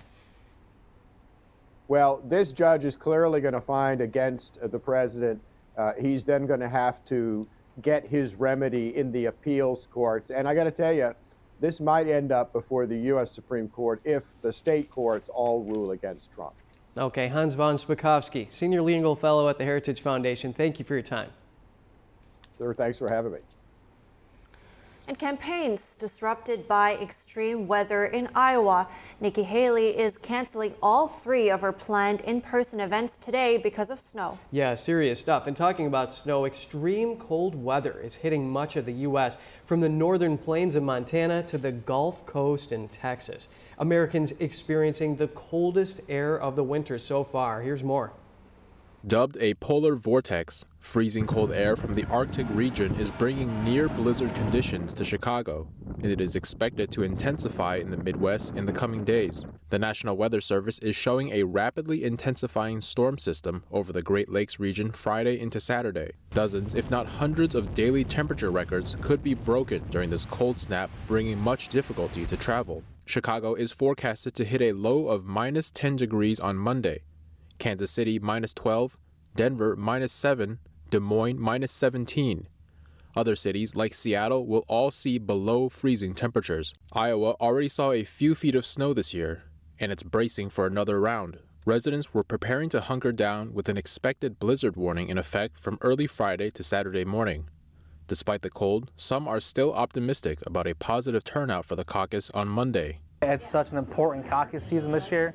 Well, 1.88 2.22
this 2.24 2.52
judge 2.52 2.84
is 2.84 2.96
clearly 2.96 3.40
going 3.40 3.54
to 3.54 3.60
find 3.60 4.00
against 4.00 4.58
the 4.60 4.78
president. 4.78 5.40
Uh, 5.76 5.92
he's 6.00 6.24
then 6.24 6.46
going 6.46 6.60
to 6.60 6.68
have 6.68 7.04
to 7.06 7.46
get 7.82 8.06
his 8.06 8.34
remedy 8.36 8.96
in 8.96 9.12
the 9.12 9.26
appeals 9.26 9.86
courts. 9.92 10.30
And 10.30 10.48
I 10.48 10.54
got 10.54 10.64
to 10.64 10.70
tell 10.70 10.92
you, 10.92 11.14
this 11.60 11.80
might 11.80 12.08
end 12.08 12.32
up 12.32 12.52
before 12.52 12.86
the 12.86 12.96
U.S. 12.96 13.30
Supreme 13.30 13.68
Court 13.68 14.00
if 14.04 14.22
the 14.42 14.52
state 14.52 14.90
courts 14.90 15.28
all 15.28 15.62
rule 15.62 15.90
against 15.90 16.32
Trump. 16.32 16.54
Okay, 16.96 17.28
Hans 17.28 17.54
von 17.54 17.76
Spakovsky, 17.76 18.52
Senior 18.52 18.80
Legal 18.80 19.16
Fellow 19.16 19.48
at 19.48 19.58
the 19.58 19.64
Heritage 19.64 20.00
Foundation. 20.00 20.52
Thank 20.52 20.78
you 20.78 20.84
for 20.84 20.94
your 20.94 21.02
time. 21.02 21.30
Sir, 22.58 22.72
thanks 22.72 22.98
for 22.98 23.08
having 23.08 23.32
me. 23.32 23.38
And 25.06 25.18
campaigns 25.18 25.96
disrupted 25.96 26.66
by 26.66 26.96
extreme 26.96 27.66
weather 27.66 28.06
in 28.06 28.28
Iowa. 28.34 28.88
Nikki 29.20 29.42
Haley 29.42 29.88
is 29.98 30.16
canceling 30.18 30.74
all 30.82 31.06
three 31.06 31.50
of 31.50 31.60
her 31.60 31.72
planned 31.72 32.22
in 32.22 32.40
person 32.40 32.80
events 32.80 33.16
today 33.16 33.58
because 33.58 33.90
of 33.90 34.00
snow. 34.00 34.38
Yeah, 34.50 34.74
serious 34.74 35.20
stuff. 35.20 35.46
And 35.46 35.56
talking 35.56 35.86
about 35.86 36.14
snow, 36.14 36.46
extreme 36.46 37.16
cold 37.16 37.54
weather 37.54 38.00
is 38.00 38.14
hitting 38.14 38.48
much 38.48 38.76
of 38.76 38.86
the 38.86 38.92
U.S., 38.92 39.36
from 39.66 39.80
the 39.80 39.88
northern 39.88 40.36
plains 40.36 40.76
of 40.76 40.82
Montana 40.82 41.42
to 41.44 41.58
the 41.58 41.72
Gulf 41.72 42.26
Coast 42.26 42.72
in 42.72 42.88
Texas. 42.88 43.48
Americans 43.78 44.32
experiencing 44.38 45.16
the 45.16 45.28
coldest 45.28 46.00
air 46.08 46.38
of 46.38 46.54
the 46.54 46.64
winter 46.64 46.98
so 46.98 47.24
far. 47.24 47.62
Here's 47.62 47.82
more. 47.82 48.12
Dubbed 49.06 49.36
a 49.38 49.54
polar 49.54 49.96
vortex, 49.96 50.64
freezing 50.84 51.26
cold 51.26 51.50
air 51.50 51.74
from 51.74 51.94
the 51.94 52.04
Arctic 52.04 52.46
region 52.50 52.94
is 52.96 53.10
bringing 53.10 53.64
near 53.64 53.88
blizzard 53.88 54.32
conditions 54.34 54.92
to 54.94 55.02
Chicago, 55.02 55.66
and 56.02 56.06
it 56.06 56.20
is 56.20 56.36
expected 56.36 56.92
to 56.92 57.02
intensify 57.02 57.76
in 57.76 57.90
the 57.90 57.96
Midwest 57.96 58.54
in 58.54 58.66
the 58.66 58.72
coming 58.72 59.02
days. 59.02 59.46
The 59.70 59.78
National 59.78 60.16
Weather 60.16 60.42
Service 60.42 60.78
is 60.80 60.94
showing 60.94 61.32
a 61.32 61.42
rapidly 61.42 62.04
intensifying 62.04 62.82
storm 62.82 63.16
system 63.16 63.64
over 63.72 63.92
the 63.92 64.02
Great 64.02 64.28
Lakes 64.28 64.60
region 64.60 64.92
Friday 64.92 65.40
into 65.40 65.58
Saturday. 65.58 66.12
Dozens, 66.34 66.74
if 66.74 66.90
not 66.90 67.06
hundreds, 67.06 67.54
of 67.54 67.74
daily 67.74 68.04
temperature 68.04 68.50
records 68.50 68.94
could 69.00 69.22
be 69.22 69.34
broken 69.34 69.82
during 69.90 70.10
this 70.10 70.26
cold 70.26 70.60
snap, 70.60 70.90
bringing 71.08 71.38
much 71.38 71.70
difficulty 71.70 72.26
to 72.26 72.36
travel. 72.36 72.84
Chicago 73.06 73.54
is 73.54 73.72
forecasted 73.72 74.34
to 74.34 74.44
hit 74.44 74.60
a 74.60 74.72
low 74.72 75.08
of 75.08 75.24
minus 75.24 75.70
10 75.70 75.96
degrees 75.96 76.38
on 76.38 76.56
Monday, 76.56 77.00
Kansas 77.58 77.90
City 77.90 78.18
minus 78.18 78.52
12, 78.52 78.98
Denver 79.34 79.74
minus 79.74 80.12
7, 80.12 80.60
Des 80.90 81.00
Moines 81.00 81.40
minus 81.40 81.72
17. 81.72 82.48
Other 83.16 83.36
cities 83.36 83.74
like 83.74 83.94
Seattle 83.94 84.46
will 84.46 84.64
all 84.68 84.90
see 84.90 85.18
below 85.18 85.68
freezing 85.68 86.14
temperatures. 86.14 86.74
Iowa 86.92 87.32
already 87.40 87.68
saw 87.68 87.92
a 87.92 88.04
few 88.04 88.34
feet 88.34 88.54
of 88.54 88.66
snow 88.66 88.92
this 88.92 89.14
year, 89.14 89.44
and 89.78 89.92
it's 89.92 90.02
bracing 90.02 90.50
for 90.50 90.66
another 90.66 91.00
round. 91.00 91.38
Residents 91.64 92.12
were 92.12 92.24
preparing 92.24 92.68
to 92.70 92.80
hunker 92.80 93.12
down 93.12 93.54
with 93.54 93.68
an 93.68 93.76
expected 93.76 94.38
blizzard 94.38 94.76
warning 94.76 95.08
in 95.08 95.16
effect 95.16 95.58
from 95.58 95.78
early 95.80 96.06
Friday 96.06 96.50
to 96.50 96.62
Saturday 96.62 97.04
morning. 97.04 97.48
Despite 98.06 98.42
the 98.42 98.50
cold, 98.50 98.90
some 98.96 99.26
are 99.26 99.40
still 99.40 99.72
optimistic 99.72 100.40
about 100.44 100.66
a 100.66 100.74
positive 100.74 101.24
turnout 101.24 101.64
for 101.64 101.74
the 101.74 101.84
caucus 101.84 102.30
on 102.30 102.48
Monday. 102.48 103.00
It's 103.22 103.46
such 103.46 103.72
an 103.72 103.78
important 103.78 104.28
caucus 104.28 104.64
season 104.64 104.92
this 104.92 105.10
year. 105.10 105.34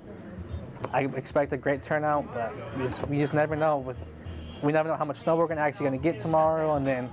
I 0.94 1.06
expect 1.06 1.52
a 1.52 1.58
great 1.58 1.82
turnout, 1.82 2.32
but 2.34 2.54
we 2.78 2.84
just, 2.84 3.08
we 3.08 3.18
just 3.18 3.34
never 3.34 3.56
know. 3.56 3.80
With 3.80 3.98
we 4.64 4.72
never 4.72 4.90
know 4.90 4.96
how 4.96 5.06
much 5.06 5.18
snow 5.18 5.36
we're 5.36 5.48
gonna 5.48 5.62
actually 5.62 5.90
to 5.90 5.98
get 5.98 6.20
tomorrow, 6.20 6.76
and 6.76 6.86
then 6.86 7.10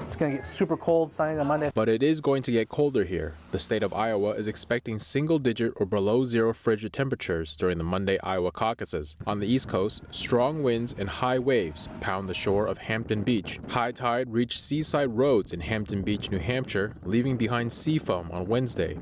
it's 0.00 0.16
to 0.16 0.30
get 0.30 0.44
super 0.44 0.76
cold 0.76 1.12
sunny 1.12 1.38
on 1.38 1.46
Monday. 1.46 1.70
But 1.74 1.88
it 1.88 2.02
is 2.02 2.20
going 2.20 2.42
to 2.44 2.52
get 2.52 2.68
colder 2.68 3.04
here. 3.04 3.34
The 3.50 3.58
state 3.58 3.82
of 3.82 3.92
Iowa 3.92 4.30
is 4.30 4.48
expecting 4.48 4.98
single 4.98 5.38
digit 5.38 5.72
or 5.76 5.86
below 5.86 6.24
zero 6.24 6.54
frigid 6.54 6.92
temperatures 6.92 7.56
during 7.56 7.78
the 7.78 7.84
Monday 7.84 8.18
Iowa 8.22 8.50
caucuses. 8.50 9.16
On 9.26 9.40
the 9.40 9.46
East 9.46 9.68
Coast, 9.68 10.02
strong 10.10 10.62
winds 10.62 10.94
and 10.96 11.08
high 11.08 11.38
waves 11.38 11.88
pound 12.00 12.28
the 12.28 12.34
shore 12.34 12.66
of 12.66 12.78
Hampton 12.78 13.22
Beach. 13.22 13.60
High 13.68 13.92
tide 13.92 14.32
reached 14.32 14.60
seaside 14.60 15.10
roads 15.10 15.52
in 15.52 15.60
Hampton 15.60 16.02
Beach, 16.02 16.30
New 16.30 16.38
Hampshire, 16.38 16.94
leaving 17.04 17.36
behind 17.36 17.72
sea 17.72 17.98
foam 17.98 18.30
on 18.32 18.46
Wednesday. 18.46 18.98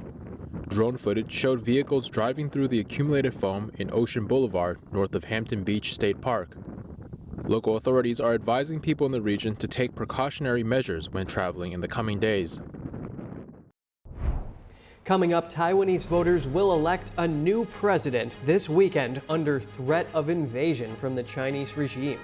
Drone 0.69 0.97
footage 0.97 1.31
showed 1.31 1.61
vehicles 1.61 2.11
driving 2.11 2.51
through 2.51 2.69
the 2.69 2.81
accumulated 2.81 3.35
foam 3.35 3.71
in 3.79 3.91
Ocean 3.93 4.27
Boulevard 4.27 4.81
north 4.93 5.15
of 5.15 5.25
Hampton 5.25 5.63
Beach 5.63 5.95
State 5.95 6.21
Park. 6.21 6.57
Local 7.49 7.77
authorities 7.77 8.19
are 8.19 8.35
advising 8.35 8.81
people 8.81 9.07
in 9.07 9.13
the 9.13 9.23
region 9.23 9.55
to 9.57 9.69
take 9.69 9.95
precautionary 9.95 10.65
measures 10.65 11.13
when 11.13 11.27
traveling 11.27 11.71
in 11.71 11.81
the 11.81 11.87
coming 11.87 12.19
days. 12.19 12.59
Coming 15.05 15.33
up, 15.33 15.53
Taiwanese 15.53 16.09
voters 16.09 16.49
will 16.49 16.73
elect 16.73 17.13
a 17.19 17.29
new 17.29 17.65
president 17.67 18.37
this 18.45 18.69
weekend 18.69 19.23
under 19.29 19.61
threat 19.61 20.09
of 20.13 20.29
invasion 20.29 20.97
from 20.97 21.15
the 21.15 21.23
Chinese 21.23 21.77
regime. 21.77 22.19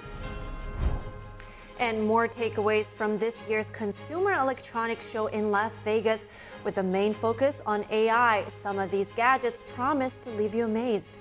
And 1.79 2.03
more 2.03 2.27
takeaways 2.27 2.87
from 2.87 3.17
this 3.17 3.49
year's 3.49 3.69
Consumer 3.69 4.33
Electronics 4.33 5.09
Show 5.09 5.27
in 5.27 5.51
Las 5.51 5.79
Vegas 5.85 6.27
with 6.65 6.79
a 6.79 6.83
main 6.83 7.13
focus 7.13 7.61
on 7.65 7.85
AI. 7.89 8.43
Some 8.49 8.77
of 8.77 8.91
these 8.91 9.13
gadgets 9.13 9.61
promise 9.73 10.17
to 10.17 10.29
leave 10.31 10.53
you 10.53 10.65
amazed. 10.65 11.17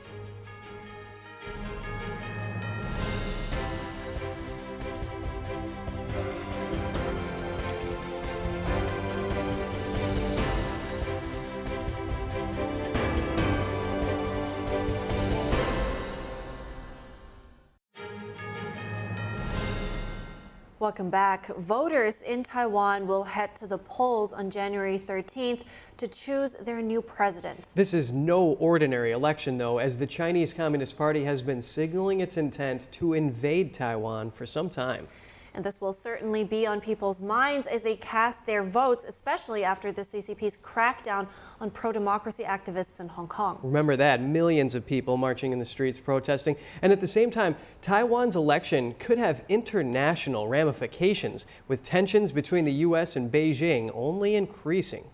Welcome 20.83 21.11
back. 21.11 21.47
Voters 21.59 22.23
in 22.23 22.43
Taiwan 22.43 23.07
will 23.07 23.23
head 23.23 23.55
to 23.55 23.69
the 23.69 23.79
polls 23.79 24.33
on 24.33 24.51
January 24.51 24.99
13th 24.99 25.61
to 25.97 26.09
choose 26.09 26.55
their 26.55 26.83
new 26.83 27.01
president. 27.01 27.71
This 27.77 27.95
is 27.95 28.11
no 28.11 28.55
ordinary 28.55 29.13
election, 29.13 29.59
though, 29.59 29.79
as 29.79 29.97
the 29.97 30.09
Chinese 30.09 30.53
Communist 30.53 30.99
Party 30.99 31.23
has 31.23 31.41
been 31.41 31.63
signaling 31.63 32.19
its 32.19 32.37
intent 32.37 32.89
to 32.91 33.15
invade 33.15 33.73
Taiwan 33.73 34.33
for 34.33 34.45
some 34.45 34.69
time. 34.69 35.07
And 35.55 35.63
this 35.63 35.81
will 35.81 35.93
certainly 35.93 36.45
be 36.45 36.67
on 36.67 36.81
people's 36.81 37.21
minds 37.21 37.67
as 37.67 37.83
they 37.83 37.97
cast 37.97 38.45
their 38.47 38.65
votes, 38.65 39.05
especially 39.05 39.65
after 39.65 39.93
the 39.93 40.03
CCP's 40.03 40.59
crackdown 40.59 41.29
on 41.61 41.71
pro 41.71 41.93
democracy 41.93 42.43
activists 42.43 43.01
in 43.01 43.09
Hong 43.09 43.29
Kong. 43.29 43.59
Remember 43.63 43.95
that 43.97 44.23
millions 44.23 44.75
of 44.75 44.87
people 44.87 45.17
marching 45.17 45.53
in 45.53 45.59
the 45.59 45.65
streets 45.65 45.99
protesting. 45.99 46.57
And 46.81 46.91
at 46.91 47.01
the 47.01 47.09
same 47.09 47.31
time, 47.31 47.57
Taiwan's 47.83 48.35
election 48.35 48.95
could 48.99 49.19
have 49.19 49.45
international 49.49 50.49
ramifications, 50.49 51.45
with 51.69 51.83
tensions 51.83 52.33
between 52.33 52.65
the 52.65 52.73
U.S. 52.73 53.15
and 53.17 53.31
Beijing 53.31 53.91
only 53.93 54.35
increasing. 54.37 55.05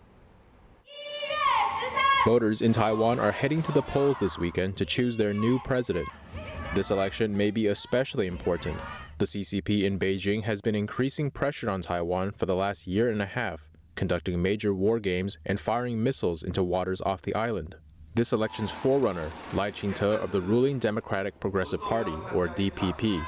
Voters 2.25 2.61
in 2.61 2.73
Taiwan 2.73 3.19
are 3.19 3.31
heading 3.31 3.61
to 3.63 3.71
the 3.71 3.81
polls 3.81 4.19
this 4.19 4.37
weekend 4.37 4.77
to 4.77 4.85
choose 4.85 5.17
their 5.17 5.33
new 5.33 5.59
president. 5.59 6.07
This 6.75 6.91
election 6.91 7.35
may 7.35 7.49
be 7.49 7.67
especially 7.67 8.27
important 8.27 8.77
the 9.19 9.25
CCP 9.25 9.83
in 9.83 9.99
Beijing 9.99 10.43
has 10.43 10.61
been 10.61 10.75
increasing 10.75 11.29
pressure 11.29 11.69
on 11.69 11.81
Taiwan 11.81 12.31
for 12.31 12.45
the 12.45 12.55
last 12.55 12.87
year 12.87 13.09
and 13.09 13.21
a 13.21 13.25
half, 13.25 13.69
conducting 13.95 14.41
major 14.41 14.73
war 14.73 14.97
games 14.97 15.37
and 15.45 15.59
firing 15.59 16.01
missiles 16.01 16.41
into 16.41 16.63
waters 16.63 17.01
off 17.01 17.21
the 17.21 17.35
island. 17.35 17.75
This 18.15 18.31
election's 18.31 18.71
forerunner, 18.71 19.29
Lai 19.53 19.71
Ching-te 19.71 20.05
of 20.05 20.31
the 20.31 20.39
ruling 20.39 20.79
Democratic 20.79 21.37
Progressive 21.41 21.81
Party, 21.81 22.13
or 22.33 22.47
DPP, 22.47 23.21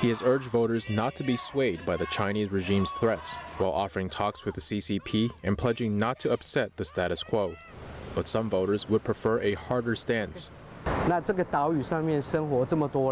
he 0.00 0.08
has 0.08 0.20
urged 0.20 0.46
voters 0.46 0.90
not 0.90 1.14
to 1.14 1.22
be 1.22 1.36
swayed 1.36 1.84
by 1.86 1.96
the 1.96 2.06
Chinese 2.06 2.50
regime's 2.50 2.90
threats, 2.90 3.36
while 3.58 3.70
offering 3.70 4.10
talks 4.10 4.44
with 4.44 4.56
the 4.56 4.60
CCP 4.60 5.30
and 5.44 5.56
pledging 5.56 5.96
not 5.96 6.18
to 6.18 6.32
upset 6.32 6.76
the 6.76 6.84
status 6.84 7.22
quo. 7.22 7.54
But 8.16 8.26
some 8.26 8.50
voters 8.50 8.88
would 8.88 9.04
prefer 9.04 9.40
a 9.40 9.54
harder 9.54 9.94
stance. 9.94 10.50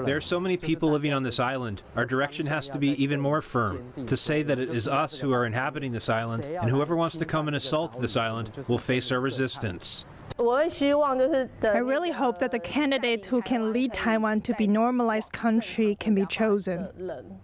There 0.07 0.17
are 0.17 0.21
so 0.21 0.41
many 0.41 0.57
people 0.57 0.91
living 0.91 1.13
on 1.13 1.23
this 1.23 1.39
island. 1.39 1.83
Our 1.95 2.05
direction 2.05 2.47
has 2.47 2.69
to 2.71 2.79
be 2.79 3.01
even 3.03 3.21
more 3.21 3.41
firm 3.41 3.93
to 4.07 4.17
say 4.17 4.43
that 4.43 4.59
it 4.59 4.71
is 4.71 4.89
us 4.89 5.21
who 5.21 5.33
are 5.33 5.47
inhabiting 5.47 5.93
this 5.93 6.09
island, 6.09 6.45
and 6.47 6.71
whoever 6.71 6.97
wants 6.97 7.17
to 7.19 7.25
come 7.25 7.47
and 7.47 7.57
assault 7.57 8.01
this 8.01 8.17
island 8.17 8.51
will 8.69 8.79
face 8.79 9.13
our 9.13 9.21
resistance. 9.21 10.07
I 10.37 11.79
really 11.79 12.11
hope 12.11 12.39
that 12.39 12.51
the 12.51 12.59
candidate 12.59 13.27
who 13.27 13.41
can 13.43 13.73
lead 13.73 13.93
Taiwan 13.93 14.41
to 14.41 14.55
be 14.55 14.67
normalized 14.67 15.33
country 15.33 15.95
can 15.95 16.17
be 16.17 16.27
chosen. 16.27 16.89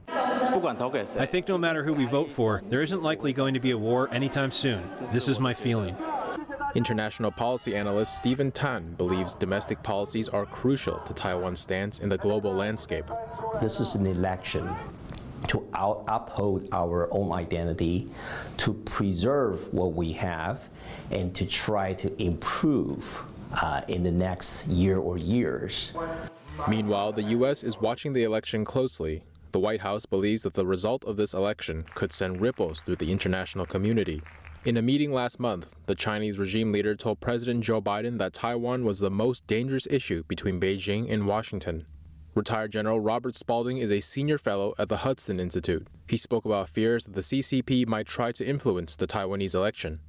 I 0.08 1.26
think 1.26 1.46
no 1.46 1.58
matter 1.58 1.84
who 1.84 1.92
we 1.92 2.06
vote 2.06 2.32
for, 2.32 2.62
there 2.68 2.82
isn't 2.82 3.02
likely 3.02 3.32
going 3.32 3.54
to 3.54 3.60
be 3.60 3.70
a 3.70 3.78
war 3.78 4.08
anytime 4.12 4.50
soon. 4.50 4.82
This 5.12 5.28
is 5.28 5.38
my 5.38 5.54
feeling. 5.54 5.96
International 6.76 7.32
policy 7.32 7.74
analyst 7.74 8.16
Stephen 8.16 8.52
Tan 8.52 8.94
believes 8.94 9.34
domestic 9.34 9.82
policies 9.82 10.28
are 10.28 10.46
crucial 10.46 11.00
to 11.00 11.12
Taiwan's 11.12 11.58
stance 11.58 11.98
in 11.98 12.08
the 12.08 12.18
global 12.18 12.52
landscape. 12.52 13.06
This 13.60 13.80
is 13.80 13.96
an 13.96 14.06
election 14.06 14.70
to 15.48 15.66
out 15.74 16.04
uphold 16.06 16.68
our 16.70 17.08
own 17.10 17.32
identity, 17.32 18.08
to 18.58 18.72
preserve 18.72 19.72
what 19.74 19.94
we 19.94 20.12
have, 20.12 20.68
and 21.10 21.34
to 21.34 21.44
try 21.44 21.92
to 21.94 22.22
improve 22.22 23.24
uh, 23.60 23.82
in 23.88 24.04
the 24.04 24.12
next 24.12 24.68
year 24.68 24.98
or 24.98 25.18
years. 25.18 25.92
Meanwhile, 26.68 27.12
the 27.12 27.22
U.S. 27.22 27.64
is 27.64 27.80
watching 27.80 28.12
the 28.12 28.22
election 28.22 28.64
closely. 28.64 29.24
The 29.50 29.58
White 29.58 29.80
House 29.80 30.06
believes 30.06 30.44
that 30.44 30.54
the 30.54 30.66
result 30.66 31.02
of 31.04 31.16
this 31.16 31.34
election 31.34 31.84
could 31.96 32.12
send 32.12 32.40
ripples 32.40 32.82
through 32.82 32.96
the 32.96 33.10
international 33.10 33.66
community. 33.66 34.22
In 34.62 34.76
a 34.76 34.82
meeting 34.82 35.10
last 35.10 35.40
month, 35.40 35.74
the 35.86 35.94
Chinese 35.94 36.38
regime 36.38 36.70
leader 36.70 36.94
told 36.94 37.20
President 37.20 37.64
Joe 37.64 37.80
Biden 37.80 38.18
that 38.18 38.34
Taiwan 38.34 38.84
was 38.84 38.98
the 38.98 39.10
most 39.10 39.46
dangerous 39.46 39.86
issue 39.86 40.22
between 40.28 40.60
Beijing 40.60 41.10
and 41.10 41.26
Washington. 41.26 41.86
Retired 42.34 42.70
General 42.70 43.00
Robert 43.00 43.34
Spalding 43.34 43.78
is 43.78 43.90
a 43.90 44.00
senior 44.00 44.36
fellow 44.36 44.74
at 44.78 44.90
the 44.90 44.98
Hudson 44.98 45.40
Institute. 45.40 45.86
He 46.10 46.18
spoke 46.18 46.44
about 46.44 46.68
fears 46.68 47.06
that 47.06 47.14
the 47.14 47.22
CCP 47.22 47.86
might 47.86 48.06
try 48.06 48.32
to 48.32 48.46
influence 48.46 48.96
the 48.96 49.06
Taiwanese 49.06 49.54
election. 49.54 50.00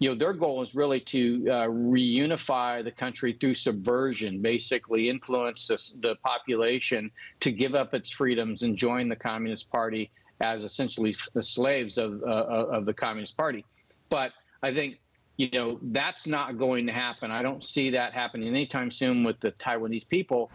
you 0.00 0.08
know, 0.08 0.16
their 0.16 0.32
goal 0.32 0.60
is 0.60 0.74
really 0.74 0.98
to 1.02 1.46
uh, 1.48 1.52
reunify 1.68 2.82
the 2.82 2.90
country 2.90 3.34
through 3.34 3.54
subversion, 3.54 4.42
basically 4.42 5.08
influence 5.08 5.68
the, 5.68 5.78
the 6.00 6.16
population 6.16 7.12
to 7.38 7.52
give 7.52 7.76
up 7.76 7.94
its 7.94 8.10
freedoms 8.10 8.62
and 8.62 8.76
join 8.76 9.08
the 9.08 9.14
Communist 9.14 9.70
Party 9.70 10.10
as 10.40 10.64
essentially 10.64 11.14
slaves 11.42 11.96
of, 11.96 12.20
uh, 12.24 12.26
of 12.26 12.86
the 12.86 12.94
Communist 12.94 13.36
Party. 13.36 13.64
But 14.10 14.32
I 14.62 14.74
think, 14.74 14.98
you 15.36 15.48
know, 15.52 15.78
that's 15.80 16.26
not 16.26 16.58
going 16.58 16.86
to 16.86 16.92
happen. 16.92 17.30
I 17.30 17.42
don't 17.42 17.64
see 17.64 17.90
that 17.90 18.12
happening 18.12 18.48
anytime 18.48 18.90
soon 18.90 19.24
with 19.24 19.38
the 19.40 19.52
Taiwanese 19.52 20.06
people. 20.06 20.50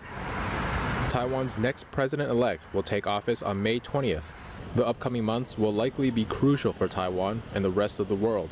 Taiwan's 1.09 1.57
next 1.57 1.89
president 1.91 2.29
elect 2.29 2.61
will 2.73 2.83
take 2.83 3.07
office 3.07 3.41
on 3.41 3.63
May 3.63 3.79
20th. 3.79 4.33
The 4.75 4.85
upcoming 4.85 5.23
months 5.23 5.57
will 5.57 5.71
likely 5.71 6.11
be 6.11 6.25
crucial 6.25 6.73
for 6.73 6.89
Taiwan 6.89 7.41
and 7.53 7.63
the 7.63 7.69
rest 7.69 8.01
of 8.01 8.09
the 8.09 8.15
world. 8.15 8.49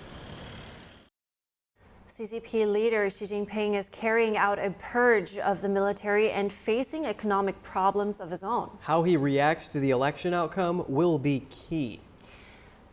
CCP 2.08 2.72
leader 2.72 3.10
Xi 3.10 3.26
Jinping 3.26 3.74
is 3.74 3.90
carrying 3.90 4.38
out 4.38 4.60
a 4.60 4.70
purge 4.80 5.40
of 5.40 5.62
the 5.62 5.68
military 5.68 6.30
and 6.30 6.54
facing 6.54 7.08
economic 7.08 7.62
problems 7.64 8.22
of 8.22 8.30
his 8.30 8.44
own. 8.44 8.70
How 8.82 9.02
he 9.02 9.18
reacts 9.18 9.68
to 9.70 9.80
the 9.80 9.90
election 9.90 10.34
outcome 10.34 10.86
will 10.88 11.18
be 11.18 11.46
key. 11.50 12.00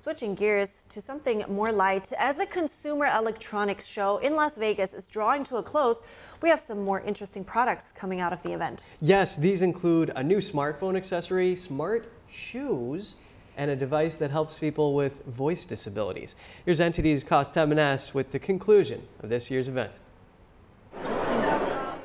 Switching 0.01 0.35
gears 0.35 0.87
to 0.89 0.99
something 0.99 1.45
more 1.47 1.71
light, 1.71 2.11
as 2.19 2.37
the 2.37 2.47
Consumer 2.47 3.05
Electronics 3.05 3.85
Show 3.85 4.17
in 4.17 4.35
Las 4.35 4.57
Vegas 4.57 4.95
is 4.95 5.11
drawing 5.11 5.45
to 5.45 5.57
a 5.57 5.63
close, 5.63 6.03
we 6.41 6.49
have 6.49 6.59
some 6.59 6.83
more 6.83 7.03
interesting 7.03 7.45
products 7.45 7.93
coming 7.95 8.19
out 8.19 8.33
of 8.33 8.41
the 8.41 8.51
event. 8.51 8.83
Yes, 9.03 9.37
these 9.37 9.61
include 9.61 10.11
a 10.17 10.23
new 10.23 10.39
smartphone 10.39 10.97
accessory, 10.97 11.55
smart 11.55 12.11
shoes, 12.31 13.17
and 13.59 13.71
a 13.71 13.77
device 13.77 14.17
that 14.17 14.31
helps 14.31 14.59
people 14.59 14.95
with 14.95 15.23
voice 15.27 15.67
disabilities. 15.67 16.35
Here's 16.65 16.81
NTD's 16.81 17.23
Cost 17.23 17.59
M&S 17.59 18.15
with 18.15 18.33
the 18.33 18.39
conclusion 18.39 19.07
of 19.23 19.29
this 19.29 19.51
year's 19.51 19.69
event. 19.69 19.93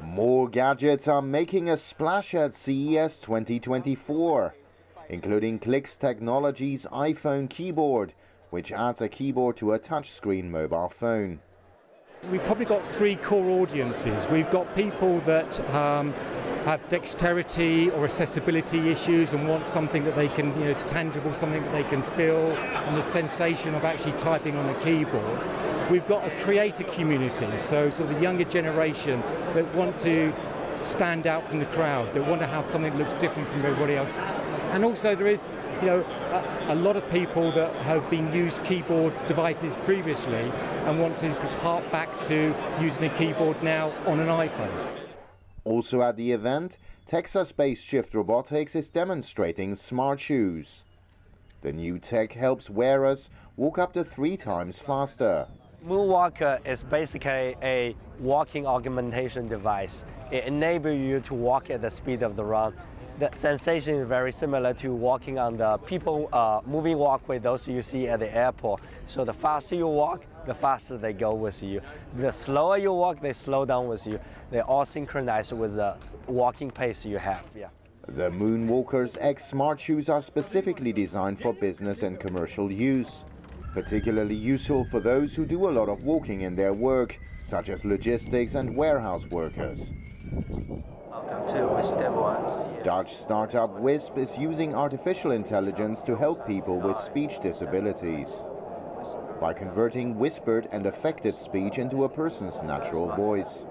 More 0.03 0.49
gadgets 0.49 1.07
are 1.07 1.21
making 1.21 1.69
a 1.69 1.77
splash 1.77 2.35
at 2.35 2.53
CES 2.53 3.19
2024, 3.19 4.53
including 5.09 5.59
Clicks 5.59 5.97
Technologies 5.97 6.87
iPhone 6.91 7.49
keyboard, 7.49 8.13
which 8.49 8.71
adds 8.71 9.01
a 9.01 9.09
keyboard 9.09 9.57
to 9.57 9.73
a 9.73 9.79
touchscreen 9.79 10.49
mobile 10.49 10.89
phone. 10.89 11.39
We've 12.31 12.43
probably 12.43 12.65
got 12.65 12.83
three 12.83 13.17
core 13.17 13.61
audiences. 13.61 14.27
We've 14.29 14.49
got 14.49 14.75
people 14.75 15.19
that 15.21 15.59
um, 15.75 16.11
have 16.63 16.87
dexterity 16.89 17.91
or 17.91 18.05
accessibility 18.05 18.89
issues 18.89 19.33
and 19.33 19.47
want 19.47 19.67
something 19.67 20.03
that 20.05 20.15
they 20.15 20.29
can, 20.29 20.47
you 20.59 20.73
know, 20.73 20.87
tangible, 20.87 21.33
something 21.33 21.61
that 21.61 21.71
they 21.71 21.83
can 21.83 22.01
feel, 22.01 22.53
and 22.55 22.97
the 22.97 23.03
sensation 23.03 23.75
of 23.75 23.85
actually 23.85 24.13
typing 24.13 24.57
on 24.57 24.67
a 24.69 24.79
keyboard. 24.79 25.47
We've 25.91 26.07
got 26.07 26.25
a 26.25 26.31
creator 26.39 26.83
community, 26.85 27.55
so 27.59 27.91
sort 27.91 28.09
of 28.09 28.15
the 28.15 28.21
younger 28.23 28.45
generation 28.45 29.21
that 29.53 29.71
want 29.75 29.95
to 29.97 30.33
stand 30.85 31.27
out 31.27 31.47
from 31.49 31.59
the 31.59 31.65
crowd, 31.67 32.13
that 32.13 32.25
want 32.25 32.41
to 32.41 32.47
have 32.47 32.65
something 32.65 32.91
that 32.91 32.97
looks 32.97 33.13
different 33.15 33.47
from 33.49 33.65
everybody 33.65 33.95
else. 33.95 34.15
And 34.71 34.83
also 34.83 35.15
there 35.15 35.27
is, 35.27 35.49
you 35.81 35.87
know, 35.87 36.01
a, 36.01 36.73
a, 36.73 36.75
lot 36.75 36.95
of 36.95 37.09
people 37.11 37.51
that 37.53 37.73
have 37.83 38.09
been 38.09 38.31
used 38.33 38.63
keyboard 38.63 39.13
devices 39.25 39.75
previously 39.83 40.51
and 40.85 40.99
want 40.99 41.17
to 41.19 41.33
hark 41.59 41.89
back 41.91 42.21
to 42.23 42.55
using 42.81 43.05
a 43.05 43.09
keyboard 43.17 43.61
now 43.63 43.91
on 44.05 44.19
an 44.19 44.27
iPhone. 44.27 45.05
Also 45.63 46.01
at 46.01 46.15
the 46.15 46.31
event, 46.31 46.77
Texas-based 47.05 47.83
Shift 47.83 48.13
Robotics 48.13 48.75
is 48.75 48.89
demonstrating 48.89 49.75
smart 49.75 50.19
shoes. 50.19 50.85
The 51.61 51.73
new 51.73 51.97
tech 51.97 52.33
helps 52.33 52.69
wearers 52.69 53.29
walk 53.55 53.79
up 53.79 53.93
to 53.93 54.03
three 54.03 54.37
times 54.37 54.79
faster. 54.79 55.47
Moonwalker 55.85 56.65
is 56.67 56.81
basically 56.81 57.55
a 57.61 57.95
walking 58.19 58.65
augmentation 58.65 59.47
device. 59.47 60.03
It 60.31 60.45
enables 60.45 60.97
you 60.97 61.19
to 61.21 61.35
walk 61.35 61.69
at 61.69 61.81
the 61.81 61.91
speed 61.91 62.23
of 62.23 62.35
the 62.35 62.43
run. 62.43 62.73
The 63.19 63.29
sensation 63.35 63.95
is 63.95 64.07
very 64.07 64.31
similar 64.31 64.73
to 64.75 64.91
walking 64.91 65.37
on 65.37 65.57
the 65.57 65.77
people 65.77 66.27
uh, 66.33 66.61
moving 66.65 66.97
walkway, 66.97 67.37
those 67.37 67.67
you 67.67 67.83
see 67.83 68.07
at 68.07 68.19
the 68.19 68.35
airport. 68.35 68.81
So 69.05 69.23
the 69.23 69.33
faster 69.33 69.75
you 69.75 69.87
walk, 69.87 70.25
the 70.47 70.55
faster 70.55 70.97
they 70.97 71.13
go 71.13 71.35
with 71.35 71.61
you. 71.61 71.81
The 72.17 72.31
slower 72.31 72.77
you 72.77 72.91
walk, 72.91 73.21
they 73.21 73.33
slow 73.33 73.63
down 73.63 73.87
with 73.87 74.07
you. 74.07 74.19
They 74.49 74.61
all 74.61 74.85
synchronize 74.85 75.53
with 75.53 75.75
the 75.75 75.97
walking 76.25 76.71
pace 76.71 77.05
you 77.05 77.19
have. 77.19 77.43
Yeah. 77.55 77.67
The 78.07 78.31
Moonwalkers 78.31 79.17
X 79.19 79.45
smart 79.45 79.79
shoes 79.79 80.09
are 80.09 80.21
specifically 80.21 80.93
designed 80.93 81.39
for 81.39 81.53
business 81.53 82.01
and 82.01 82.19
commercial 82.19 82.71
use. 82.71 83.25
Particularly 83.75 84.35
useful 84.35 84.85
for 84.85 85.01
those 85.01 85.35
who 85.35 85.45
do 85.45 85.67
a 85.67 85.69
lot 85.69 85.89
of 85.89 86.03
walking 86.03 86.41
in 86.41 86.55
their 86.55 86.73
work, 86.73 87.19
such 87.41 87.67
as 87.67 87.83
logistics 87.83 88.55
and 88.55 88.73
warehouse 88.73 89.27
workers. 89.27 89.91
Dutch 92.85 93.13
startup 93.13 93.77
Whispp 93.81 94.17
is 94.17 94.37
using 94.37 94.73
artificial 94.73 95.31
intelligence 95.31 96.01
to 96.03 96.15
help 96.15 96.47
people 96.47 96.79
with 96.79 96.95
speech 96.95 97.41
disabilities 97.41 98.45
by 99.41 99.51
converting 99.51 100.17
whispered 100.17 100.69
and 100.71 100.85
affected 100.85 101.35
speech 101.35 101.77
into 101.77 102.05
a 102.05 102.09
person's 102.09 102.63
natural 102.63 103.13
voice. 103.15 103.65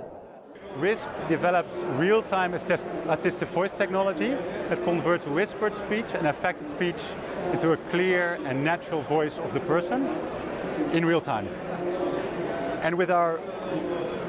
Whispp 0.78 1.06
develops 1.28 1.74
real-time 2.00 2.54
assist 2.54 2.86
assistive 3.06 3.46
voice 3.46 3.70
technology 3.70 4.30
that 4.68 4.82
converts 4.84 5.24
whispered 5.24 5.74
speech 5.74 6.06
and 6.14 6.26
affected 6.26 6.68
speech 6.68 7.00
into 7.52 7.72
a 7.72 7.76
clear 7.90 8.40
and 8.44 8.64
natural 8.64 9.00
voice 9.02 9.38
of 9.38 9.54
the 9.54 9.60
person 9.60 10.06
in 10.92 11.04
real 11.04 11.20
time. 11.20 11.46
And 12.82 12.98
with 12.98 13.10
our 13.10 13.38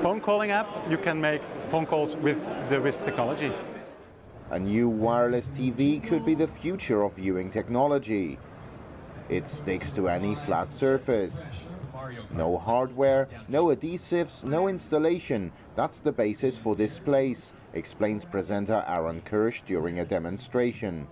phone 0.02 0.22
calling 0.22 0.52
app, 0.52 0.70
you 0.88 0.98
can 0.98 1.20
make 1.20 1.42
phone 1.72 1.88
calls 1.88 2.16
with 2.16 2.38
the 2.70 2.76
Whispp 2.80 3.04
technology. 3.04 3.52
A 4.52 4.60
new 4.60 4.88
wireless 4.88 5.50
TV 5.50 6.02
could 6.04 6.24
be 6.24 6.36
the 6.36 6.48
future 6.48 7.02
of 7.02 7.16
viewing 7.16 7.50
technology. 7.50 8.38
It 9.30 9.48
sticks 9.48 9.92
to 9.94 10.08
any 10.08 10.36
flat 10.36 10.72
surface. 10.72 11.65
No 12.32 12.58
hardware, 12.58 13.28
no 13.48 13.66
adhesives, 13.66 14.44
no 14.44 14.68
installation. 14.68 15.52
That's 15.76 16.02
the 16.02 16.12
basis 16.12 16.58
for 16.58 16.76
this 16.76 17.00
place, 17.00 17.54
explains 17.74 18.26
presenter 18.26 18.84
Aaron 18.88 19.22
Kirsch 19.22 19.62
during 19.62 20.00
a 20.00 20.06
demonstration. 20.06 21.08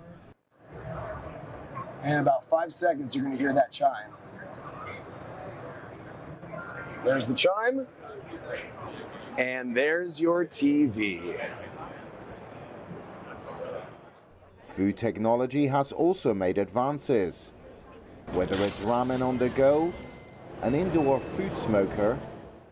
In 2.03 2.19
about 2.19 2.47
five 2.49 2.73
seconds, 2.73 3.15
you're 3.15 3.23
going 3.23 3.37
to 3.37 3.41
hear 3.41 3.53
that 3.53 3.71
chime. 3.71 4.11
There's 7.03 7.27
the 7.27 7.35
chime, 7.35 7.87
and 9.37 9.75
there's 9.75 10.19
your 10.19 10.45
TV. 10.45 11.39
Food 14.63 14.97
technology 14.97 15.67
has 15.67 15.91
also 15.91 16.33
made 16.33 16.57
advances. 16.57 17.53
Whether 18.31 18.55
it's 18.65 18.79
ramen 18.79 19.21
on 19.21 19.37
the 19.37 19.49
go, 19.49 19.93
an 20.64 20.74
indoor 20.74 21.20
food 21.20 21.53
smoker, 21.57 22.18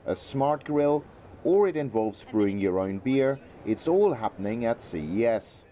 a 0.05 0.15
smart 0.15 0.63
grill, 0.63 1.03
or 1.43 1.67
it 1.67 1.75
involves 1.75 2.23
brewing 2.31 2.57
your 2.57 2.79
own 2.79 2.99
beer, 2.99 3.37
it's 3.65 3.85
all 3.85 4.13
happening 4.13 4.63
at 4.63 4.79
CES. 4.79 5.65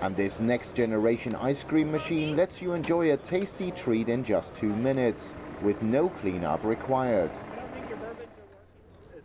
And 0.00 0.16
this 0.16 0.40
next 0.40 0.74
generation 0.74 1.36
ice 1.36 1.62
cream 1.62 1.92
machine 1.92 2.36
lets 2.36 2.60
you 2.60 2.72
enjoy 2.72 3.12
a 3.12 3.16
tasty 3.16 3.70
treat 3.70 4.08
in 4.08 4.24
just 4.24 4.56
two 4.56 4.74
minutes, 4.74 5.36
with 5.62 5.80
no 5.82 6.08
cleanup 6.08 6.64
required. 6.64 7.30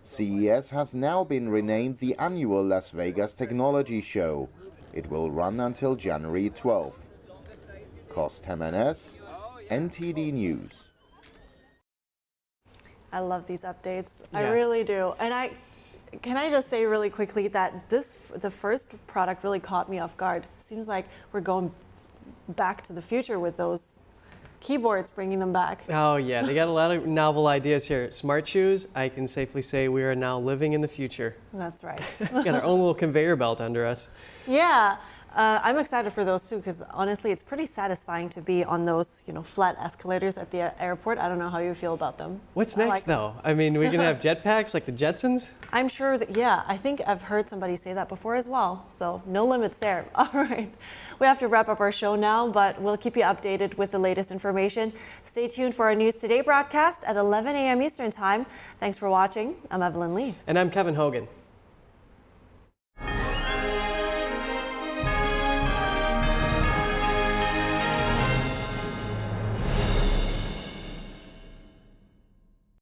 CES 0.03 0.69
has 0.69 0.93
now 0.93 1.23
been 1.23 1.49
renamed 1.49 1.97
the 1.97 2.15
annual 2.19 2.63
Las 2.63 2.91
Vegas 2.91 3.33
Technology 3.33 3.99
Show. 3.99 4.47
It 4.93 5.09
will 5.09 5.31
run 5.31 5.59
until 5.59 5.95
January 5.95 6.51
12th. 6.51 7.07
Cost 8.09 8.47
M&S, 8.47 9.17
NTD 9.71 10.33
News. 10.33 10.86
I 13.17 13.19
love 13.19 13.47
these 13.47 13.63
updates. 13.63 14.21
Yeah. 14.31 14.39
I 14.41 14.51
really 14.51 14.83
do. 14.83 15.15
And 15.19 15.33
I 15.33 15.51
can 16.21 16.37
I 16.37 16.51
just 16.51 16.69
say 16.69 16.85
really 16.85 17.09
quickly 17.09 17.47
that 17.47 17.89
this 17.89 18.31
the 18.35 18.51
first 18.51 18.95
product 19.07 19.43
really 19.43 19.59
caught 19.59 19.89
me 19.89 19.97
off 19.97 20.15
guard. 20.17 20.45
Seems 20.55 20.87
like 20.87 21.07
we're 21.31 21.41
going 21.41 21.71
back 22.49 22.83
to 22.83 22.93
the 22.93 23.01
future 23.01 23.39
with 23.39 23.57
those 23.57 24.01
keyboards, 24.59 25.09
bringing 25.09 25.39
them 25.39 25.51
back. 25.51 25.83
Oh 25.89 26.17
yeah, 26.17 26.43
they 26.43 26.53
got 26.53 26.67
a 26.67 26.71
lot 26.71 26.91
of 26.91 27.07
novel 27.23 27.47
ideas 27.47 27.87
here. 27.87 28.11
Smart 28.11 28.47
shoes. 28.47 28.87
I 28.93 29.09
can 29.09 29.27
safely 29.27 29.63
say 29.63 29.87
we 29.87 30.03
are 30.03 30.13
now 30.15 30.37
living 30.37 30.73
in 30.73 30.81
the 30.81 30.87
future. 30.87 31.35
That's 31.53 31.83
right. 31.83 31.99
got 32.19 32.49
our 32.49 32.63
own 32.63 32.77
little 32.77 32.93
conveyor 33.05 33.35
belt 33.35 33.61
under 33.61 33.83
us. 33.83 34.09
Yeah. 34.45 34.97
Uh, 35.37 35.59
I'm 35.61 35.77
excited 35.77 36.11
for 36.11 36.25
those 36.25 36.49
too 36.49 36.57
because 36.57 36.81
honestly, 36.89 37.31
it's 37.31 37.43
pretty 37.43 37.67
satisfying 37.67 38.27
to 38.29 38.41
be 38.41 38.63
on 38.63 38.85
those, 38.85 39.23
you 39.27 39.33
know, 39.33 39.43
flat 39.43 39.77
escalators 39.79 40.35
at 40.35 40.49
the 40.49 40.73
airport. 40.81 41.19
I 41.19 41.29
don't 41.29 41.37
know 41.37 41.49
how 41.49 41.59
you 41.59 41.75
feel 41.75 41.93
about 41.93 42.17
them. 42.17 42.41
What's 42.55 42.75
next 42.75 42.89
like 42.89 43.03
though? 43.03 43.35
I 43.43 43.53
mean, 43.53 43.77
we're 43.77 43.91
gonna 43.91 44.03
have 44.03 44.19
jetpacks 44.27 44.73
like 44.73 44.87
the 44.87 44.91
Jetsons. 44.91 45.51
I'm 45.71 45.89
sure 45.89 46.17
that 46.17 46.35
yeah. 46.35 46.63
I 46.65 46.75
think 46.75 47.01
I've 47.05 47.21
heard 47.21 47.47
somebody 47.47 47.75
say 47.75 47.93
that 47.93 48.09
before 48.09 48.33
as 48.33 48.47
well. 48.47 48.83
So 48.87 49.21
no 49.27 49.45
limits 49.45 49.77
there. 49.77 50.07
All 50.15 50.27
right, 50.33 50.73
we 51.19 51.27
have 51.27 51.37
to 51.37 51.47
wrap 51.47 51.69
up 51.69 51.81
our 51.81 51.91
show 51.91 52.15
now, 52.15 52.47
but 52.47 52.81
we'll 52.81 52.97
keep 52.97 53.15
you 53.15 53.21
updated 53.23 53.77
with 53.77 53.91
the 53.91 53.99
latest 53.99 54.31
information. 54.31 54.91
Stay 55.25 55.47
tuned 55.47 55.75
for 55.75 55.85
our 55.85 55.93
News 55.93 56.15
Today 56.15 56.41
broadcast 56.41 57.03
at 57.03 57.15
11 57.15 57.55
a.m. 57.55 57.79
Eastern 57.83 58.09
Time. 58.09 58.47
Thanks 58.79 58.97
for 58.97 59.07
watching. 59.07 59.55
I'm 59.69 59.83
Evelyn 59.83 60.15
Lee. 60.15 60.33
And 60.47 60.57
I'm 60.57 60.71
Kevin 60.71 60.95
Hogan. 60.95 61.27